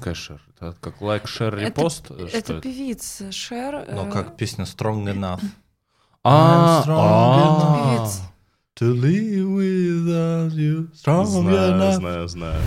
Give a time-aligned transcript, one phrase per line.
[0.00, 0.40] такая Шер?
[0.56, 2.10] Это как лайк, шер, репост?
[2.10, 2.60] Это, Что это?
[2.60, 3.86] певица Шер.
[3.92, 5.42] Но э, как песня Strong Enough.
[6.24, 8.30] А, I'm strong а.
[8.76, 11.96] To live without you, strong Знаю, enough.
[11.96, 12.60] знаю, знаю.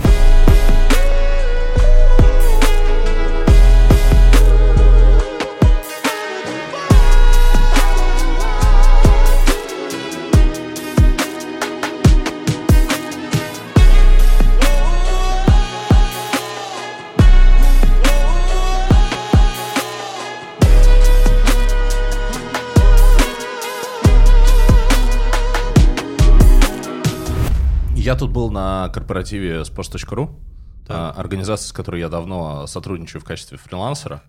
[28.14, 30.40] Я тут был на корпоративе sports.ru,
[30.88, 34.22] а, организация, с которой я давно сотрудничаю в качестве фрилансера.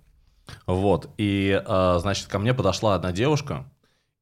[0.67, 1.11] Вот.
[1.19, 3.71] И, а, значит, ко мне подошла одна девушка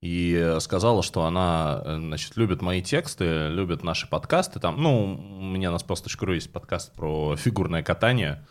[0.01, 4.59] и сказала, что она, э, значит, любит мои тексты, любит наши подкасты.
[4.59, 8.45] Там, ну, у меня на sports.ru есть подкаст про фигурное катание.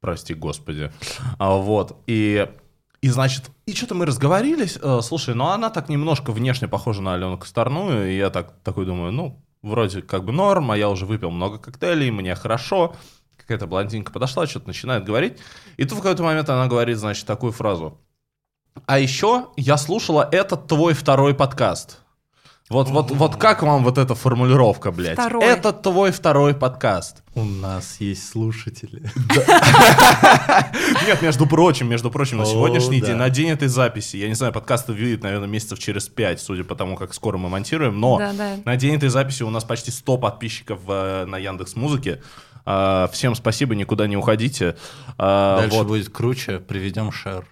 [0.00, 0.92] Прости, господи.
[1.40, 2.04] А, Вот.
[2.06, 2.48] И
[3.02, 4.78] и, значит, и что-то мы разговорились.
[4.80, 8.86] Э, Слушай, ну она так немножко внешне похожа на Алену Косторную, и я так, такой
[8.86, 12.94] думаю, ну, вроде как бы норм, а я уже выпил много коктейлей, мне хорошо.
[13.36, 15.38] Какая-то блондинка подошла, что-то начинает говорить.
[15.76, 18.00] И тут в какой-то момент она говорит, значит, такую фразу.
[18.86, 22.00] А еще я слушала этот твой второй подкаст.
[22.68, 25.12] Вот, вот, вот как вам вот эта формулировка, блядь?
[25.12, 25.44] Второй.
[25.44, 27.22] Это твой второй подкаст.
[27.36, 29.02] У нас есть слушатели.
[31.06, 34.52] Нет, между прочим, между прочим, на сегодняшний день, на день этой записи, я не знаю,
[34.52, 38.20] подкаст выйдет, наверное, месяцев через пять, судя по тому, как скоро мы монтируем, но
[38.64, 42.20] на день этой записи у нас почти 100 подписчиков э, на Яндекс Музыке.
[42.64, 44.76] Всем спасибо, никуда не уходите.
[45.18, 47.46] А, Дальше будет круче, приведем шер.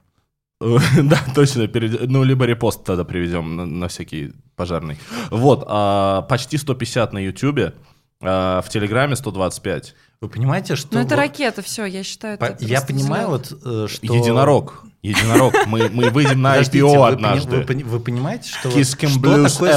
[1.02, 1.68] Да, точно,
[2.06, 4.98] ну, либо репост тогда приведем на, всякий пожарный.
[5.30, 7.74] Вот, а, почти 150 на Ютубе,
[8.22, 9.94] а, в Телеграме 125.
[10.20, 10.94] Вы понимаете, что...
[10.94, 14.06] Ну, это ракета, все, я считаю, это Я понимаю, вот, э, что...
[14.06, 15.54] Единорог, единорог.
[15.66, 17.58] Мы, мы выйдем на IPO однажды.
[17.58, 18.70] Вы, пони- вы понимаете, что...
[18.70, 19.72] что Blues такое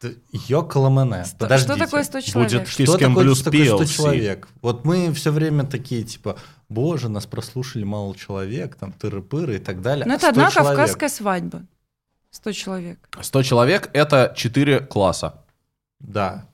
[0.00, 0.18] 100 человек?
[0.32, 0.40] LLC.
[0.48, 1.24] Йокаламене.
[1.24, 1.72] Сто- Подождите.
[1.74, 2.68] Что такое 100 Будет человек?
[2.68, 3.86] Kiss Что такое, Blues что такое 100 PLC?
[3.96, 4.48] человек?
[4.62, 6.36] Вот мы все время такие, типа,
[6.68, 10.06] боже, нас прослушали мало человек, там, тыры-пыры и так далее.
[10.06, 10.76] Ну, А это 100 одна человек?
[10.78, 11.62] кавказская свадьба.
[12.30, 13.08] 100 человек.
[13.20, 15.44] 100 человек— это 4 класса.
[15.98, 16.46] Да.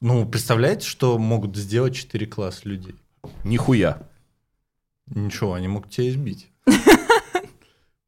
[0.00, 2.96] Ну, представляете, что могут сделать 4 класса людей?
[3.44, 3.98] Нихуя.
[5.06, 6.48] Ничего, они могут тебя избить.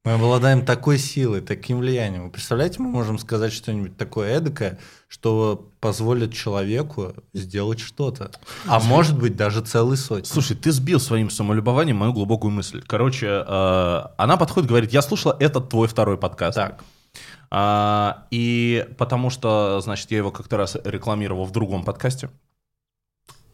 [0.04, 2.24] Мы обладаем такой силой, таким влиянием.
[2.24, 4.78] Вы представляете, мы можем сказать что-нибудь такое эдакое,
[5.08, 8.30] что позволит человеку сделать что-то.
[8.66, 10.26] А может быть, даже целый сотни.
[10.26, 12.82] Слушай, ты сбил своим самолюбованием мою глубокую мысль.
[12.86, 16.56] Короче, э, она подходит, говорит, я слушала этот твой второй подкаст.
[16.56, 16.84] Так.
[17.50, 22.30] А, и потому что, значит, я его как-то раз рекламировал в другом подкасте.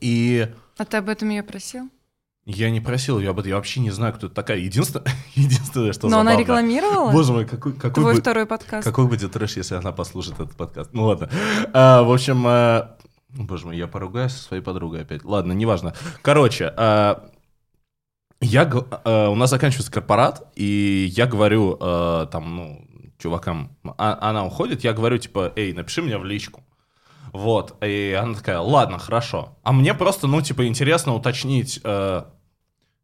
[0.00, 1.88] И А ты об этом ее просил?
[2.46, 4.58] Я не просил ее об этом, я вообще не знаю, кто это такая.
[4.58, 6.42] Единственное, единственное что Но она забавно.
[6.42, 8.84] рекламировала Боже мой, какой, какой твой бы- второй подкаст.
[8.86, 10.90] Какой будет трэш, если она послушает этот подкаст?
[10.92, 11.30] Ну ладно.
[11.72, 12.96] А, в общем, а,
[13.30, 15.24] боже мой, я поругаюсь со своей подругой опять.
[15.24, 15.94] Ладно, неважно.
[16.22, 17.28] Короче, а,
[18.40, 18.70] я,
[19.04, 22.86] а, у нас заканчивается корпорат, и я говорю а, там, ну,
[23.18, 26.62] чувакам, а- она уходит, я говорю, типа, эй, напиши мне в личку.
[27.34, 29.58] Вот, и она такая, ладно, хорошо.
[29.64, 32.22] А мне просто, ну, типа, интересно уточнить, э,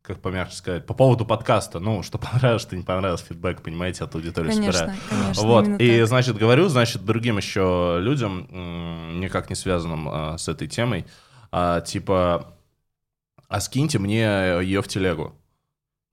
[0.03, 4.15] как помягче сказать, по поводу подкаста, ну, что понравилось, что не понравилось, фидбэк, понимаете, от
[4.15, 4.87] аудитории собираю.
[4.91, 5.43] Конечно, конечно.
[5.49, 6.07] Вот, и, так.
[6.07, 11.07] значит, говорю, значит, другим еще людям, м, никак не связанным а, с этой темой,
[11.51, 12.55] а, типа,
[13.49, 14.23] а скиньте мне
[14.63, 15.35] ее в телегу.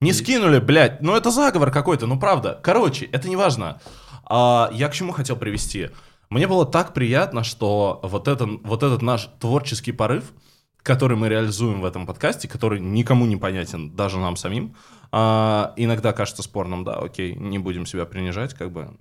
[0.00, 2.58] Не И- скинули, блядь, ну это заговор какой-то, ну правда.
[2.64, 3.80] Короче, это не важно.
[4.24, 5.90] А, я к чему хотел привести?
[6.30, 10.32] Мне было так приятно, что вот, это, вот этот наш творческий порыв,
[10.82, 14.74] который мы реализуем в этом подкасте, который никому не понятен, даже нам самим,
[15.10, 18.94] а, иногда кажется спорным, да, окей, не будем себя принижать, как бы.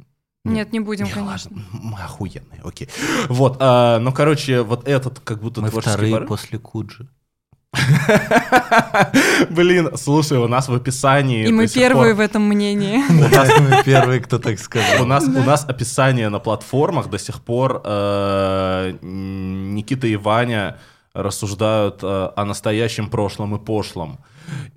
[0.45, 1.31] Нет, не будем, Не конечно.
[1.31, 2.87] важно, Мы охуенные, окей.
[3.27, 6.29] Вот, а, ну, короче, вот этот как будто Мы творческий вторые порыв.
[6.29, 7.09] после Куджи.
[9.49, 11.47] Блин, слушай, у нас в описании...
[11.47, 12.97] И мы первые пор- в этом мнении.
[13.09, 15.05] У нас мы первые, кто так У сказал.
[15.05, 20.77] нас, у нас описание на платформах до сих пор э, Никита и Ваня
[21.13, 24.19] рассуждают э, о настоящем прошлом и пошлом.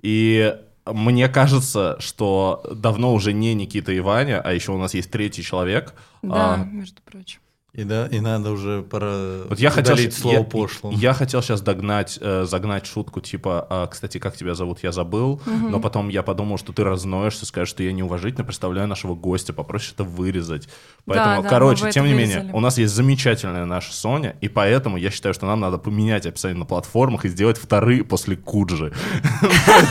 [0.01, 0.55] И
[0.85, 5.43] мне кажется, что давно уже не Никита и Ваня, а еще у нас есть третий
[5.43, 5.93] человек.
[6.21, 7.39] Да, А, между прочим.
[7.73, 10.93] И, да, и надо уже пора Вот я хотел, слово я, пошлым.
[10.93, 15.41] я хотел сейчас догнать, э, загнать шутку типа, «А, кстати, как тебя зовут, я забыл,
[15.45, 19.93] но потом я подумал, что ты разноешься, скажешь, что я неуважительно представляю нашего гостя, попросишь
[19.93, 20.67] это вырезать.
[21.05, 22.57] Поэтому, да, короче, мы бы тем не менее, вырезали.
[22.57, 26.57] у нас есть замечательная наша Соня, и поэтому я считаю, что нам надо поменять описание
[26.57, 28.91] на платформах и сделать вторые после Куджи.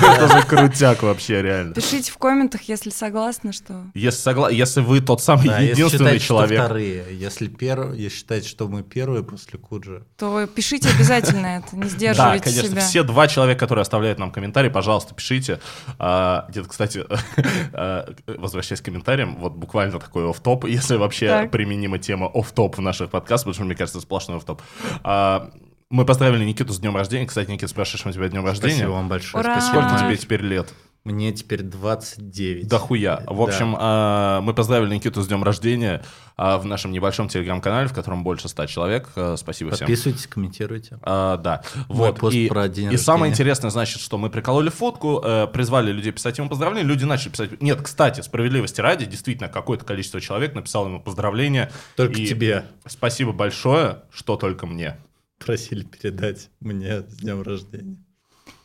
[0.03, 1.73] Это же крутяк вообще, реально.
[1.73, 3.87] Пишите в комментах, если согласны, что...
[3.95, 7.05] Если, вы тот самый Да, единственный человек, вторые.
[7.13, 7.95] Если, перв...
[7.95, 12.69] если считать, что мы первые после Куджи, то пишите обязательно это, не Да, сдерживайте конечно.
[12.71, 12.81] себя.
[12.81, 15.61] Все два человека, которые оставляют нам комментарий, пожалуйста, пишите.
[15.99, 17.05] А, Где-то, кстати,
[17.73, 21.51] а, возвращаясь к комментариям, вот буквально такой офф-топ, если вообще Так.
[21.51, 24.63] применима тема офф-топ в наших подкастах, потому что, мне кажется, сплошной офф-топ.
[25.05, 25.51] А,
[25.91, 27.27] Мы поздравили Никиту с днем рождения.
[27.27, 28.75] Кстати, Никита, спрашиваешь, у тебя днем рождения?
[28.75, 29.43] спасибо вам большое.
[29.43, 29.61] Ура!
[29.61, 29.81] Спасибо.
[29.83, 30.73] Сколько тебе теперь лет?
[31.05, 32.69] Мне теперь 29.
[32.69, 33.23] Да хуя.
[33.27, 33.43] В Да.
[33.45, 36.03] общем, а, мы поздравили Никиту с днем рождения
[36.37, 39.09] а, в нашем небольшом телеграм-канале, в котором больше ста человек.
[39.17, 39.87] А, Спасибо всем.
[39.87, 40.99] Подписывайтесь, комментируйте.
[41.03, 42.19] А, да, Мой вот.
[42.21, 43.33] пост и, про день и самое рождения.
[43.33, 47.63] интересное, значит, что мы прикололи фотку, э, призвали людей писать ему поздравления, люди начали писать.
[47.63, 51.71] Нет, кстати, справедливости ради, действительно, какое-то количество человек написало ему поздравления.
[51.97, 54.99] Только И тебе Спасибо большое, что только мне.
[55.39, 57.97] просили передать мне с днем рождения.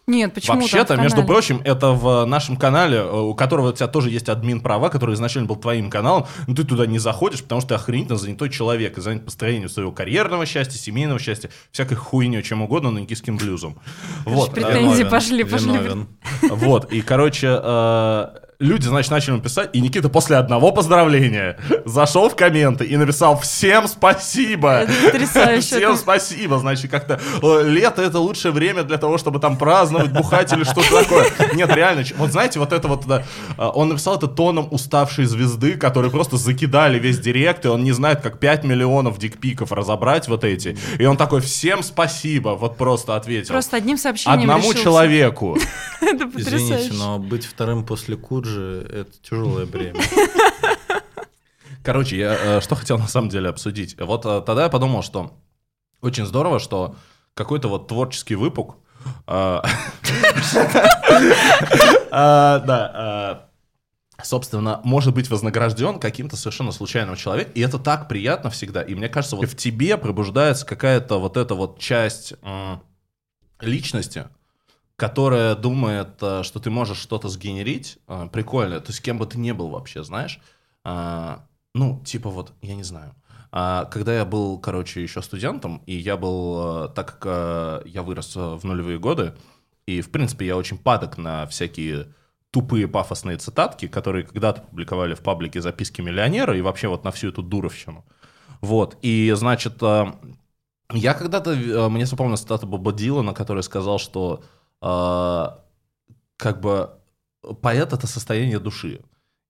[0.07, 4.11] Нет, почему Вообще-то, между прочим, это в нашем канале, э, у которого у тебя тоже
[4.11, 7.69] есть админ права, который изначально был твоим каналом, но ты туда не заходишь, потому что
[7.69, 12.61] ты охренительно занятой человек и занят построением своего карьерного счастья, семейного счастья, всякой хуйней, чем
[12.61, 13.79] угодно, но никиским блюзом.
[14.25, 14.51] Вот.
[14.51, 15.69] претензии э, пошли, пошли.
[15.71, 16.07] Виновен.
[16.43, 18.27] Вот, и, короче, э,
[18.59, 23.37] люди, значит, начали ему писать, и Никита после одного поздравления зашел в комменты и написал
[23.39, 25.61] «Всем спасибо!» Это потрясающе.
[25.61, 27.19] Всем Это- спасибо, значит, как-то
[27.63, 31.27] лето это лучшее время для того, чтобы там праздновать, бухать или что-то такое.
[31.53, 33.23] Нет, реально, вот знаете, вот это вот, да,
[33.57, 37.91] э, он написал это тоном уставшей звезды, которые просто закидали весь директ, и он не
[37.91, 40.77] знает, как 5 миллионов дикпиков разобрать вот эти.
[40.97, 43.49] И он такой, всем спасибо, вот просто ответил.
[43.53, 44.83] Просто одним сообщением Одному решился.
[44.83, 45.57] человеку.
[46.01, 46.93] Это Извините, потрясающе.
[46.93, 50.01] но быть вторым после Куджи— это тяжелое бремя.
[51.85, 53.95] Короче, я э, что хотел на самом деле обсудить.
[53.99, 55.37] Вот э, тогда я подумал, что
[56.01, 56.95] очень здорово, что
[57.35, 58.77] какой-то вот творческий выпук.
[59.27, 59.61] э,
[62.11, 63.49] Да,
[64.23, 68.81] собственно, может быть вознагражден каким-то совершенно случайным человеком, и это так приятно всегда.
[68.81, 72.33] И мне кажется, вот в тебе пробуждается какая-то вот эта вот часть
[73.59, 74.27] личности,
[74.95, 79.37] которая думает, э, что ты можешь что-то сгенерить, э, прикольно, то есть кем бы ты
[79.39, 80.39] ни был вообще, знаешь,
[80.87, 83.15] А, ну, типа вот, я не знаю,
[83.51, 88.35] когда я был, короче, еще студентом, и я был, э, так как э, я вырос
[88.35, 89.33] э, в нулевые годы,
[89.87, 92.07] и, в принципе, я очень падок на всякие
[92.51, 97.29] тупые пафосные цитатки, которые когда-то публиковали в паблике записки миллионера и вообще вот на всю
[97.29, 98.05] эту дуровщину.
[98.61, 100.13] Вот, и, значит, э,
[100.91, 106.89] я когда-то, э, мне запомнилась цитата Боба Дилана, который сказал, что э, как бы
[107.61, 109.01] поэт— это состояние души.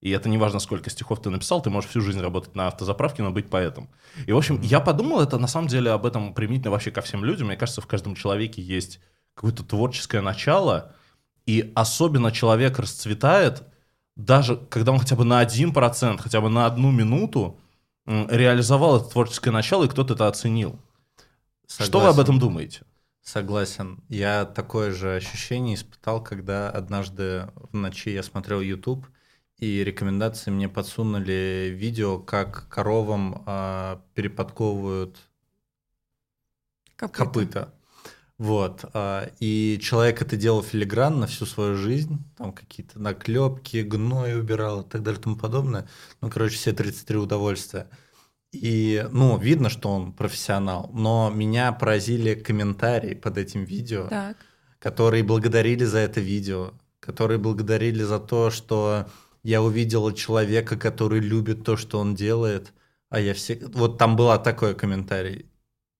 [0.01, 3.23] И это не важно, сколько стихов ты написал, ты можешь всю жизнь работать на автозаправке,
[3.23, 3.89] но быть поэтом.
[4.27, 7.25] И, в общем, я подумал, это на самом деле об этом применительно вообще ко всем
[7.25, 7.47] людям.
[7.47, 8.99] Мне кажется, в каждом человеке есть
[9.33, 10.93] какое-то творческое начало,
[11.47, 13.63] и особенно человек расцветает,
[14.15, 17.59] даже когда он хотя бы на 1%, хотя бы на одну минуту
[18.05, 20.79] реализовал это творческое начало, и кто-то это оценил.
[21.67, 22.21] Что вы об Согласен.
[22.21, 22.81] этом думаете?
[23.25, 24.03] Согласен.
[24.07, 29.07] Я такое же ощущение испытал, когда однажды в ночи я смотрел YouTube,
[29.57, 35.17] и рекомендации мне подсунули видео, как коровам а, переподковывают
[36.95, 37.17] Копыта.
[37.17, 37.73] копыта.
[38.37, 38.85] Вот.
[38.93, 42.23] а, И человек это делал филигранно всю свою жизнь.
[42.37, 45.89] Там какие-то наклепки, гной убирал и так далее и тому подобное.
[46.21, 47.89] Ну, короче, все 33 удовольствия.
[48.61, 50.89] И, ну, видно, что он профессионал.
[50.93, 54.37] Но меня поразили комментарии под этим видео, Так.
[54.79, 59.07] которые благодарили за это видео, которые благодарили за то, что
[59.43, 62.73] я увидела человека, который любит то, что он делает,
[63.09, 63.59] а я все...
[63.73, 65.45] Вот там была такой комментарий.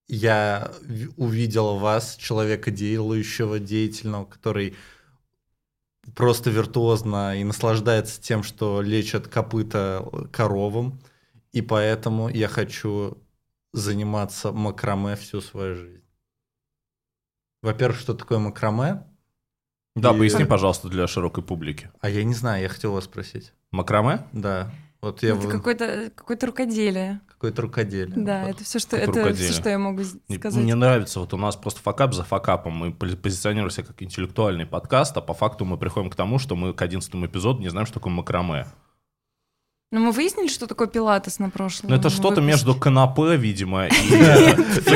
[0.08, 0.72] Я
[1.16, 4.74] увидела вас, человека делающего, деятельного, который
[6.14, 11.00] просто виртуозно и наслаждается тем, что лечат копыта коровам,
[11.56, 13.16] и поэтому я хочу
[13.72, 16.02] заниматься макраме всю свою жизнь.
[17.62, 19.04] Во-первых, что такое макраме?
[19.94, 21.90] Да, И- поясни, пожалуйста, для широкой публики.
[22.00, 23.54] А я не знаю, я хотел вас спросить.
[23.70, 24.26] Макраме?
[24.32, 24.70] Да.
[25.00, 27.20] Вот я Это в- какое-то какое рукоделие.
[27.28, 28.14] какое-то рукоделие.
[28.16, 28.50] Да, Вот.
[28.50, 29.50] это все, что это рукоделие.
[29.50, 30.62] все, что я могу сказать.
[30.62, 32.74] Мне нравится, вот у нас просто факап за факапом.
[32.74, 36.54] Мы пози- позиционируем себя как интеллектуальный подкаст, а по факту мы приходим к тому, что
[36.56, 38.66] мы к 11 эпизоду не знаем, что такое макраме.
[39.92, 42.46] Ну, мы выяснили, что такое пилатес на прошлом Ну, это что-то выпуске.
[42.46, 43.90] между канапе, видимо, и.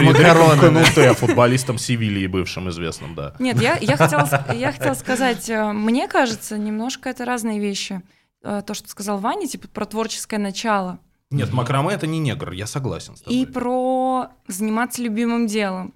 [0.60, 3.34] Кануте, футболистом Севильи бывшим известным, да.
[3.38, 3.60] Нет,
[3.96, 8.02] хотела, я хотела сказать, э, мне кажется, немножко это разные вещи.
[8.42, 10.98] Э, То, что сказал Ваня, типа про творческое начало.
[11.30, 13.38] Нет, макраме это не негр, я согласен с тобой.
[13.38, 15.94] И про заниматься любимым делом.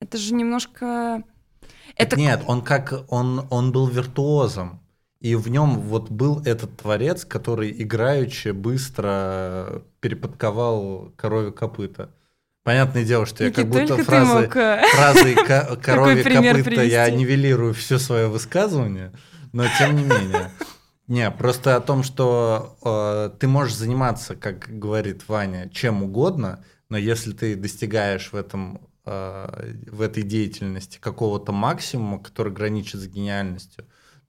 [0.00, 1.24] Это же немножко...
[1.96, 4.80] Это Нет, он как он, он был виртуозом.
[5.20, 12.10] И в нем вот был этот творец, который играючи быстро переподковал корове копыта.
[12.62, 17.04] Понятное дело, что я Никит, как будто фразы, мог, э, фразой ко- корове копыта я
[17.06, 17.16] привести?
[17.16, 19.12] нивелирую все свое высказывание,
[19.52, 20.52] но тем не менее.
[21.08, 26.98] Не, просто о том, что э, ты можешь заниматься, как говорит Ваня, чем угодно, но
[26.98, 33.86] если ты достигаешь в этом э, в этой деятельности какого-то максимума, который граничит с гениальностью,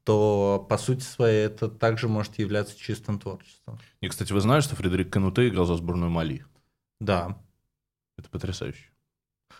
[0.09, 3.77] то по сути своей это также может являться чистым творчеством.
[4.01, 6.43] И, кстати, вы знали, что Фредерик Кануте играл за сборную Мали?
[6.99, 7.37] Да.
[8.17, 8.89] Это потрясающе.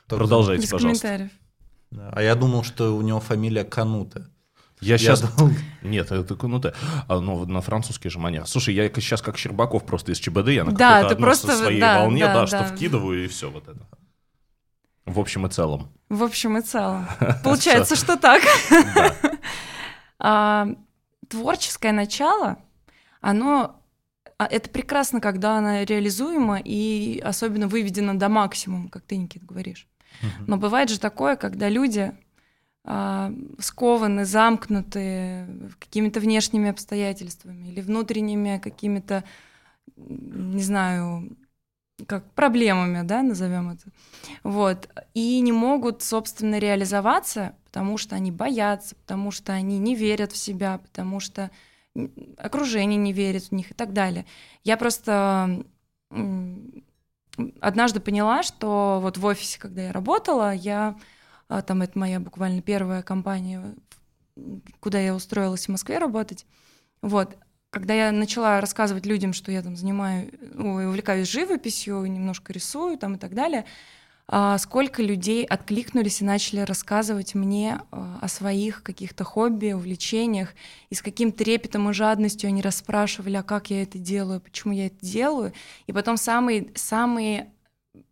[0.08, 1.08] Только- Продолжайте, без пожалуйста.
[1.08, 1.32] комментариев.
[2.16, 4.26] А я думал, что у него фамилия Кануте.
[4.82, 5.22] Я сейчас...
[5.22, 5.54] думал-
[5.84, 6.74] Нет, это Кануте.
[7.08, 8.48] А, ну, на французский же манер.
[8.48, 12.00] Слушай, я сейчас как Щербаков просто из ЧБД, я на Да, какой-то просто- своей да,
[12.00, 12.48] волне, да, да, да.
[12.48, 13.88] что вкидываю, и все вот это.
[15.06, 15.92] В общем и целом.
[16.10, 17.08] В общем и целом.
[17.44, 18.42] Получается, что так.
[20.20, 20.68] А,
[21.28, 22.58] Творческое начало,
[23.22, 23.82] оно...
[24.38, 29.88] а, Это прекрасно, когда оно реализуемо и особенно выведено до максимума, как ты, Никит, говоришь.
[30.48, 32.12] Но бывает же такое, когда люди
[32.84, 35.46] а, скованы, замкнуты
[35.80, 39.24] какими-то внешними обстоятельствами или внутренними какими-то,
[39.96, 41.38] не знаю,
[42.08, 43.84] как проблемами, да, назовем это.
[44.44, 44.90] Вот.
[45.14, 50.38] И не могут, собственно, реализоваться, потому что они боятся, потому что они не верят в
[50.38, 51.52] себя, потому что
[52.38, 54.26] окружение не верит в них и так далее.
[54.64, 55.64] Я просто
[57.62, 60.98] однажды поняла, что вот в офисе, когда я работала, я
[61.48, 63.76] а, там это моя буквально первая компания,
[64.80, 66.46] куда я устроилась в Москве работать.
[67.02, 67.38] Вот.
[67.72, 73.16] Когда я начала рассказывать людям, что я там занимаю, ой, увлекаюсь живописью, немножко рисую там
[73.16, 73.66] и так далее,
[74.32, 80.54] а, сколько людей откликнулись и начали рассказывать мне а, о своих каких-то хобби, увлечениях,
[80.90, 84.88] и с каким трепетом и жадностью они расспрашивали, а как я это делаю, почему я
[84.88, 85.54] это делаю.
[85.88, 87.52] И потом самые, самые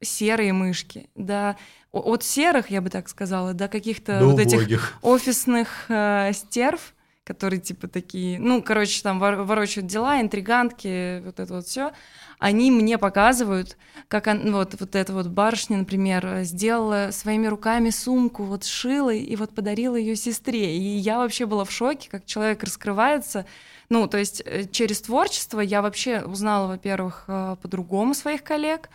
[0.02, 1.56] серые мышки, да,
[1.92, 6.94] от серых, я бы так сказала, до каких-то вот этих офисных э, стерв,
[7.28, 11.92] которые типа такие, ну, короче, там вор- ворочают дела, интригантки, вот это вот все,
[12.40, 13.76] они мне показывают,
[14.08, 19.36] как он, вот, вот эта вот барышня, например, сделала своими руками сумку, вот сшила и
[19.36, 20.78] вот подарила ее сестре.
[20.78, 23.46] И я вообще была в шоке, как человек раскрывается.
[23.90, 28.90] Ну, то есть э, через творчество я вообще узнала, во-первых, э, по-другому своих коллег,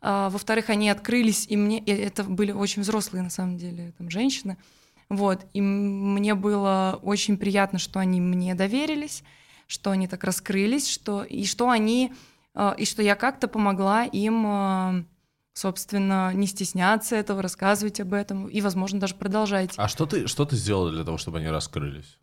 [0.00, 4.10] а, во-вторых, они открылись, и мне и это были очень взрослые, на самом деле, там,
[4.10, 4.56] женщины.
[5.08, 9.22] Вот, и мне было очень приятно, что они мне доверились,
[9.66, 12.12] что они так раскрылись, что и что они
[12.54, 15.04] э, и что я как-то помогла им, э,
[15.52, 19.74] собственно, не стесняться этого, рассказывать об этом и, возможно, даже продолжать.
[19.76, 22.18] А что ты, что ты сделала для того, чтобы они раскрылись?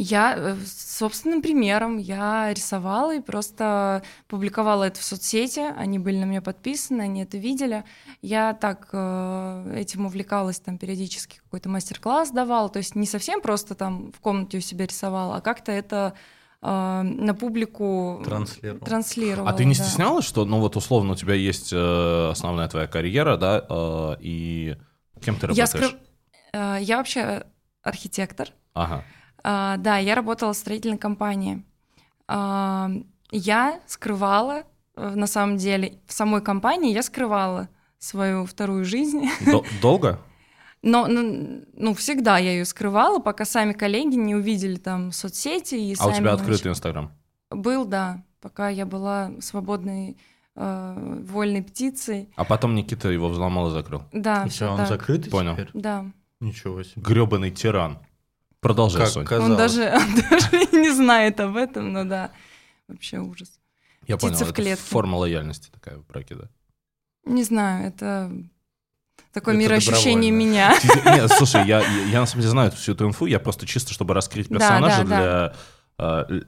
[0.00, 5.74] Я э, собственным примером я рисовала и просто публиковала это в соцсети.
[5.76, 7.82] Они были на меня подписаны, они это видели.
[8.22, 12.68] Я так э, этим увлекалась, там периодически какой-то мастер-класс давала.
[12.68, 16.14] То есть не совсем просто там в комнате у себя рисовала, а как-то это
[16.62, 16.66] э,
[17.02, 18.86] на публику Транслировал.
[18.86, 19.50] транслировала.
[19.50, 19.82] А ты не да.
[19.82, 24.76] стеснялась, что, ну вот условно у тебя есть э, основная твоя карьера, да, э, и
[25.24, 25.90] кем ты Я, работаешь?
[25.92, 25.98] скры-
[26.52, 27.46] э, я вообще
[27.82, 28.50] архитектор.
[28.74, 29.02] Ага.
[29.50, 31.64] А, да, я работала в строительной компании.
[32.26, 32.90] А,
[33.30, 34.64] я скрывала,
[34.94, 39.22] э, на самом деле, в самой компании я скрывала свою вторую жизнь.
[39.46, 40.20] Дол- Долго?
[40.82, 45.92] Но, ну, ну, всегда я ее скрывала, пока сами коллеги не увидели там соцсети и
[45.98, 47.10] А у сами тебя не открытый Инстаграм?
[47.50, 50.18] Был, да, пока я была свободной,
[50.56, 52.28] э, вольной птицей.
[52.36, 54.02] А потом Никита его взломал и закрыл.
[54.12, 54.88] Да, И всё, он так.
[54.88, 55.54] закрытый Понял.
[55.54, 55.70] теперь?
[55.72, 56.04] Да.
[56.40, 57.00] Ничего себе.
[57.02, 57.98] Гребаный тиран.
[58.60, 59.50] Продолжай, Как казалось.
[59.50, 62.30] Он даже, он даже не знает об этом, но да,
[62.88, 63.60] вообще ужас.
[64.06, 66.44] Я птица понял, в это форма лояльности такая в браке, да.
[67.24, 68.32] Не знаю, это
[69.32, 70.74] такое Это мироощущение меня.
[71.04, 73.92] Нет, слушай, я, я, я на самом деле знаю всю эту инфу, я просто чисто,
[73.92, 75.52] чтобы раскрыть Да, персонажа да,
[75.98, 76.40] для э,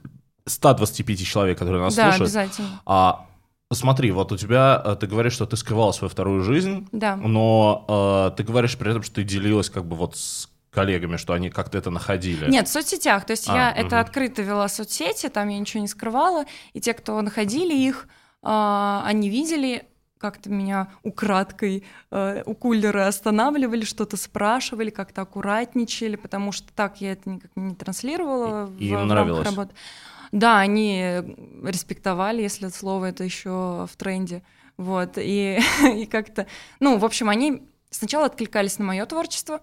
[0.47, 2.21] 125 человек, которые нас Да, слушают.
[2.21, 2.81] обязательно.
[2.85, 3.27] А
[3.71, 7.15] смотри, вот у тебя, э, ты говоришь, что ты скрывала свою вторую жизнь, Да.
[7.15, 7.85] но
[8.33, 11.49] э, ты говоришь при этом, что ты делилась как бы вот с коллегами, что они
[11.49, 12.49] как-то это находили?
[12.49, 13.25] Нет, в соцсетях.
[13.25, 13.85] То есть А, я мгм.
[13.87, 16.45] это открыто вела соцсети, там я ничего не скрывала.
[16.73, 18.07] И те, кто находили их,
[18.41, 19.85] а, они видели
[20.17, 27.13] как-то меня украдкой э, у кулера останавливали, что-то спрашивали, как-то аккуратничали, потому что так я
[27.13, 29.45] это никак не транслировала И- в, им в нравилось?
[29.47, 29.73] работы.
[30.31, 31.01] Да, они
[31.63, 34.43] респектовали, если это слово это еще в тренде.
[34.77, 35.59] Вот, и,
[35.95, 36.45] и как-то,
[36.79, 39.61] ну, в общем, они сначала откликались на мое творчество,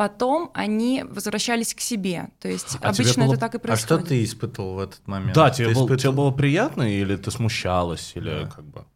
[0.00, 2.30] потом они возвращались к себе.
[2.40, 4.00] То есть А обычно было- это так и А происходит.
[4.00, 5.34] что ты испытывал в этот момент?
[5.34, 8.46] Да, тебе, было, испытывал- тебе было приятно, или ты смущалась, или Да.
[8.46, 8.86] как бы...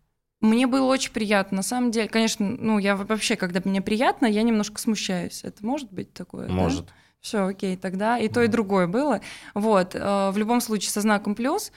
[0.41, 2.09] Мне было очень приятно, на самом деле.
[2.09, 5.45] Конечно, ну, я вообще, когда мне приятно, я немножко смущаюсь.
[5.45, 6.49] Это может быть такое?
[6.49, 6.87] Может.
[7.21, 9.21] Все, окей, тогда и то, и другое было.
[9.53, 11.71] Вот, э, в любом случае, со знаком плюс.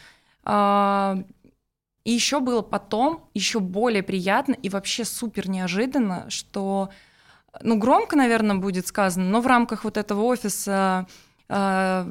[0.45, 1.17] А,
[2.05, 6.87] И еще было потом еще более приятно и вообще супер неожиданно, что,
[7.61, 11.07] ну, громко, наверное, будет сказано, но в рамках вот этого офиса
[11.49, 12.07] а,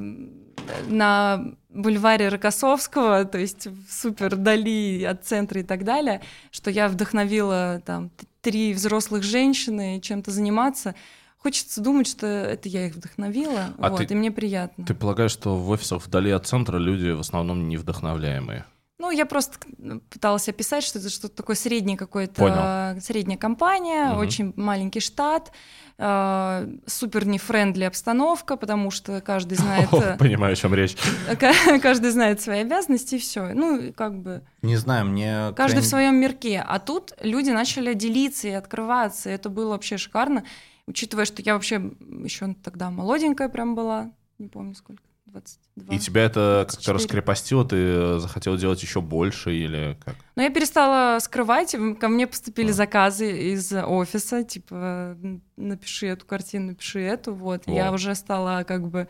[0.87, 6.87] на бульваре Рокоссовского, то есть в супер дали от центра и так далее, что я
[6.87, 8.09] вдохновила там
[8.41, 10.95] три взрослых женщины чем-то заниматься.
[11.37, 14.85] Хочется думать, что это я их вдохновила, А вот, ты- и мне приятно.
[14.85, 18.65] Ты полагаешь, что в офисах вдали от центра люди в основном не вдохновляемые?
[18.99, 19.67] Ну, я просто к-
[20.09, 22.99] пыталась описать, что это что-то такое среднее какое-то, Понял.
[23.01, 24.17] средняя компания, Мгм.
[24.19, 25.51] очень маленький штат,
[25.99, 30.95] э, супер нефрендли обстановка, потому что каждый знает, О, э, понимаю, о чем речь.
[31.39, 33.53] ка- каждый знает свои обязанности и все.
[33.53, 35.53] Ну, как бы Не знаю, мне...
[35.55, 36.63] каждый в своем мирке.
[36.67, 39.29] А тут люди начали делиться и открываться.
[39.29, 40.43] и Это было вообще шикарно,
[40.87, 41.75] учитывая, что я вообще
[42.23, 45.95] еще тогда молоденькая прям была, не помню сколько, 22.
[45.95, 46.95] И тебя это как-то 24.
[46.95, 50.15] раскрепостило, ты захотел делать еще больше или как?
[50.35, 52.73] Но я перестала скрывать, ко мне поступили А.
[52.73, 55.17] заказы из офиса, типа,
[55.57, 57.63] напиши эту картину, напиши эту, вот.
[57.67, 57.95] Я Вау.
[57.95, 59.07] уже стала как бы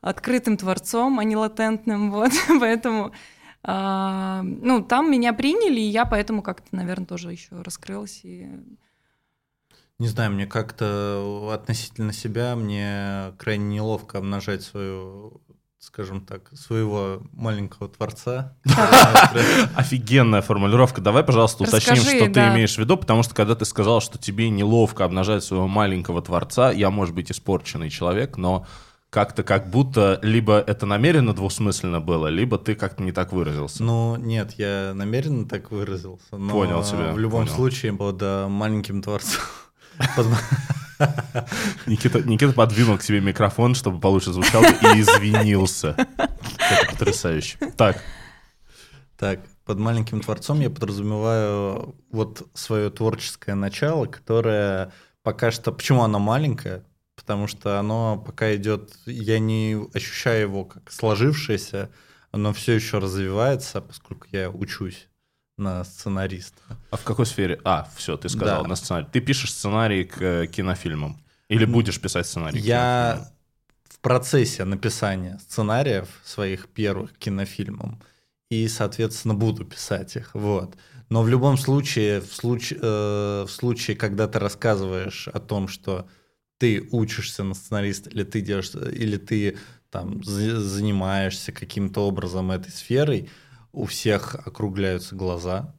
[0.00, 3.12] открытым творцом, а не латентным, вот, поэтому...
[3.62, 8.20] а, ну, там меня приняли, и я поэтому как-то, наверное, тоже еще раскрылась.
[8.24, 8.48] И...
[9.98, 15.42] Не знаю, мне как-то относительно себя, мне крайне неловко обнажать свою,
[15.80, 18.54] скажем так, своего маленького творца.
[19.74, 21.00] Офигенная формулировка.
[21.00, 24.18] Давай, пожалуйста, уточним, Расскажи, что ты имеешь в виду, потому что когда ты сказал, что
[24.18, 28.66] тебе неловко обнажать своего маленького творца, я, может быть, испорченный человек, но
[29.08, 33.82] как-то как будто либо это намеренно двусмысленно было, либо ты как-то не так выразился.
[33.82, 36.36] Ну, нет, я намеренно так выразился.
[36.36, 37.56] Но Понял тебя, В любом понял.
[37.56, 39.40] случае, под э, маленьким творцом.
[41.86, 45.96] Никита, Никита подвинул к себе микрофон, чтобы получше звучало, и извинился.
[45.96, 47.58] Это потрясающе.
[47.76, 48.02] Так,
[49.20, 55.72] Так, под маленьким творцом я подразумеваю вот свое творческое начало, которое пока что...
[55.72, 56.84] Почему оно маленькое?
[57.16, 58.94] Потому что оно пока идет...
[59.04, 61.90] Я не ощущаю его как сложившееся,
[62.32, 65.09] оно все еще развивается, поскольку я учусь
[65.60, 66.60] на сценариста.
[66.90, 67.60] а в какой сфере?
[67.64, 68.68] А, все, ты сказал, Да.
[68.68, 69.06] на сценарий.
[69.12, 71.20] Ты пишешь сценарий к э, кинофильмам?
[71.48, 73.30] Или будешь писать сценарий Я
[73.88, 78.00] в процессе написания сценариев своих первых кинофильмам
[78.50, 80.30] и, соответственно, буду писать их.
[80.34, 80.76] Вот.
[81.08, 86.06] Но в любом случае, в случае, э, в случае, когда ты рассказываешь о том, что
[86.58, 89.58] ты учишься на сценариста, или ты делаешь, или ты
[89.90, 93.28] там за- занимаешься каким-то образом этой сферой,
[93.72, 95.74] у всех округляются глаза.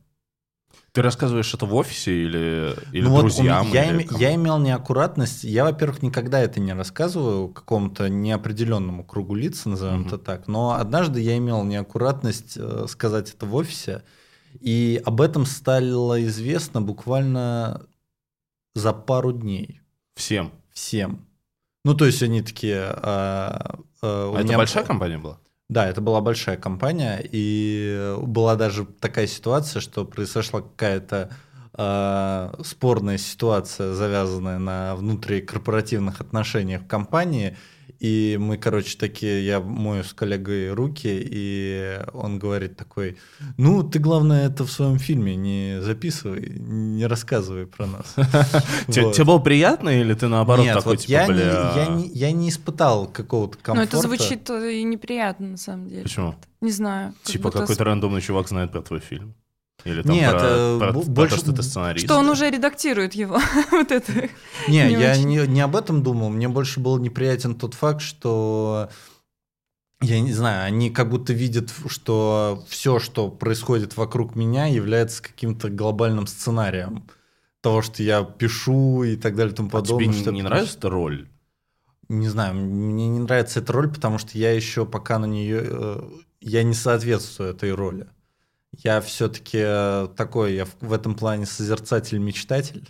[0.93, 3.67] Ты рассказываешь это в офисе или, или Ну вот друзьям?
[3.67, 4.19] меня- я, или кому?
[4.19, 5.43] я имел неаккуратность.
[5.45, 10.07] Я, во-первых, никогда это не рассказываю какому-то неопределенному кругу лиц, назовем Мгм.
[10.07, 10.47] это так.
[10.47, 14.03] Но однажды я имел неаккуратность э, сказать это в офисе.
[14.59, 17.85] И об этом стало известно буквально
[18.75, 19.79] за пару дней
[20.15, 20.51] Всем.
[20.73, 21.25] всем.
[21.85, 22.81] Ну, то есть они такие...
[22.83, 25.39] а, а, А это большая компания была?
[25.71, 31.29] Да, это была большая компания, и была даже такая ситуация, что произошла какая-то
[31.77, 37.55] э, спорная ситуация, завязанная на внутрикорпоративных отношениях в компании,
[38.01, 43.17] и мы, короче, такие, я мою с коллегой руки, и он говорит такой,
[43.57, 48.15] ну, ты, главное, это в своем фильме не записывай, не рассказывай про нас.
[48.87, 51.73] Тебе было приятно или ты наоборот такой, типа, я, не, бля...
[51.75, 53.97] я, не, я не испытал какого-то Но комфорта.
[53.97, 56.01] это звучит э, и неприятно, на самом деле.
[56.01, 56.33] Почему?
[56.59, 57.13] Не знаю.
[57.21, 59.35] Типа какой-то рандомный чувак знает про твой фильм?
[59.83, 62.05] Или там Нет, про, э, про- бо- про больше- то, что ты сценарист?
[62.05, 63.39] Что он уже редактирует его.
[63.71, 64.11] вот это.
[64.67, 65.27] Не, Не я очень.
[65.27, 66.29] не, не об этом думал.
[66.29, 68.89] Мне больше был неприятен тот факт, что
[70.01, 75.69] я не знаю, они как будто видят, что все, что происходит вокруг меня, является каким-то
[75.69, 77.07] глобальным сценарием
[77.61, 80.07] того, что я пишу и так далее и тому А тебе подобное.
[80.07, 80.49] не, что не пишу.
[80.49, 81.27] нравится эта роль?
[82.09, 86.01] не знаю, мне не нравится эта роль, потому что я еще пока на нее, э,
[86.41, 88.07] я не соответствую этой роли.
[88.73, 89.59] Я все-таки
[90.15, 92.89] такой, я в, этом плане созерцатель-мечтатель.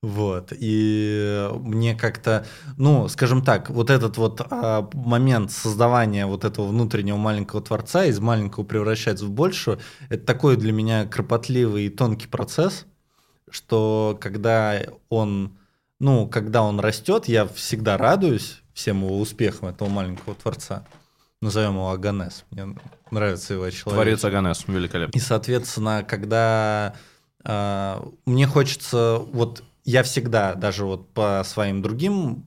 [0.00, 6.68] Вот, и мне как-то, ну, скажем так, вот этот вот а, момент создавания вот этого
[6.68, 12.28] внутреннего маленького творца из маленького превращается в большего, это такой для меня кропотливый и тонкий
[12.28, 12.86] процесс,
[13.50, 15.58] что когда он,
[15.98, 20.86] ну, когда он растет, я всегда радуюсь всем его успехам этого маленького творца.
[21.40, 22.44] Назовем его Аганес.
[22.50, 22.76] Мне
[23.10, 23.94] нравится его человек.
[23.94, 25.16] Творец Аганес, великолепно.
[25.16, 26.96] И, соответственно, когда
[27.44, 32.46] э, мне хочется вот я всегда, даже вот по своим другим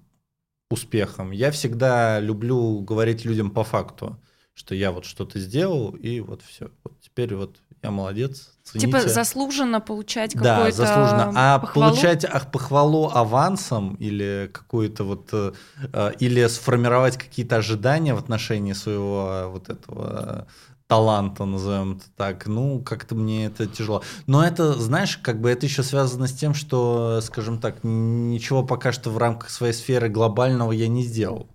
[0.69, 4.21] успехам, я всегда люблю говорить людям по факту,
[4.53, 6.69] что я вот что-то сделал, и вот все.
[6.83, 8.50] Вот теперь вот я молодец.
[8.63, 8.87] Цените.
[8.87, 11.31] Типа заслуженно получать да, какой-то заслуженно.
[11.35, 11.89] А похвалу?
[11.89, 15.53] получать а, похвалу авансом или какую-то вот э,
[15.91, 20.47] э, или сформировать какие-то ожидания в отношении своего э, вот этого
[20.91, 24.03] таланта, назовем это так, ну, как-то мне это тяжело.
[24.27, 28.91] Но это, знаешь, как бы это еще связано с тем, что, скажем так, ничего пока
[28.91, 31.47] что в рамках своей сферы глобального я не сделал.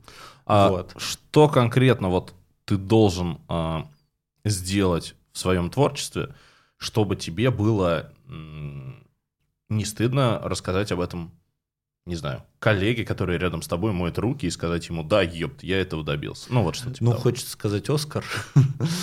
[0.46, 0.94] А Вот.
[0.96, 2.32] Что конкретно вот
[2.64, 3.86] ты должен а,
[4.44, 6.34] сделать в своем творчестве,
[6.78, 8.12] чтобы тебе было
[9.68, 11.32] не стыдно рассказать об этом,
[12.06, 15.80] не знаю, коллеге, который рядом с тобой моет руки и сказать ему, да, ёпт, я
[15.80, 16.46] этого добился.
[16.50, 17.22] Ну вот что типа Ну, того.
[17.22, 18.24] хочется сказать Оскар.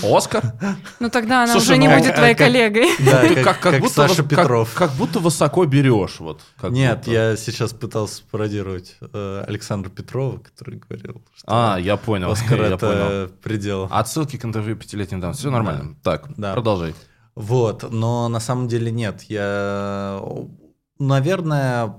[0.01, 0.53] Оскар?
[1.01, 2.87] Ну тогда она Слушай, уже не ну, будет а- твоей как- коллегой.
[2.99, 4.73] Да, Ты как, как будто Саша Петров.
[4.73, 6.21] Как, как будто высоко берешь.
[6.21, 7.11] Вот, как Нет, будто.
[7.11, 12.31] я сейчас пытался пародировать э, Александра Петрова, который говорил, что А, я понял.
[12.31, 13.27] Оскар я это понял.
[13.43, 13.89] предел.
[13.91, 15.41] Отсылки к интервью пятилетней давности.
[15.41, 15.95] Все нормально.
[16.03, 16.53] Так, Да.
[16.53, 16.95] продолжай.
[17.35, 19.23] Вот, но на самом деле нет.
[19.23, 20.21] Я,
[20.99, 21.95] наверное,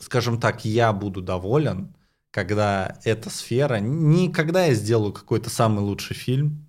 [0.00, 1.94] скажем так, я буду доволен,
[2.30, 6.66] когда эта сфера, не когда я сделаю какой-то самый лучший фильм,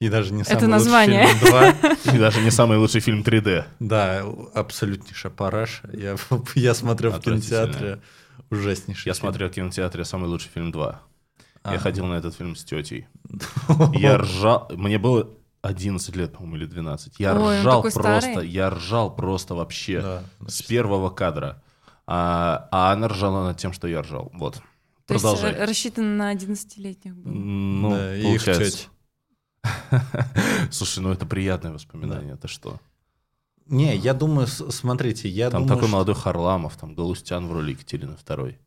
[0.00, 1.26] и даже не самый Это лучший название.
[1.26, 2.14] фильм 2.
[2.14, 3.64] И даже не самый лучший фильм 3D.
[3.80, 5.90] Да, абсолютнейшая параша.
[5.92, 6.16] Я,
[6.54, 8.00] я смотрел в кинотеатре
[8.50, 9.20] ужаснейший Я фильм.
[9.20, 10.96] смотрел в кинотеатре «Самый лучший фильм 2».
[11.62, 11.72] А.
[11.74, 13.08] Я ходил на этот фильм с тетей.
[13.92, 14.70] Я ржал.
[14.74, 15.28] Мне было
[15.62, 17.18] 11 лет, по-моему, или 12.
[17.18, 18.00] Я Ой, ржал просто.
[18.20, 18.48] старый.
[18.48, 20.22] Я ржал просто вообще Да.
[20.48, 21.62] с первого кадра.
[22.06, 24.30] А, а она ржала над тем, что я ржал.
[24.34, 24.54] Вот.
[25.06, 25.52] То есть Продолжай.
[25.52, 27.30] э, рассчитан на 11-летних был.
[27.32, 28.88] Ну, Да, получается.
[30.70, 32.34] Слушай, ну это приятное воспоминание.
[32.34, 32.78] Это что?
[33.66, 37.72] Не, я думаю, смотрите, я Там думаю, такой что- молодой Харламов, там Галустян в роли
[37.72, 38.58] Екатерины второй.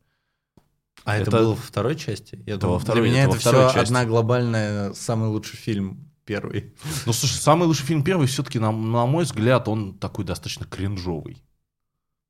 [1.04, 2.36] А это, Это- было во второй части?
[2.46, 3.80] Я Это думаю, во второй- для меня это это все части.
[3.80, 6.74] одна глобальная, самый лучший фильм первый.
[7.06, 11.44] Ну, слушай, самый лучший фильм первый все-таки, на, на мой взгляд, он такой достаточно кринжовый.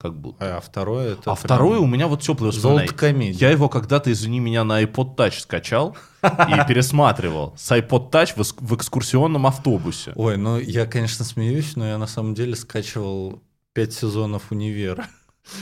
[0.04, 0.58] Как будто.
[0.58, 3.32] А второй это А прям второй у меня вот теплое воспоминание.
[3.32, 6.28] Я его когда-то, извини меня, на iPod Touch скачал и
[6.68, 7.54] пересматривал.
[7.58, 10.12] С iPod Touch в, в экскурсионном автобусе.
[10.16, 15.08] Ой, ну я, конечно, смеюсь, но я на самом деле скачивал пять сезонов универа.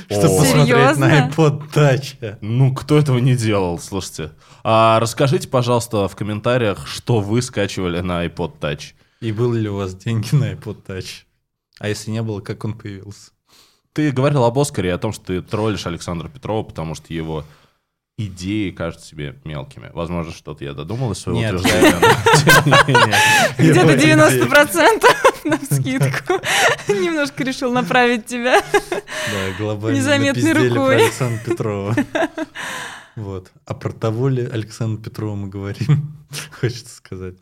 [0.10, 2.38] Чтобы посмотреть на iPod Touch.
[2.42, 4.32] Ну, кто этого не делал, слушайте.
[4.64, 8.94] А расскажите, пожалуйста, в комментариях, что вы скачивали на iPod Touch.
[9.22, 11.24] И были ли у вас деньги на iPod Touch?
[11.80, 13.32] А если не было, как он появился?
[13.94, 17.44] Ты говорил об Оскаре и о том, что ты троллишь Александра Петрова, потому что его
[18.18, 19.90] идеи кажутся тебе мелкими.
[19.94, 21.56] Возможно, что-то я додумал из своего Нет.
[21.56, 21.96] утверждения.
[23.58, 26.34] Где-то Его 90% на скидку.
[26.88, 28.62] Немножко решил направить тебя.
[28.82, 30.96] Да, глобально Незаметной напиздели про рукой.
[31.04, 31.96] Александра Петрова.
[33.16, 33.52] Вот.
[33.66, 36.16] А про того ли Александра Петрова мы говорим,
[36.62, 37.36] хочется сказать.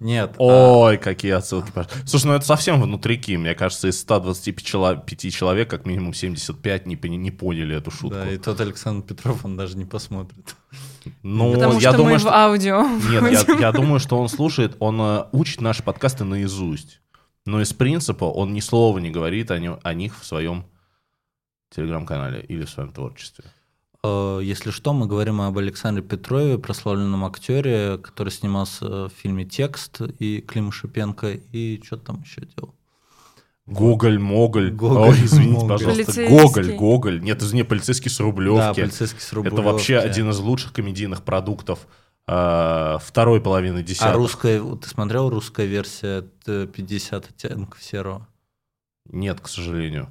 [0.00, 0.34] Нет.
[0.38, 1.72] а- Ой, какие отсылки.
[2.06, 3.32] Слушай, ну это совсем внутрики.
[3.32, 8.10] Мне кажется, из 125 чело- пяти человек, как минимум 75 не, не поняли эту шутку.
[8.18, 10.54] Да, и тот Александр Петров, он даже не посмотрит.
[11.22, 12.34] Ну, Потому я что думаю, мы в что...
[12.34, 12.82] аудио.
[13.10, 17.00] Нет, я, я думаю, что он слушает, он э, учит наши подкасты наизусть.
[17.46, 20.64] Но из принципа он ни слова не говорит о, нё- о них в своем
[21.70, 23.44] телеграм-канале или в своем творчестве.
[24.02, 30.00] Э, Если что, мы говорим об Александре Петрове, прославленном актере, который снимался в фильме «Текст»
[30.18, 32.74] и Клим Шипенко, и что там еще делал?
[33.66, 34.70] Гоголь, Моголь.
[34.70, 35.68] Гоголь, Ой, извините, Моголь.
[35.68, 36.04] пожалуйста.
[36.04, 36.28] Полицейский.
[36.38, 37.20] Гоголь, Гоголь.
[37.20, 38.80] Нет, извини, полицейский с Да, Рублевки.
[38.80, 39.60] полицейский с Это Рублевки.
[39.60, 41.88] вообще один из лучших комедийных продуктов
[42.28, 44.16] э, второй половины А десятых.
[44.16, 48.26] русская, ты смотрел русская версия э, 50 оттенков серого?
[49.10, 50.08] Нет, к сожалению.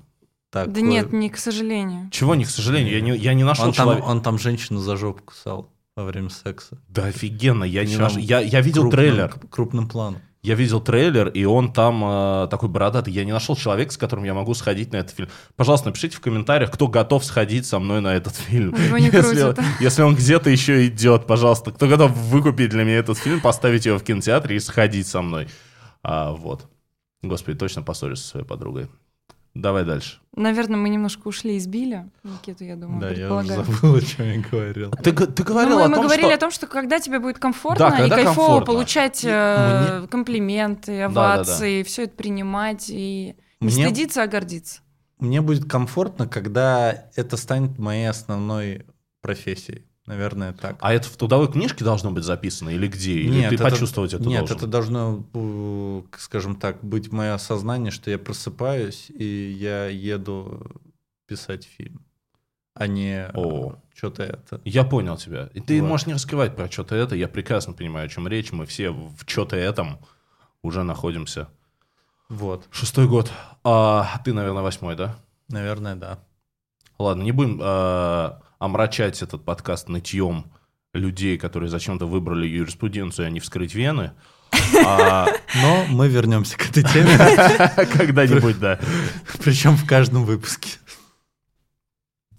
[0.51, 2.09] Так, Да нет, не к сожалению.
[2.11, 4.05] Чего не, к сожалению, я не, я не нашел он там, человека.
[4.05, 6.77] он там женщину за жопу кусал во время секса.
[6.87, 8.17] Да офигенно, я не нашел.
[8.19, 9.35] Я, я видел Крупным- трейлер.
[9.49, 10.21] Крупным планом.
[10.45, 13.11] Я видел трейлер, и он там э, такой бородатый.
[13.11, 15.27] Я не нашел человека, с которым я могу сходить на этот фильм.
[15.55, 18.75] Пожалуйста, напишите в комментариях, кто готов сходить со мной на этот фильм.
[19.55, 23.87] Если, если он где-то еще идет, пожалуйста, кто готов выкупить для меня этот фильм, поставить
[23.87, 25.47] его в кинотеатре и сходить со мной.
[26.03, 26.67] А, вот.
[27.23, 28.87] Господи, точно поссорюсь со своей подругой.
[29.55, 30.19] Давай дальше.
[30.35, 32.09] Наверное, мы немножко ушли из Биля.
[32.23, 33.63] Никиту, я думаю, Да, я уже предполагаю.
[33.63, 34.91] забыл, о чем я говорил.
[34.91, 36.35] Ты, ты Ну, говорил мы, о мы том, говорили что...
[36.35, 38.65] о том, что когда тебе будет комфортно Да, и кайфово комфортно.
[38.65, 41.33] получать И э, мне- комплименты, Да, да, да.
[41.35, 44.81] овации, все это принимать и не Мне- стыдиться, а гордиться.
[45.19, 48.85] Мне будет комфортно, когда это станет моей основной
[49.21, 49.85] профессией.
[50.05, 50.77] Наверное, так.
[50.81, 53.13] А это в трудовой книжке должно быть записано или где?
[53.13, 54.57] Или ты это- почувствовать это Нет, должен?
[54.57, 59.25] это должно, э, скажем так, быть мое осознание, что я просыпаюсь и
[59.59, 60.61] я еду
[61.25, 62.05] писать фильм,
[62.75, 63.77] а не О.
[63.95, 64.61] что-то это.
[64.63, 65.49] Я понял тебя.
[65.55, 65.87] И ты Вот.
[65.87, 67.15] можешь не раскрывать про что-то это.
[67.15, 68.51] Я прекрасно понимаю, о чем речь.
[68.51, 69.97] Мы все в что-то этом
[70.61, 71.47] уже находимся.
[72.29, 73.31] Вот, Шестой год.
[73.63, 75.17] А ты, наверное, восьмой, да?
[75.47, 76.19] наверное, да.
[76.99, 80.45] Ладно, не будем а, омрачать этот подкаст нытьем
[80.93, 84.13] людей, которые зачем-то выбрали юриспруденцию, а не вскрыть вены.
[84.85, 85.27] А,
[85.61, 87.17] Но мы вернемся к этой теме,
[87.93, 88.79] Когда-нибудь, да.
[89.43, 90.69] причем в каждом выпуске.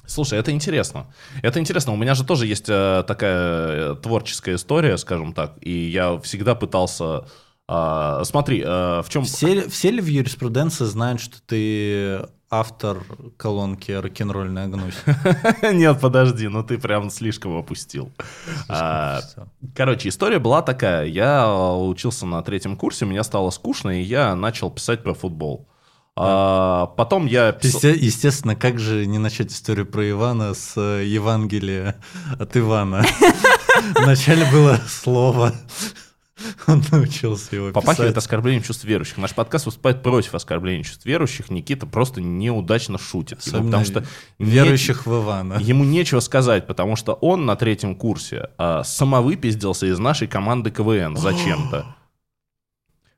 [0.07, 1.07] Слушай, это интересно.
[1.43, 1.93] Это интересно.
[1.93, 6.55] У меня же тоже есть э, такая э, творческая история, скажем так, и я всегда
[6.55, 7.27] пытался...
[7.67, 9.25] а, смотри, э, в чем...
[9.25, 13.05] Все, все ли в юриспруденции знают, что ты автор
[13.37, 14.95] колонки «Рок-н-ролльная гнусь»?
[15.63, 18.13] Нет, подожди, ну ты прям слишком опустил.
[18.69, 19.21] А,
[19.75, 21.07] Короче, история была такая.
[21.07, 25.69] Я учился на третьем курсе, мне стало скучно, и я начал писать про футбол.
[26.19, 27.81] А, потом я писал...
[27.83, 31.97] Есте- Естественно, как же не начать историю про Ивана с э, Евангелия
[32.39, 33.05] от Ивана?
[33.97, 35.53] Вначале было слово,
[36.67, 38.17] он научился его Попахивает писать.
[38.25, 39.17] оскорблением чувств верующих.
[39.19, 41.51] Наш подкаст выступает против оскорбления чувств верующих.
[41.51, 43.41] Никита просто неудачно шутит.
[43.47, 44.05] Ему, Особенно потому что
[44.39, 45.55] не- верующих в Ивана.
[45.61, 51.17] Ему нечего сказать, потому что он на третьем курсе а, самовыпиздился из нашей команды КВН
[51.17, 51.97] зачем-то.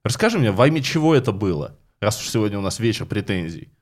[0.04, 1.76] Расскажи мне, во имя чего это было?
[2.00, 3.72] Раз уж сегодня у нас вечер претензий.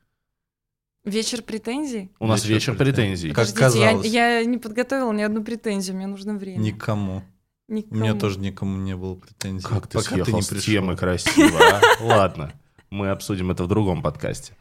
[1.05, 2.11] Вечер претензий?
[2.19, 3.29] У нас Вечер вечер претензий.
[3.29, 3.33] претензий.
[3.33, 4.07] Как Подождите, я, казалось.
[4.07, 6.57] я не подготовила ни одну претензию, мне нужно время.
[6.57, 7.23] Никому.
[7.69, 7.99] У Никому.
[8.01, 9.67] меня тоже никому не было претензий.
[9.67, 10.73] Как ты пока съехал ты не с пришел.
[10.73, 11.81] темы красиво, а?
[12.03, 12.53] Ладно,
[12.89, 14.53] мы обсудим это в другом подкасте.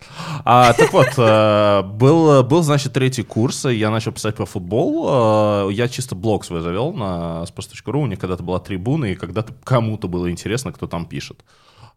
[0.44, 5.68] А, так вот, э, был, был, значит, третий курс, и я начал писать про футбол.
[5.68, 9.54] Э, Я чисто блог свой завел на sports.ru, у них когда-то была трибуна, и когда-то
[9.62, 11.44] кому-то было интересно, кто там пишет.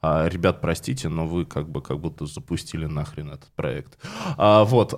[0.01, 3.97] А, Ребят, простите, но вы как бы как будто запустили нахрен этот проект.
[4.37, 4.93] А, вот.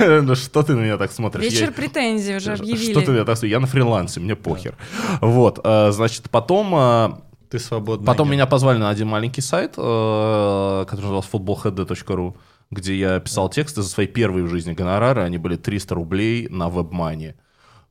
[0.00, 1.44] Ну что ты на меня так смотришь?
[1.52, 2.90] Вечер претензий уже объявили.
[2.92, 3.50] Что ты меня так смотришь?
[3.52, 4.76] Я на фрилансе, мне похер.
[5.20, 6.74] Вот, э, значит, потом...
[6.74, 7.10] э,
[7.50, 8.06] Ты свободный.
[8.06, 12.34] Потом меня позвали на один маленький сайт, который назывался footballhd.ru,
[12.70, 15.22] где я писал тексты за свои первые в жизни гонорары.
[15.22, 17.34] Они были 300 рублей на вебмане.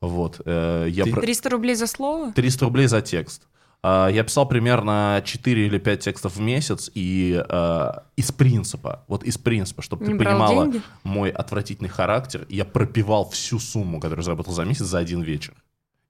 [0.01, 0.41] Вот.
[0.45, 2.31] э, Я Ты- про- 300 рублей за слово?
[2.33, 3.43] 300 рублей за текст.
[3.89, 9.23] А, Я писал примерно 4 или 5 текстов в месяц, и э, из принципа, вот
[9.23, 10.81] из принципа, чтобы Не ты понимала деньги?
[11.03, 15.53] мой отвратительный характер, я пропивал всю сумму, которую заработал за месяц, за один вечер.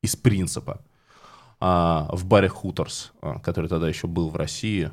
[0.01, 0.79] Из принципа.
[1.59, 4.91] А, в баре Хуторс, а, который тогда еще был в России.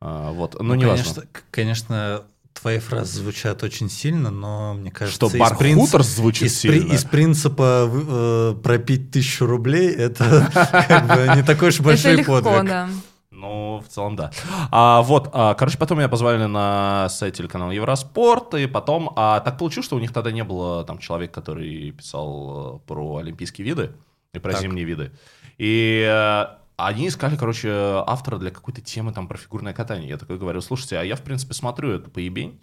[0.00, 2.22] А, вот, но Ну, не конечно, к- конечно,
[2.54, 6.60] твои фразы звучат очень сильно, но мне кажется, Что бар из принципа- Хуторс звучит из,
[6.62, 6.92] при- сильно.
[6.92, 10.50] из принципа э, пропить тысячу рублей это
[10.88, 12.64] как бы не такой уж большой легко, подвиг.
[12.70, 12.88] да.
[13.30, 14.30] Ну, в целом, да.
[14.70, 19.58] А, вот, а, короче, потом меня позвали на сайт телеканала Евроспорт, и потом, а, так
[19.58, 23.90] получилось, что у них тогда не было там человека, который писал э, про олимпийские виды
[24.32, 24.62] и про Так.
[24.62, 25.10] зимние виды.
[25.58, 26.44] И э,
[26.76, 27.70] они искали, короче,
[28.06, 30.08] автора для какой-то темы там про фигурное катание.
[30.08, 32.60] Я такой говорю, слушайте, а я, в принципе, смотрю это поебень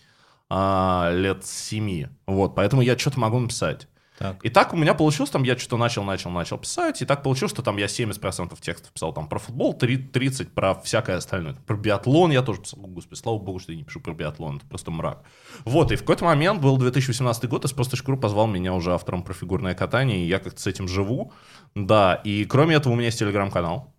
[0.49, 3.87] а, лет семи, вот, поэтому я что-то могу написать.
[4.21, 4.37] Так.
[4.45, 7.51] И так у меня получилось, там я что-то начал, начал, начал писать, и так получилось,
[7.51, 11.55] что там я 70% текстов писал там про футбол, три- 30% про всякое остальное.
[11.65, 12.81] Про биатлон я тоже писал.
[12.81, 15.23] Господи, слава богу, что я не пишу про биатлон, это просто мрак.
[15.65, 19.33] Вот, и в какой-то момент, был 2018 год, и Sports.ru позвал меня уже автором про
[19.33, 21.33] фигурное катание, и я как-то с этим живу.
[21.73, 23.91] Да, и кроме этого у меня есть телеграм-канал,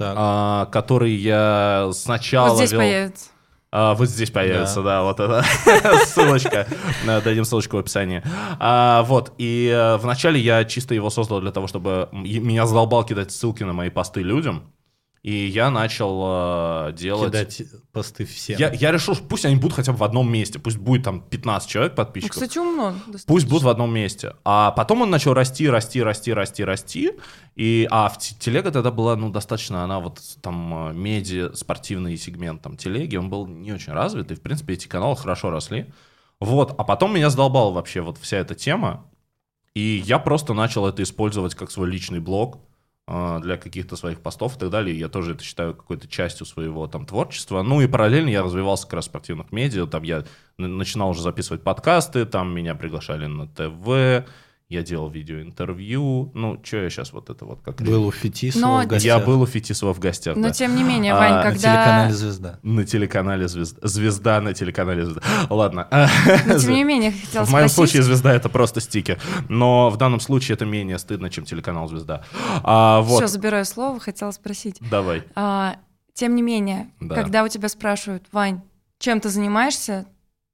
[0.00, 0.14] Так.
[0.18, 3.26] а, который я сначала Вот здесь вел- появится.
[3.70, 5.44] а, вот здесь появится, да, вот это
[6.06, 6.66] ссылочка.
[7.06, 8.22] Да, Дадим ссылочку в описании.
[8.58, 13.30] А, вот, и э, вначале я чисто его создал для того, чтобы меня задолбал кидать
[13.30, 14.72] ссылки на мои посты людям.
[15.22, 17.26] И я начал э, делать...
[17.32, 18.58] Кидать посты всем.
[18.58, 21.20] Я, я решил, что пусть они будут хотя бы в одном месте, пусть будет там
[21.20, 22.32] 15 человек Ну, подписчиков.
[22.36, 22.92] кстати, умно.
[22.92, 23.26] достаточно.
[23.26, 24.32] Пусть будут в одном месте.
[24.46, 27.10] А потом он начал расти, расти, расти, расти, расти.
[27.54, 32.16] И, а в те- телега тогда была, ну, достаточно, она вот там э, медиа, спортивный
[32.16, 35.92] сегмент там телеги, он был не очень развит, и, в принципе, эти каналы хорошо росли.
[36.38, 39.04] Вот, а потом меня задолбала вообще вот вся эта тема,
[39.74, 42.60] и я просто начал это использовать как свой личный блог
[43.40, 44.96] для каких-то своих постов и так далее.
[44.96, 47.62] Я тоже это считаю какой-то частью своего там творчества.
[47.62, 49.86] Ну и параллельно я развивался как раз в спортивных медиа.
[49.86, 50.24] Там я
[50.58, 54.28] начинал уже записывать подкасты, там меня приглашали на ТВ,
[54.70, 56.30] я делал видеоинтервью.
[56.32, 57.82] Ну, что я сейчас вот это вот как...
[57.82, 59.02] Был у Фетисова Но в гостях.
[59.04, 60.50] Я был у Фетисова в гостях, Но да.
[60.54, 61.58] тем не менее, А, Вань, на на когда...
[61.58, 62.58] телеканале «Звезда».
[62.62, 63.88] На телеканале «Звезда».
[63.88, 65.22] Звезда на телеканале «Звезда».
[65.50, 65.88] Ладно.
[66.46, 67.74] Но тем не менее, хотела В моем спросить...
[67.92, 69.20] случае звезда это просто стикер.
[69.48, 72.22] Но в данном случае это менее стыдно, чем телеканал Звезда.
[72.62, 73.16] А, вот.
[73.16, 74.78] Все, забираю слово, хотела спросить.
[74.88, 75.24] Давай.
[75.34, 75.78] А,
[76.14, 77.16] тем не менее, Да.
[77.16, 78.60] когда у тебя спрашивают, Вань,
[79.00, 80.06] чем ты занимаешься,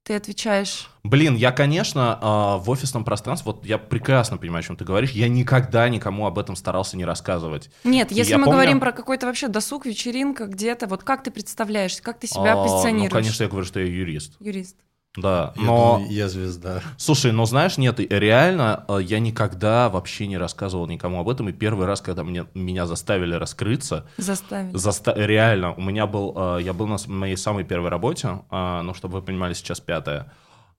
[0.07, 4.77] ты отвечаешь, Блин, я, конечно, а, в офисном пространстве, вот я прекрасно понимаю, о чем
[4.77, 7.71] ты говоришь, я никогда никому об этом старался не рассказывать.
[7.85, 12.03] Нет, если мы помню- говорим про какой-то вообще досуг, вечеринка где-то, вот как ты представляешься,
[12.03, 13.13] как ты себя А, позиционируешь?
[13.13, 14.35] Ну, конечно, я говорю, что я юрист.
[14.41, 14.77] Юрист.
[15.17, 15.97] Да, Я но...
[15.97, 16.83] думаю, я звезда.
[16.99, 21.49] Слушай, ну знаешь, нет, и реально э, я никогда вообще не рассказывал никому об этом,
[21.49, 24.75] и первый раз, когда мне, меня заставили раскрыться, Заставили.
[24.75, 28.93] Заста- Реально, у меня был, э, я был на моей самой первой работе, э, ну,
[28.93, 30.33] чтобы вы понимали, сейчас пятая.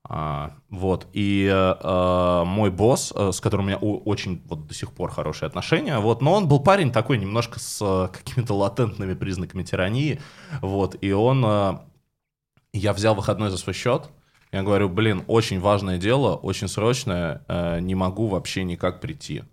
[0.09, 1.49] А, вот, и
[2.45, 6.33] мой босс, с которым у меня очень вот до сих пор хорошие отношения, вот, но
[6.33, 10.21] он был парень такой немножко с какими-то латентными признаками тирании,
[10.61, 11.41] вот, и он,
[12.71, 14.09] я взял выходной за свой счет,
[14.51, 19.43] я говорю, блин, очень важное дело, очень срочное, э, не могу вообще никак прийти.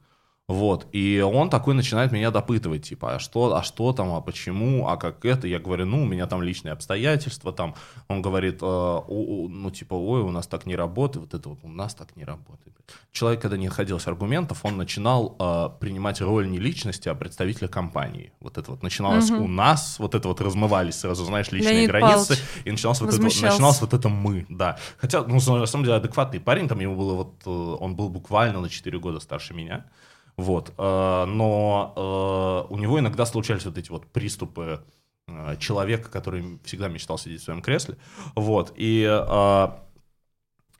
[0.46, 4.86] Вот, и он такой начинает меня допытывать, типа, а что, а что там, а почему,
[4.88, 5.46] а как это?
[5.48, 7.74] Я говорю, ну, у меня там личные обстоятельства, там,
[8.08, 11.48] он говорит, э, «О, о, ну, типа, ой, у нас так не работает, вот это
[11.48, 12.76] вот у нас так не работает.
[13.10, 18.30] Человек, когда не находился аргументов, он начинал э, принимать роль не личности, а представителя компании.
[18.40, 19.44] Вот это вот начиналось Мгм.
[19.44, 23.14] у нас, вот это вот размывались сразу, знаешь, личные Леонид границы, Павлович и начиналось вот,
[23.14, 24.76] это, начиналось вот это мы, да.
[24.98, 28.60] Хотя, ну, на самом деле, адекватный парень, там ему было вот, э, он был буквально
[28.60, 29.86] на 4 года старше меня,
[30.36, 34.80] вот, э, но э, у него иногда случались вот эти вот приступы
[35.26, 37.96] э, человека, который всегда мечтал сидеть в своем кресле,
[38.34, 39.02] вот, и...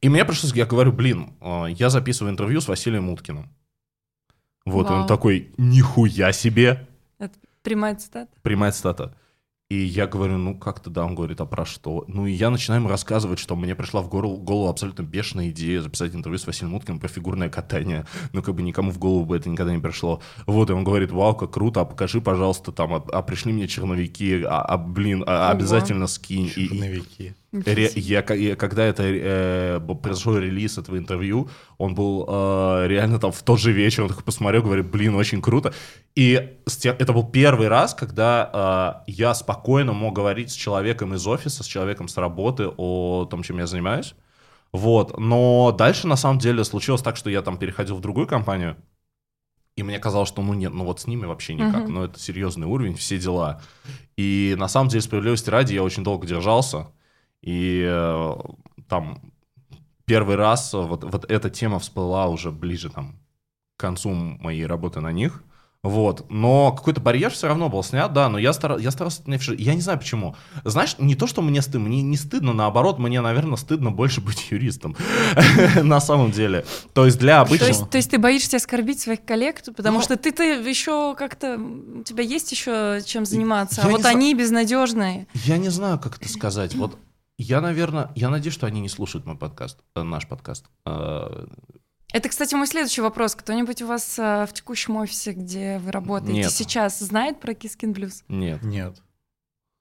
[0.00, 1.32] и мне пришлось, я говорю, блин,
[1.68, 3.48] я записываю интервью с Василием Уткиным.
[4.66, 5.08] Вот, и он Вау.
[5.08, 6.86] такой, нихуя себе,
[7.62, 8.30] Прямая цитата.
[8.42, 9.16] прямая цитата.
[9.74, 12.04] И я говорю, ну как-то да, он говорит, а про что?
[12.06, 15.80] Ну и я начинаю ему рассказывать, что мне пришла в голову, голову абсолютно бешеная идея
[15.80, 18.06] записать интервью с Василием Уткиным про фигурное катание.
[18.32, 20.20] Ну как бы никому в голову бы это никогда не пришло.
[20.46, 23.66] Вот, и он говорит, вау, как круто, а покажи, пожалуйста, там, а, а пришли мне
[23.66, 26.52] черновики, а, а, блин, а, обязательно скинь.
[26.54, 27.34] И- и- Черновики.
[27.66, 33.30] Ре- я, я- когда это э, произошел релиз этого интервью, он был э, реально там
[33.30, 35.72] в тот же вечер, он такой посмотрел, говорит, блин, очень круто.
[36.16, 41.62] И это был первый раз, когда э, я спокойно мог говорить с человеком из офиса,
[41.62, 44.14] с человеком с работы о том, чем я занимаюсь.
[44.72, 48.76] Вот, но дальше на самом деле случилось так, что я там переходил в другую компанию,
[49.76, 51.94] и мне казалось, что ну нет, ну вот с ними вообще никак, Мгм.
[51.94, 53.60] ну это серьезный уровень, все дела.
[54.16, 56.88] И на самом деле, справедливости ради, я очень долго держался,
[57.44, 58.34] и э,
[58.88, 59.20] там
[60.06, 63.18] первый раз вот, вот эта тема всплыла уже ближе там
[63.76, 65.42] к концу моей работы на них.
[65.82, 68.78] Вот, но какой-то барьер все равно был снят, да, но я, стар...
[68.78, 69.22] я старался.
[69.58, 70.34] Я не знаю почему.
[70.64, 74.50] Знаешь, не то, что мне стыдно, мне не стыдно, наоборот, мне, наверное, стыдно больше быть
[74.50, 74.96] юристом.
[75.82, 76.64] На самом деле.
[76.94, 77.68] То есть для То обычного...
[77.68, 81.58] есть, то есть ты боишься оскорбить своих коллег, потому Ну, что ты-то еще как-то...
[81.58, 84.16] У тебя есть еще чем заниматься, Я а вот знаю.
[84.16, 85.26] они безнадежные.
[85.34, 86.74] Я не знаю, как это сказать.
[86.76, 86.96] Вот
[87.38, 90.66] я, наверное, я надеюсь, что они не слушают мой подкаст, э, наш подкаст.
[90.86, 91.46] Э,
[92.12, 93.34] Это, кстати, мой следующий вопрос.
[93.34, 96.50] Кто-нибудь у вас а, в текущем офисе, где вы работаете Нет.
[96.52, 98.22] сейчас, знает про Кискин Блюз?
[98.28, 98.62] Нет.
[98.62, 99.02] Нет.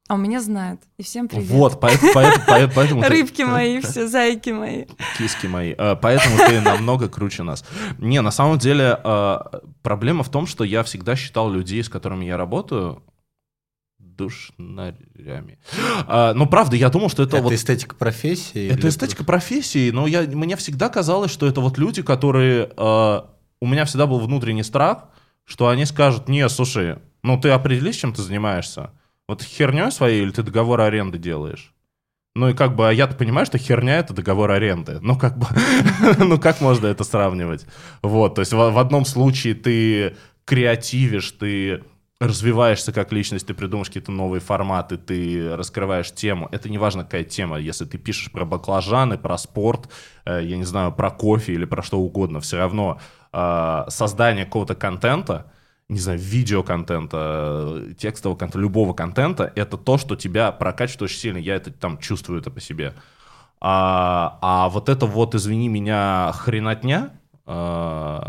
[0.09, 0.81] А у меня знают.
[0.97, 1.47] И всем привет.
[1.49, 4.85] Вот, поэтому, поэтому, поэтому, ты- Рыбки мои, все, зайки мои.
[5.17, 5.73] киски мои.
[5.77, 7.63] Э, Поэтому ты намного круче нас.
[7.99, 9.37] Не, на самом деле э,
[9.81, 13.01] проблема в том, что я всегда считал людей, с которыми я работаю,
[14.15, 15.59] душнарями.
[16.07, 17.53] А, Ну, правда, я думал, что это, Это, вот...
[17.53, 18.69] эстетика профессии?
[18.69, 22.69] Это эстетика профессии, но я, мне всегда казалось, что это вот люди, которые...
[22.75, 23.21] э,
[23.61, 25.05] у меня всегда был внутренний страх,
[25.45, 28.91] что они скажут, не, слушай, ну ты определись, чем ты занимаешься.
[29.27, 31.73] Вот херней своей или ты договор аренды делаешь?
[32.35, 34.99] Ну и как бы, а я-то понимаю, что херня это договор аренды.
[35.01, 35.47] Ну как бы,
[36.17, 37.65] ну как можно это сравнивать?
[38.01, 41.83] Вот, то есть в, в одном случае ты креативишь, ты
[42.19, 46.47] развиваешься как личность, ты придумаешь какие-то новые форматы, ты раскрываешь тему.
[46.51, 47.57] Это не важно, какая тема.
[47.57, 49.89] Если ты пишешь про баклажаны, про спорт,
[50.25, 52.99] э, я не знаю, про кофе или про что угодно, все равно
[53.31, 55.51] э, создание какого-то контента,
[55.89, 61.37] не знаю, видеоконтента, текстового контента, любого контента, это то, что тебя прокачивает очень сильно.
[61.37, 62.93] Я это там чувствую это по себе.
[63.59, 67.11] А, а вот это вот, извини меня, хренотня,
[67.45, 68.21] э,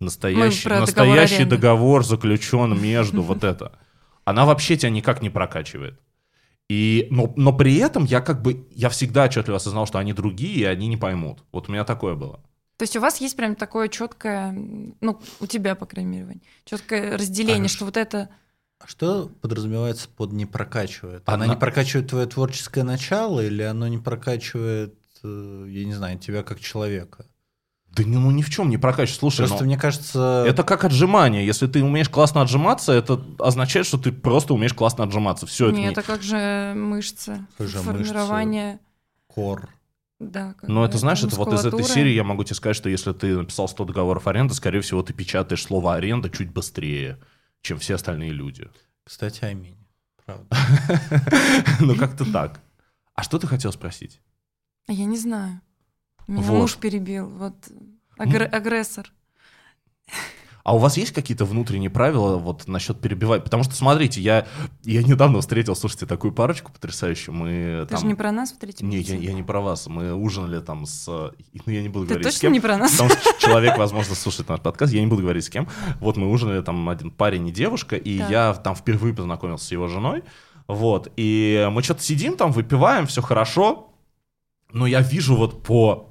[0.00, 1.56] настоящий, договор настоящий аренды.
[1.56, 3.78] договор заключен между вот это.
[4.24, 6.00] Она вообще тебя никак не прокачивает.
[6.68, 10.60] И, но, но при этом я как бы, я всегда отчетливо осознал, что они другие,
[10.60, 11.42] и они не поймут.
[11.50, 12.40] Вот у меня такое было.
[12.76, 14.52] То есть у вас есть прям такое четкое,
[15.00, 18.30] ну, у тебя, по крайней мере, Вань, четкое разделение, А что вот это...
[18.78, 21.24] А что подразумевается под не прокачивает?
[21.26, 26.18] Она, Она- не прокачивает твое творческое начало или оно не прокачивает, э, я не знаю,
[26.18, 27.26] тебя как человека?
[27.92, 29.18] Да не- ну ни в чем не прокачивает.
[29.18, 31.44] Слушай, Просто ну, мне кажется, это как отжимание.
[31.44, 35.46] Если ты умеешь классно отжиматься, это означает, что ты просто умеешь классно отжиматься.
[35.46, 35.76] Все это.
[35.76, 38.78] Не, не- это как же мышцы, Как же формирование...
[39.26, 39.68] кор.
[40.20, 42.76] Да, как Но бы это, знаешь, это вот из этой серии я могу тебе сказать,
[42.76, 47.18] что если ты написал 100 договоров аренды, скорее всего, ты печатаешь слово аренда чуть быстрее,
[47.62, 48.68] чем все остальные люди.
[49.04, 49.78] Кстати, аминь.
[50.26, 50.44] Правда.
[51.80, 52.60] Ну, как-то так.
[53.14, 54.20] А что ты хотел спросить?
[54.86, 55.60] А Я не знаю.
[56.30, 56.60] Меня Вот.
[56.60, 57.54] муж перебил, вот
[58.18, 59.10] агр- агрессор.
[60.62, 63.42] А у вас есть какие-то внутренние правила вот насчет перебивать?
[63.42, 64.46] Потому что, смотрите, я,
[64.84, 67.34] я недавно встретил, слушайте, такую парочку потрясающую.
[67.34, 68.00] Мы Ты там...
[68.00, 69.86] же не про нас в третьем Не, я, я не про вас.
[69.86, 71.06] Мы ужинали там с...
[71.08, 71.32] Ну,
[71.72, 72.52] я не буду Ты говорить с точно кем.
[72.52, 72.92] не про нас?
[72.92, 75.66] Потому что человек, возможно, слушает наш подкаст, я не буду говорить с кем.
[75.98, 78.30] Вот мы ужинали, там один парень и девушка, и Так.
[78.30, 80.22] я там впервые познакомился с его женой.
[80.68, 83.92] Вот, и мы что-то сидим там, выпиваем, все хорошо,
[84.72, 86.09] но я вижу вот по...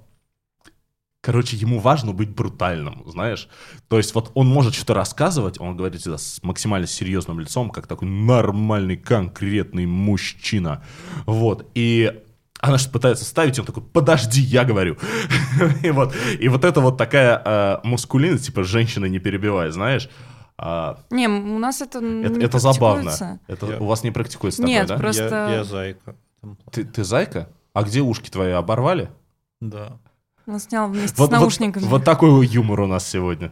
[1.22, 3.49] Короче, ему важно быть брутальным, знаешь?
[3.89, 7.88] То есть вот он может что-то рассказывать, он говорит всегда с максимально серьезным лицом, как
[7.88, 10.82] такой нормальный, конкретный мужчина.
[11.26, 12.24] Вот, и
[12.61, 14.97] она что-то пытается ставить, и он такой, подожди, я говорю.
[15.84, 20.09] и, вот, и вот это вот такая э, мускулинность, типа, женщина не перебивай, знаешь?
[20.57, 23.39] А, Не, у нас это это, не это забавно.
[23.47, 25.01] Это Я- у вас не практикуется Нет, такое, да?
[25.01, 26.15] просто- Я, я зайка.
[26.72, 27.49] Ты, ты зайка?
[27.74, 29.09] А где ушки твои оборвали?
[29.61, 29.99] Да.
[30.50, 31.84] Он снял вместе Вот, с вот- наушниками.
[31.84, 33.52] Вот, такой юмор у нас сегодня.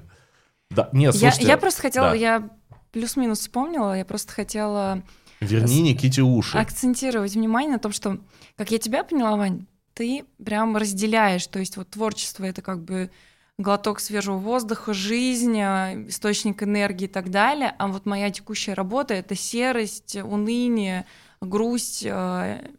[0.70, 2.16] Да, нет, я, слушайте, я просто хотела, да.
[2.16, 2.50] я
[2.92, 5.04] плюс-минус вспомнила, я просто хотела
[5.40, 6.58] верни Никите уши.
[6.58, 8.18] акцентировать внимание на том, что,
[8.58, 13.12] как я тебя поняла, Вань, ты прям разделяешь, то есть вот творчество— это как бы
[13.58, 19.14] глоток свежего воздуха, жизнь, э, источник энергии и так далее, а вот моя текущая работа—
[19.16, 21.06] это серость, уныние,
[21.42, 22.72] грусть э,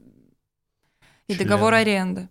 [1.27, 1.39] и Член.
[1.47, 2.29] договор аренды.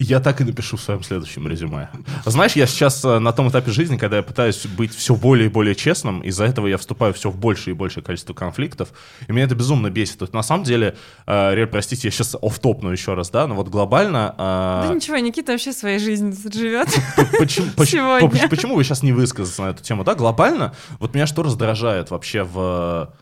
[0.00, 1.88] Я так и напишу в своем следующем резюме.
[2.24, 5.48] Знаешь, я сейчас э, на том этапе жизни, когда я пытаюсь быть все более и
[5.48, 8.90] более честным, из-за этого я вступаю все в большее и большее количество конфликтов,
[9.26, 10.20] и меня это безумно бесит.
[10.20, 10.96] Есть, на самом деле,
[11.26, 14.36] э, Рель, простите, я сейчас офтопну еще раз, да, но вот глобально...
[14.38, 16.88] э, Да ничего, Никита вообще своей жизнью живет.
[17.36, 18.48] Почему, почему, Сегодня.
[18.48, 20.04] почему вы сейчас не высказаться на эту тему?
[20.04, 23.12] Да, глобально, вот меня что раздражает вообще в,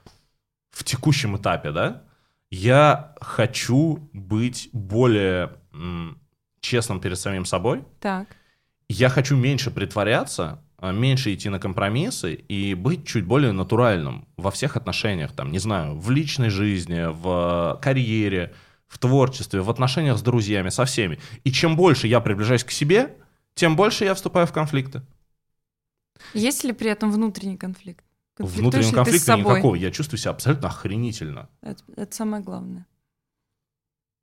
[0.72, 2.02] в текущем этапе, да?
[2.50, 5.52] Я хочу быть более
[6.66, 7.84] честным перед самим собой.
[8.00, 8.26] Так.
[8.88, 14.50] Я хочу меньше притворяться, а, меньше идти на компромиссы и быть чуть более натуральным во
[14.50, 18.52] всех отношениях, там, не знаю, в личной жизни, в карьере,
[18.86, 21.18] в творчестве, в отношениях с друзьями, со всеми.
[21.44, 23.16] И чем больше я приближаюсь к себе,
[23.54, 25.02] тем больше я вступаю в конфликты.
[26.34, 28.04] Есть ли при этом внутренний конфликт?
[28.38, 29.74] Внутреннего конфликта никакого.
[29.74, 31.48] Я чувствую себя абсолютно охренительно.
[31.62, 32.86] Это, это самое главное.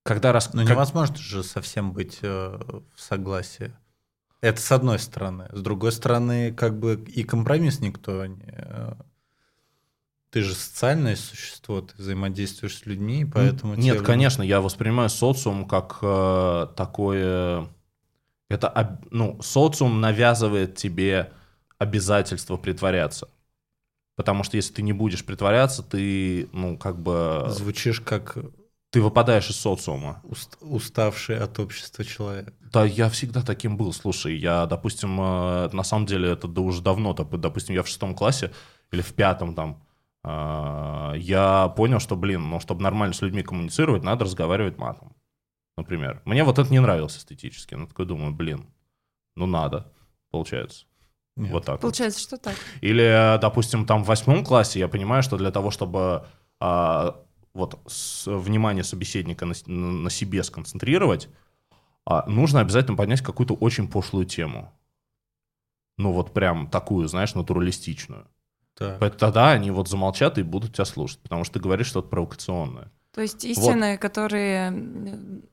[0.03, 0.53] Когда раз...
[0.53, 2.59] Но как- невозможно же совсем быть э,
[2.93, 3.73] в согласии.
[4.41, 5.47] Это с одной стороны.
[5.53, 8.43] С другой стороны, как бы и компромисс никто не...
[8.45, 8.93] э,
[10.31, 13.75] Ты же социальное существо, ты взаимодействуешь с людьми, поэтому...
[13.75, 17.69] Нет, тебе- конечно, я воспринимаю социум как э, такое...
[18.49, 21.31] Это, об- ну, социум навязывает тебе
[21.77, 23.29] обязательство притворяться.
[24.15, 27.45] Потому что если ты не будешь притворяться, ты, ну, как бы...
[27.47, 28.37] Звучишь как
[28.93, 30.21] Ты выпадаешь из социума.
[30.23, 32.53] уст- уставший от общества человек.
[32.71, 33.91] Да, я всегда таким был.
[33.91, 37.87] Слушай, я, допустим, э, на самом деле это да уже давно, доп- допустим, я в
[37.87, 38.51] шестом классе
[38.91, 39.83] или в пятом там,
[40.23, 45.15] э, я понял, что, блин, ну, чтобы нормально с людьми коммуницировать, надо разговаривать матом,
[45.75, 46.21] например.
[46.25, 47.73] Мне вот это не нравилось эстетически.
[47.73, 48.67] Ну, такой думаю, блин,
[49.35, 49.91] ну надо,
[50.29, 50.85] получается.
[51.35, 51.51] Нет.
[51.51, 51.73] Вот так.
[51.77, 51.81] вот.
[51.81, 52.55] Получается, что так.
[52.81, 56.27] Или, допустим, там в восьмом классе я понимаю, что для того, чтобы
[56.59, 57.23] а,
[57.53, 61.29] вот с- внимание собеседника на, на себе сконцентрировать,
[62.05, 64.73] а, нужно обязательно поднять какую-то очень пошлую тему.
[65.97, 68.27] Ну, вот прям такую, знаешь, натуралистичную.
[68.75, 68.99] Так.
[68.99, 72.91] Поэтому Тогда они вот замолчат и будут тебя слушать, потому что ты говоришь что-то провокационное.
[73.13, 75.43] То есть истины, которые м,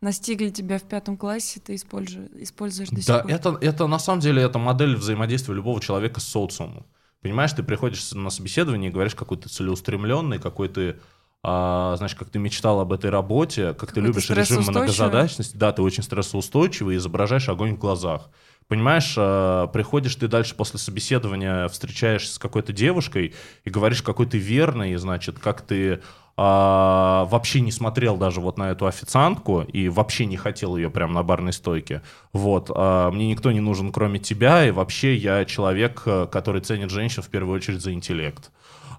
[0.00, 3.30] настигли тебя в пятом классе, ты используешь, используешь до Да, сих пор.
[3.30, 6.84] это, это на самом деле это модель взаимодействия любого человека с социумом.
[7.22, 11.00] Понимаешь, ты приходишь на собеседование и говоришь, какой ты целеустремленный, какой ты,
[11.48, 15.56] а, знаешь, как ты мечтал об этой работе, как ты Какой ты любишь режим многозадачности.
[15.56, 18.30] Да, ты очень стрессоустойчивый и изображаешь огонь в глазах.
[18.66, 23.32] Понимаешь, а, приходишь ты дальше после собеседования, встречаешься с какой-то девушкой
[23.64, 26.00] и говоришь, какой ты верный, значит, как ты
[26.36, 31.14] а, вообще не смотрел даже вот на эту официантку и вообще не хотел ее прямо
[31.14, 32.02] на барной стойке.
[32.32, 36.90] Вот, а, мне никто не нужен, кроме тебя, и вообще я человек, э, который ценит
[36.90, 38.50] женщин в первую очередь за интеллект.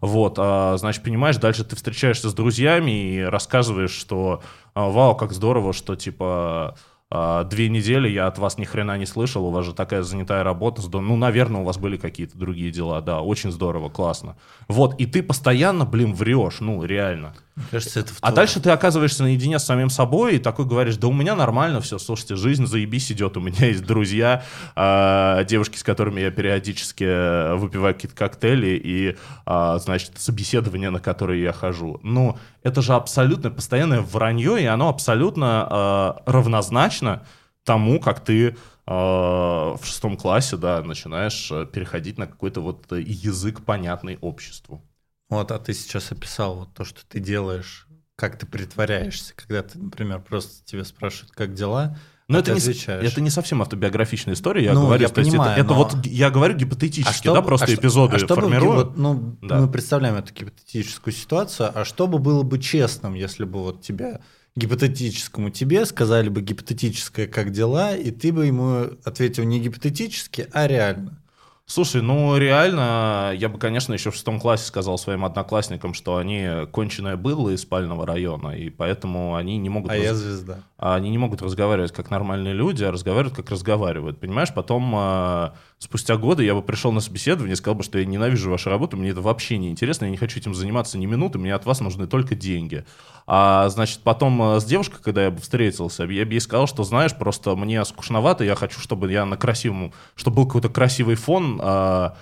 [0.02, 4.42] Вот, а, значит, понимаешь, дальше ты встречаешься с друзьями и рассказываешь, что
[4.74, 6.78] а, вау, как здорово, что типа
[7.10, 10.44] а, две недели я от вас ни хрена не слышал, у вас же такая занятая
[10.44, 14.38] работа, ну, наверное, у вас были какие-то другие дела, да, очень здорово, классно.
[14.68, 17.34] Вот, и ты постоянно, блин, врешь, ну, реально.
[17.72, 21.14] Кажется, это А дальше ты оказываешься наедине с самим собой и такой говоришь, да у
[21.14, 24.44] меня нормально все, слушайте, жизнь заебись идет, у меня есть друзья,
[24.76, 31.00] а, девушки, с которыми я периодически э, выпиваю какие-то коктейли и, а, значит, собеседования, на
[31.00, 32.00] которые я хожу.
[32.04, 37.26] Ну, это же абсолютно постоянное вранье, и оно абсолютно а, равнозначно
[37.64, 38.56] тому, как ты
[38.88, 44.82] в шестом классе, да, начинаешь э, переходить на какой-то вот э, язык, понятный обществу.
[45.30, 49.78] Вот, а ты сейчас описал вот то, что ты делаешь, как ты притворяешься, когда ты,
[49.78, 51.98] например, просто тебя спрашивают, как дела,
[52.30, 53.12] Но а это не, отвечаешь.
[53.12, 55.76] это не совсем автобиографичная история, я Ну, говорю, я то есть это- понимаю, это, но-
[55.76, 58.86] вот я говорю гипотетически, да, бы- просто а что- эпизоды а что формирую.
[58.88, 59.60] гипо- ну, Да.
[59.62, 64.22] мы представляем эту гипотетическую ситуацию, а что бы было бы честным, если бы вот тебя
[64.56, 70.68] гипотетическому тебе сказали бы гипотетическое как дела, и ты бы ему ответил не гипотетически, а
[70.68, 71.22] реально.
[71.70, 76.66] Слушай, ну реально, я бы, конечно, еще в шестом классе сказал своим одноклассникам, что они
[76.72, 80.60] конченое было из спального района, и поэтому они не могут А раз- я звезда.
[80.78, 84.20] А они не могут разговаривать как нормальные люди, а разговаривают как разговаривают.
[84.20, 88.06] Понимаешь, потом а, спустя годы я бы пришел на собеседование и сказал бы, что я
[88.06, 91.40] ненавижу вашу работу, мне это вообще не интересно, я не хочу этим заниматься ни минуты,
[91.40, 92.86] мне от вас нужны только деньги.
[93.26, 96.84] А значит, потом а, с девушкой, когда я бы встретился, я бы ей сказал, что
[96.84, 101.60] знаешь, просто мне скучновато, я хочу, чтобы я на красивом, чтобы был какой-то красивый фон,
[101.62, 102.16] а,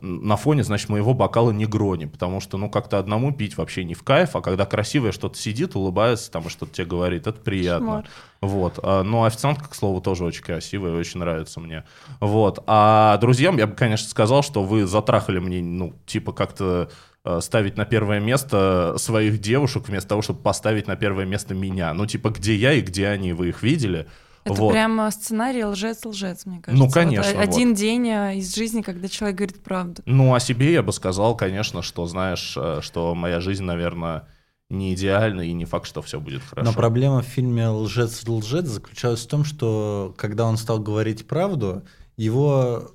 [0.00, 4.02] на фоне, значит, моего бокала негрони, потому что, ну, как-то одному пить вообще не в
[4.02, 7.86] кайф, а когда красивое что-то сидит, улыбается там и что-то тебе говорит, это приятно.
[7.86, 8.08] Кошмар.
[8.40, 8.80] Вот.
[8.82, 11.84] А, Ну, официантка, к слову, тоже очень красивая, очень нравится мне.
[12.20, 12.62] Вот.
[12.66, 16.88] А друзьям я бы, конечно, сказал, что вы затрахали мне, ну, типа, как-то
[17.24, 21.92] э, ставить на первое место своих девушек вместо того, чтобы поставить на первое место меня.
[21.92, 24.06] Ну, типа, где я и где они, вы их видели?
[24.44, 24.72] Это Вот.
[24.72, 26.84] прямо сценарий лжец-лжец, мне кажется.
[26.84, 27.48] Ну, конечно, Вот вот.
[27.48, 30.02] один день а, из жизни, когда человек говорит правду.
[30.04, 34.28] Ну, о себе я бы сказал, конечно, что, знаешь, э, что моя жизнь, наверное,
[34.68, 36.70] не идеальна, и не факт, что все будет хорошо.
[36.70, 41.82] Но проблема в фильме «Лжец-лжец» заключалась в том, что когда он стал говорить правду,
[42.16, 42.92] его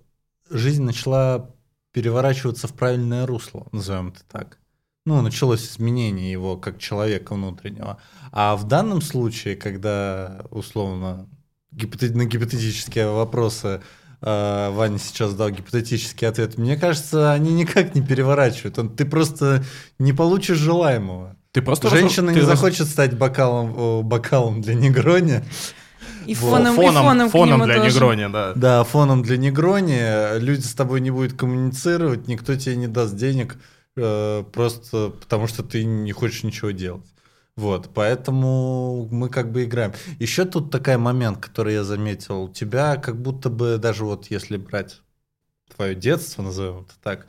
[0.50, 1.50] жизнь начала
[1.92, 4.60] переворачиваться в правильное русло, назовем это так.
[5.06, 8.00] Ну, началось изменение его как человека внутреннего.
[8.32, 11.28] А в данном случае, когда, условно,
[11.72, 13.82] на гипотетические вопросы
[14.22, 18.78] э, Ваня сейчас дал гипотетический ответ, мне кажется, они никак не переворачивают.
[18.80, 19.64] Он, ты просто
[19.98, 21.36] не получишь желаемого.
[21.52, 25.44] Ты просто Женщина раз- не ты раз- захочет стать бокалом, бокалом для негрони.
[26.26, 26.52] И Вот.
[26.52, 26.74] фоном,
[27.28, 27.96] и фоном, нему для тоже.
[27.96, 28.54] негрони, да.
[28.56, 30.38] Да, фоном для негрони.
[30.40, 33.58] Люди с тобой не будут коммуницировать, никто тебе не даст денег,
[33.96, 37.06] э, просто потому что ты не хочешь ничего делать.
[37.60, 39.92] Вот, поэтому мы как бы играем.
[40.18, 42.44] Еще тут такой момент, который я заметил.
[42.44, 45.02] У тебя как будто бы, даже вот если брать
[45.76, 47.28] твое детство, назовем это так,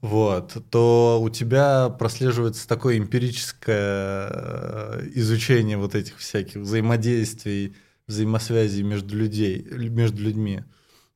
[0.00, 7.76] вот, то у тебя прослеживается такое эмпирическое э, изучение вот этих всяких взаимодействий,
[8.08, 10.64] взаимосвязей между людей, между людьми.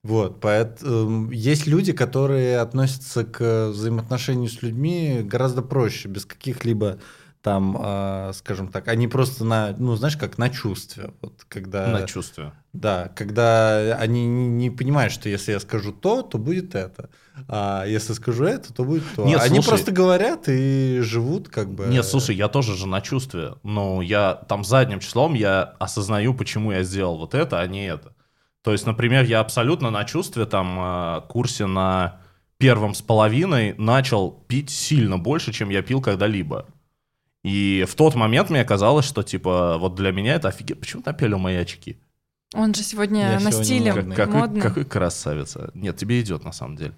[0.04, 7.00] Вот, поэтому есть люди, которые относятся к взаимоотношению с людьми гораздо проще, без каких-либо
[7.42, 11.12] там, а, скажем так, они просто на, ну, знаешь, как на чувстве.
[11.20, 12.52] Вот когда, На чувстве.
[12.72, 17.10] да, когда они не, понимают, что если я скажу то, то будет это,
[17.48, 19.24] а если скажу это, то будет то.
[19.24, 21.86] Нет, они слушай- просто говорят и живут как бы.
[21.86, 23.54] Нет, слушай, я тоже же на чувстве.
[23.64, 28.14] Но я там задним числом я осознаю, почему я сделал вот это, а не это.
[28.62, 32.20] То есть, например, я абсолютно на чувстве там э, курсе на
[32.58, 36.66] первом с половиной начал пить сильно больше, чем я пил когда-либо.
[37.44, 40.80] И в тот момент мне казалось, что, типа, вот для меня это офигенно.
[40.80, 41.98] Почему напели мои очки?
[42.54, 44.16] Он же сегодня Я на сегодня стиле модный.
[44.16, 44.60] Как- какой, модный.
[44.60, 45.70] какой красавица.
[45.74, 46.94] Нет, тебе идет на самом деле.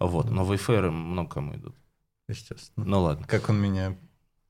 [0.00, 1.76] Вот, но вейферы много кому идут.
[2.28, 2.86] Естественно.
[2.86, 3.26] Ну ладно.
[3.28, 3.96] Как он меня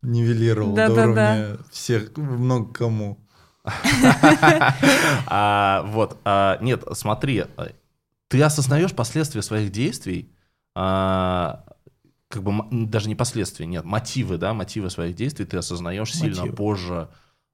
[0.03, 3.19] нивелировал Да, до да, уровня всех, много кому.
[5.27, 7.69] А, Вот, а, нет, смотри, а,
[8.29, 10.31] ты осознаешь последствия своих действий,
[10.75, 11.65] а,
[12.35, 12.53] как бы
[12.87, 16.57] даже не последствия, нет, мотивы, да, мотивы своих действий ты осознаешь сильно Мотивы.
[16.57, 17.09] позже,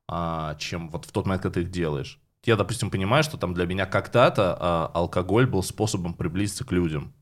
[0.09, 2.19] а, чем вот в тот момент, когда ты их делаешь.
[2.45, 7.13] Я, допустим, понимаю, что там для меня когда-то а, алкоголь был способом приблизиться к людям.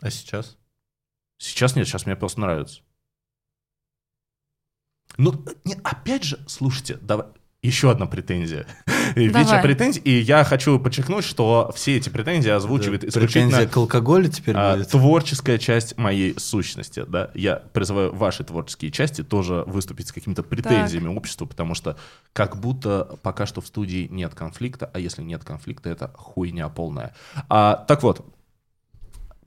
[0.00, 0.56] А сейчас?
[1.36, 2.80] Сейчас нет, сейчас мне просто нравится.
[5.18, 7.26] Ну, не, опять же, слушайте, давай,
[7.66, 8.66] еще одна претензия.
[9.14, 13.76] Вечер претензий, и я хочу подчеркнуть, что все эти претензии озвучивает Да, исключительно Претензия к
[13.76, 14.90] алкоголю теперь а, будет?
[14.90, 17.30] творческая часть моей сущности, да.
[17.34, 21.96] Я призываю ваши творческие части тоже выступить с какими-то претензиями обществу, потому что
[22.32, 27.14] как будто пока что в студии нет конфликта, а если нет конфликта, это хуйня полная.
[27.48, 28.26] А, так вот,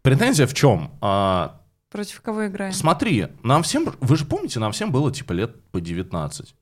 [0.01, 0.91] претензия в чем?
[1.01, 2.72] А, Против кого играем?
[2.72, 6.55] Смотри, нам всем, вы же помните, нам всем было типа лет по 19.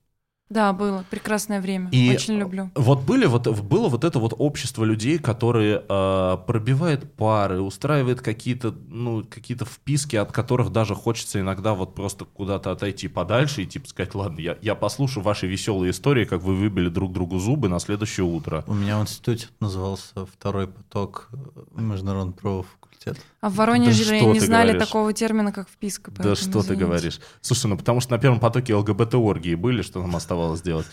[0.50, 1.04] Да, было.
[1.10, 1.90] Прекрасное время.
[1.90, 2.70] И Очень люблю.
[2.74, 8.74] Вот были вот было вот это вот общество людей, которые э, пробивает пары, устраивает какие-то
[8.88, 13.88] ну какие-то вписки, от которых даже хочется иногда вот просто куда-то отойти подальше и типа
[13.88, 17.78] сказать, ладно, я, я послушаю ваши веселые истории, как вы выбили друг другу зубы на
[17.78, 18.64] следующее утро.
[18.66, 22.34] У меня в институте назывался второй поток э, международного
[22.98, 23.26] факультета.
[23.40, 24.86] А в Воронеже что не ты знали говоришь?
[24.86, 26.10] такого термина, как вписка.
[26.10, 26.84] Да что ты извините.
[26.84, 27.20] говоришь?
[27.40, 30.86] Слушай, ну потому что на первом потоке ЛГБТ-оргии были, что нам оставалось делать.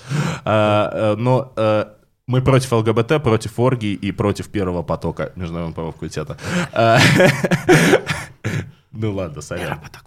[0.43, 1.85] А, э, но э,
[2.27, 6.37] мы против ЛГБТ, против оргии и против первого потока международного правового факультета.
[6.71, 6.99] А,
[8.97, 9.77] Ну ладно, сорян.
[9.81, 9.99] Да,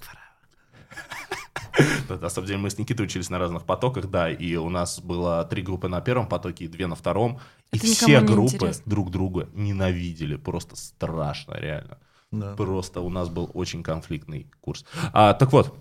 [2.08, 5.44] На самом деле мы с Никитой учились на разных потоках, да, и у нас было
[5.44, 7.40] три группы на первом потоке и две на втором.
[7.72, 8.82] И все группы интересно.
[8.86, 11.98] друг друга ненавидели, просто страшно, реально.
[12.30, 12.54] Да.
[12.56, 14.84] Просто у нас был очень конфликтный курс.
[15.12, 15.74] А, так вот.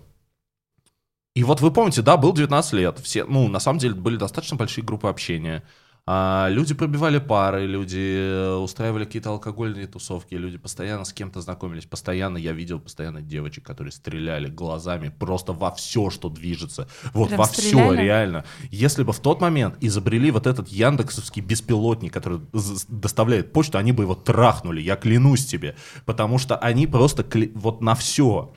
[1.34, 2.98] И вот вы помните, да, был 19 лет.
[2.98, 5.62] Все, ну, на самом деле, были достаточно большие группы общения.
[6.10, 11.84] А, люди пробивали пары, люди э, устраивали какие-то алкогольные тусовки, люди постоянно с кем-то знакомились.
[11.84, 16.88] Постоянно я видел постоянно девочек, которые стреляли глазами просто во все, что движется.
[17.12, 18.00] Вот Прям во все, стреляли?
[18.00, 18.44] реально.
[18.70, 22.40] Если бы в тот момент изобрели вот этот яндексовский беспилотник, который
[22.88, 25.76] доставляет почту, они бы его трахнули, я клянусь тебе.
[26.06, 28.54] Потому что они просто кли- вот на все.